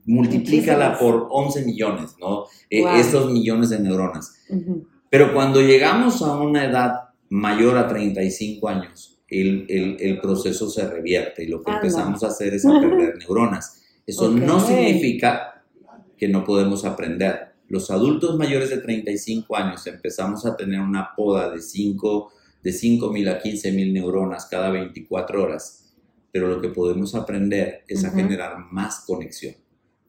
multiplícala 0.07 0.98
por 0.98 1.28
11 1.30 1.64
millones, 1.64 2.16
¿no? 2.20 2.44
E, 2.68 2.82
esos 2.98 3.30
millones 3.30 3.70
de 3.70 3.80
neuronas. 3.80 4.34
Pero 5.09 5.32
cuando 5.34 5.61
llegamos 5.61 6.22
a 6.22 6.36
una 6.38 6.64
edad 6.64 7.11
mayor 7.28 7.76
a 7.78 7.88
35 7.88 8.68
años, 8.68 9.20
el, 9.28 9.66
el, 10.01 10.20
proceso 10.20 10.68
se 10.68 10.88
revierte 10.88 11.44
y 11.44 11.46
lo 11.46 11.62
que 11.62 11.70
empezamos 11.70 12.24
a 12.24 12.28
hacer 12.28 12.55
es 12.55 12.66
a 12.66 12.80
perder 12.80 13.16
neuronas. 13.18 13.82
Eso 14.07 14.30
no 14.30 14.59
significa 14.61 15.62
que 16.16 16.28
no 16.28 16.44
podemos 16.44 16.84
aprender. 16.84 17.51
Los 17.68 17.90
adultos 17.90 18.36
mayores 18.36 18.70
de 18.70 18.78
35 18.78 19.57
años 19.57 19.86
empezamos 19.86 20.44
a 20.44 20.57
tener 20.57 20.80
una 20.80 21.14
poda 21.14 21.51
de 21.51 21.61
5 21.61 22.32
de 22.62 22.72
mil 23.12 23.28
a 23.28 23.38
15 23.38 23.72
mil 23.72 23.92
neuronas 23.92 24.46
cada 24.46 24.70
24 24.70 25.42
horas, 25.42 25.94
pero 26.32 26.48
lo 26.48 26.61
que 26.61 26.68
podemos 26.68 27.14
aprender 27.14 27.84
es 27.88 28.05
a 28.05 28.11
generar 28.11 28.59
más 28.70 29.05
conexión. 29.07 29.55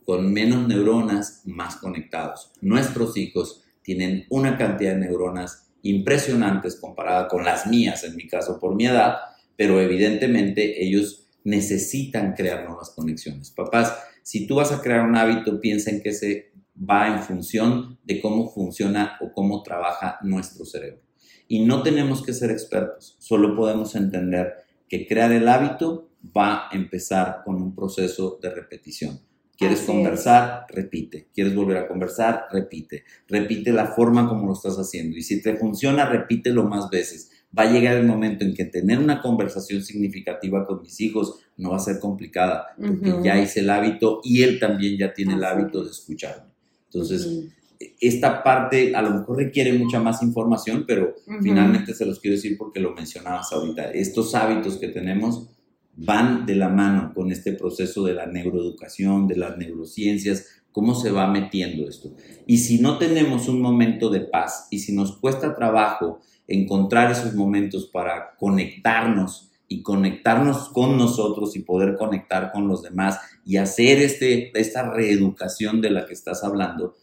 Con 0.06 0.32
menos 0.34 0.68
neuronas, 0.68 1.42
más 1.46 1.78
conectados. 1.78 2.52
Nuestros 2.62 3.18
hijos 3.18 3.64
tienen 3.82 4.26
una 4.30 4.58
cantidad 4.58 4.94
de 4.94 5.00
neuronas 5.00 5.72
impresionantes 5.84 6.80
comparada 6.80 7.28
con 7.28 7.44
las 7.44 7.68
mías, 7.68 8.04
en 8.04 8.16
mi 8.16 8.28
caso 8.28 8.60
por 8.60 8.76
mi 8.76 8.86
edad, 8.86 9.18
pero 9.56 9.80
evidentemente 9.80 10.84
ellos 10.84 11.28
necesitan 11.44 12.34
crear 12.34 12.66
nuevas 12.66 12.92
conexiones. 12.92 13.52
Papás, 13.52 13.98
si 14.24 14.46
tú 14.46 14.56
vas 14.56 14.72
a 14.72 14.82
crear 14.82 15.08
un 15.08 15.16
hábito, 15.16 15.60
piensa 15.60 15.90
en 15.90 16.02
que 16.02 16.14
se 16.14 16.52
va 16.78 17.08
en 17.08 17.22
función 17.22 18.00
de 18.04 18.22
cómo 18.22 18.52
funciona 18.52 19.18
o 19.22 19.32
cómo 19.34 19.64
trabaja 19.64 20.20
nuestro 20.22 20.66
cerebro. 20.66 21.02
Y 21.48 21.66
no 21.66 21.84
tenemos 21.84 22.24
que 22.24 22.34
ser 22.34 22.52
expertos, 22.52 23.16
solo 23.20 23.56
podemos 23.56 23.96
entender 23.96 24.54
que 24.88 25.08
crear 25.08 25.32
el 25.32 25.48
hábito 25.48 26.10
va 26.36 26.68
a 26.68 26.76
empezar 26.76 27.42
con 27.44 27.56
un 27.56 27.76
proceso 27.76 28.40
de 28.42 28.50
repetición. 28.52 29.20
¿Quieres 29.62 29.82
conversar? 29.82 30.66
Repite. 30.70 31.28
¿Quieres 31.32 31.54
volver 31.54 31.78
a 31.78 31.88
conversar? 31.88 32.46
Repite. 32.52 33.04
Repite 33.28 33.72
la 33.72 33.86
forma 33.86 34.28
como 34.28 34.48
lo 34.48 34.54
estás 34.54 34.78
haciendo. 34.78 35.16
Y 35.18 35.22
si 35.22 35.40
te 35.40 35.56
funciona, 35.56 36.08
repítelo 36.08 36.64
más 36.64 36.90
veces 36.90 37.30
va 37.56 37.64
a 37.64 37.72
llegar 37.72 37.98
el 37.98 38.08
momento 38.08 38.44
en 38.44 38.56
que 38.56 38.66
tener 38.66 38.98
una 38.98 39.22
conversación 39.22 39.84
significativa 39.84 40.66
con 40.66 40.82
mis 40.82 41.00
hijos 41.02 41.42
no 41.58 41.72
va 41.72 41.76
a 41.76 41.80
ser 41.80 42.00
complicada, 42.00 42.70
porque 42.76 43.14
ya 43.24 43.40
hice 43.40 43.60
el 43.60 43.70
hábito 43.70 44.22
y 44.24 44.42
él 44.42 44.60
también 44.60 44.98
ya 44.98 45.14
tiene 45.14 45.36
el 45.36 45.44
hábito 45.44 45.84
de 45.84 45.92
escucharme. 45.92 46.50
Entonces, 46.86 47.52
esta 48.00 48.42
parte 48.42 48.96
a 48.96 49.02
lo 49.04 49.12
mejor 49.12 49.38
requiere 49.38 49.74
mucha 49.74 50.00
más 50.00 50.24
información, 50.24 50.86
pero 50.88 51.16
finalmente 51.42 51.94
se 51.94 52.06
los 52.08 52.20
quiero 52.20 52.36
decir 52.36 52.58
porque 52.58 52.80
lo 52.80 52.96
mencionabas 52.96 53.52
ahorita. 53.52 53.92
Estos 53.92 54.34
hábitos 54.34 54.78
que 54.78 54.88
tenemos 54.88 55.50
van 55.96 56.46
de 56.46 56.56
la 56.56 56.70
mano 56.70 57.14
con 57.14 57.32
este 57.32 57.54
proceso 57.54 58.04
de 58.04 58.14
la 58.14 58.26
neuroeducación, 58.26 59.28
de 59.28 59.38
las 59.38 59.58
neurociencias, 59.58 60.62
cómo 60.72 60.96
se 60.96 61.12
va 61.12 61.28
metiendo 61.28 61.88
esto. 61.88 62.14
Y 62.48 62.60
si 62.60 62.80
no 62.80 62.98
tenemos 62.98 63.48
un 63.48 63.62
momento 63.62 64.10
de 64.10 64.22
paz 64.22 64.68
y 64.72 64.80
si 64.80 64.94
nos 64.94 65.18
cuesta 65.18 65.56
trabajo 65.56 66.20
encontrar 66.48 67.12
esos 67.12 67.34
momentos 67.34 67.88
para 67.88 68.36
conectarnos 68.38 69.52
y 69.68 69.84
conectarnos 69.84 70.70
con 70.70 70.98
nosotros 70.98 71.56
y 71.56 71.62
poder 71.62 71.96
conectar 71.96 72.52
con 72.52 72.68
los 72.68 72.84
demás 72.84 73.20
y 73.46 73.58
hacer 73.58 74.02
este, 74.02 74.58
esta 74.60 74.92
reeducación 74.92 75.82
de 75.82 75.92
la 75.92 76.06
que 76.06 76.14
estás 76.14 76.44
hablando, 76.44 76.96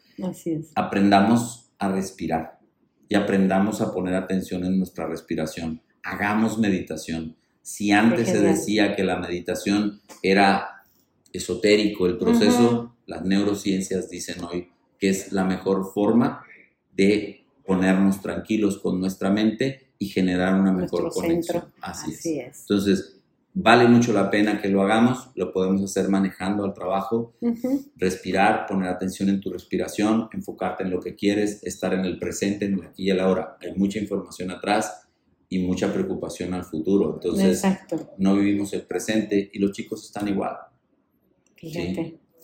aprendamos 0.75 1.71
a 1.79 1.91
respirar 1.91 2.59
y 3.09 3.15
aprendamos 3.15 3.81
a 3.81 3.93
poner 3.93 4.15
atención 4.15 4.65
en 4.65 4.77
nuestra 4.77 5.07
respiración. 5.07 5.81
Hagamos 6.03 6.59
meditación. 6.59 7.37
Si 7.69 7.93
antes 7.93 8.29
se 8.29 8.41
decía 8.41 8.97
que 8.97 9.05
la 9.05 9.19
meditación 9.19 10.01
era 10.23 10.87
esotérico 11.35 12.07
el 12.07 12.17
proceso, 12.17 12.97
las 13.05 13.27
neurociencias 13.27 14.09
dicen 14.09 14.43
hoy 14.43 14.71
que 14.99 15.11
es 15.11 15.33
la 15.33 15.45
mejor 15.45 15.93
forma 15.93 16.43
de 16.97 17.45
ponernos 17.67 18.23
tranquilos 18.23 18.79
con 18.79 18.99
nuestra 18.99 19.31
mente 19.31 19.91
y 19.99 20.07
generar 20.07 20.59
una 20.59 20.73
mejor 20.73 21.11
conexión. 21.11 21.65
Así, 21.83 22.39
es. 22.41 22.61
Entonces, 22.63 23.21
vale 23.53 23.87
mucho 23.87 24.15
la 24.15 24.31
pena 24.31 24.63
que 24.63 24.71
lo 24.71 24.81
hagamos, 24.81 25.29
lo 25.35 25.53
podemos 25.53 25.83
hacer 25.83 26.09
manejando 26.09 26.65
al 26.65 26.73
trabajo, 26.73 27.35
respirar, 27.97 28.67
poner 28.67 28.89
atención 28.89 29.29
en 29.29 29.43
tu 29.43 29.53
respiración, 29.53 30.31
enfocarte 30.33 30.85
en 30.85 30.91
lo 30.91 31.01
que 31.01 31.15
quieres, 31.15 31.63
estar 31.65 31.93
en 31.93 32.07
el 32.07 32.19
presente, 32.19 32.65
en 32.65 32.79
el 32.79 32.87
aquí 32.87 33.05
y 33.05 33.11
el 33.11 33.21
ahora. 33.21 33.59
Hay 33.61 33.75
mucha 33.77 33.99
información 33.99 34.51
atrás 34.51 35.08
y 35.49 35.61
mucha 35.61 35.93
preocupación 35.93 36.55
al 36.55 36.65
futuro. 36.65 37.15
Entonces, 37.15 37.63
no 38.19 38.37
vivimos 38.37 38.73
el 38.73 38.83
presente 38.83 39.51
y 39.53 39.59
los 39.59 39.73
chicos 39.73 40.05
están 40.05 40.29
igual. 40.29 40.57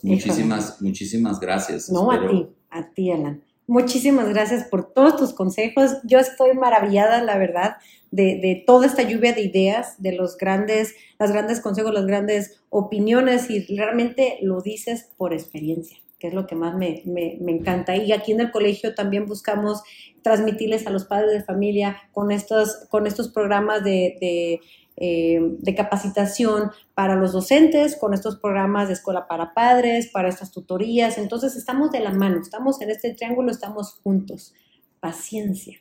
Muchísimas, 0.02 0.80
muchísimas 0.82 1.40
gracias. 1.40 1.90
No, 1.90 2.10
a 2.10 2.28
ti, 2.28 2.46
a 2.70 2.90
ti, 2.90 3.10
Alan. 3.10 3.42
Muchísimas 3.66 4.28
gracias 4.28 4.64
por 4.64 4.92
todos 4.92 5.16
tus 5.16 5.32
consejos. 5.32 5.92
Yo 6.04 6.18
estoy 6.18 6.54
maravillada, 6.54 7.22
la 7.22 7.38
verdad, 7.38 7.76
de, 8.10 8.62
toda 8.66 8.86
esta 8.86 9.02
lluvia 9.02 9.32
de 9.32 9.42
ideas, 9.42 10.00
de 10.00 10.12
los 10.12 10.36
grandes, 10.36 10.94
las 11.18 11.32
grandes 11.32 11.60
consejos, 11.60 11.92
las 11.92 12.06
grandes 12.06 12.60
opiniones 12.68 13.48
y 13.50 13.64
realmente 13.76 14.38
lo 14.42 14.60
dices 14.60 15.10
por 15.16 15.32
experiencia, 15.32 15.98
que 16.24 16.28
es 16.28 16.34
lo 16.34 16.46
que 16.46 16.54
más 16.54 16.74
me, 16.74 17.02
encanta. 17.46 17.96
Y 17.96 18.12
aquí 18.12 18.32
en 18.32 18.40
el 18.40 18.50
colegio 18.50 18.94
también 18.94 19.26
buscamos 19.26 19.82
transmitirles 20.22 20.86
a 20.86 20.90
los 20.90 21.04
padres 21.04 21.32
de 21.32 21.42
familia 21.44 21.98
con 22.12 22.32
estos, 22.32 22.86
con 22.88 23.06
estos 23.06 23.28
programas 23.28 23.84
de 23.84 24.60
eh, 24.96 25.40
de 25.58 25.74
capacitación 25.74 26.70
para 26.94 27.16
los 27.16 27.32
docentes, 27.32 27.96
con 27.96 28.14
estos 28.14 28.36
programas 28.36 28.86
de 28.86 28.94
escuela 28.94 29.26
para 29.26 29.52
padres, 29.52 30.08
para 30.12 30.28
estas 30.28 30.52
tutorías. 30.52 31.18
Entonces 31.18 31.56
estamos 31.56 31.90
de 31.90 31.98
la 31.98 32.12
mano, 32.12 32.40
estamos 32.40 32.80
en 32.80 32.90
este 32.90 33.12
triángulo, 33.12 33.50
estamos 33.50 34.00
juntos. 34.04 34.54
Paciencia. 35.00 35.80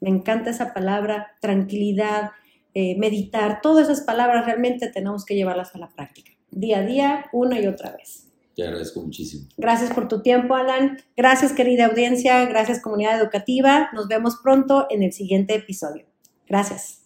Me 0.00 0.08
encanta 0.08 0.48
esa 0.48 0.72
palabra, 0.72 1.36
tranquilidad, 1.42 2.30
eh, 2.72 2.96
meditar, 2.98 3.60
todas 3.60 3.90
esas 3.90 4.04
palabras 4.04 4.46
realmente 4.46 4.88
tenemos 4.88 5.26
que 5.26 5.34
llevarlas 5.34 5.74
a 5.74 5.78
la 5.78 5.90
práctica, 5.90 6.32
día 6.50 6.78
a 6.78 6.82
día, 6.82 7.26
una 7.32 7.60
y 7.60 7.66
otra 7.66 7.92
vez. 7.92 8.23
Te 8.54 8.62
agradezco 8.62 9.00
muchísimo. 9.00 9.48
Gracias 9.56 9.92
por 9.92 10.08
tu 10.08 10.22
tiempo, 10.22 10.54
Alan. 10.54 10.98
Gracias, 11.16 11.52
querida 11.52 11.86
audiencia. 11.86 12.44
Gracias, 12.46 12.80
comunidad 12.80 13.20
educativa. 13.20 13.90
Nos 13.92 14.08
vemos 14.08 14.36
pronto 14.42 14.86
en 14.90 15.02
el 15.02 15.12
siguiente 15.12 15.54
episodio. 15.54 16.06
Gracias. 16.46 17.03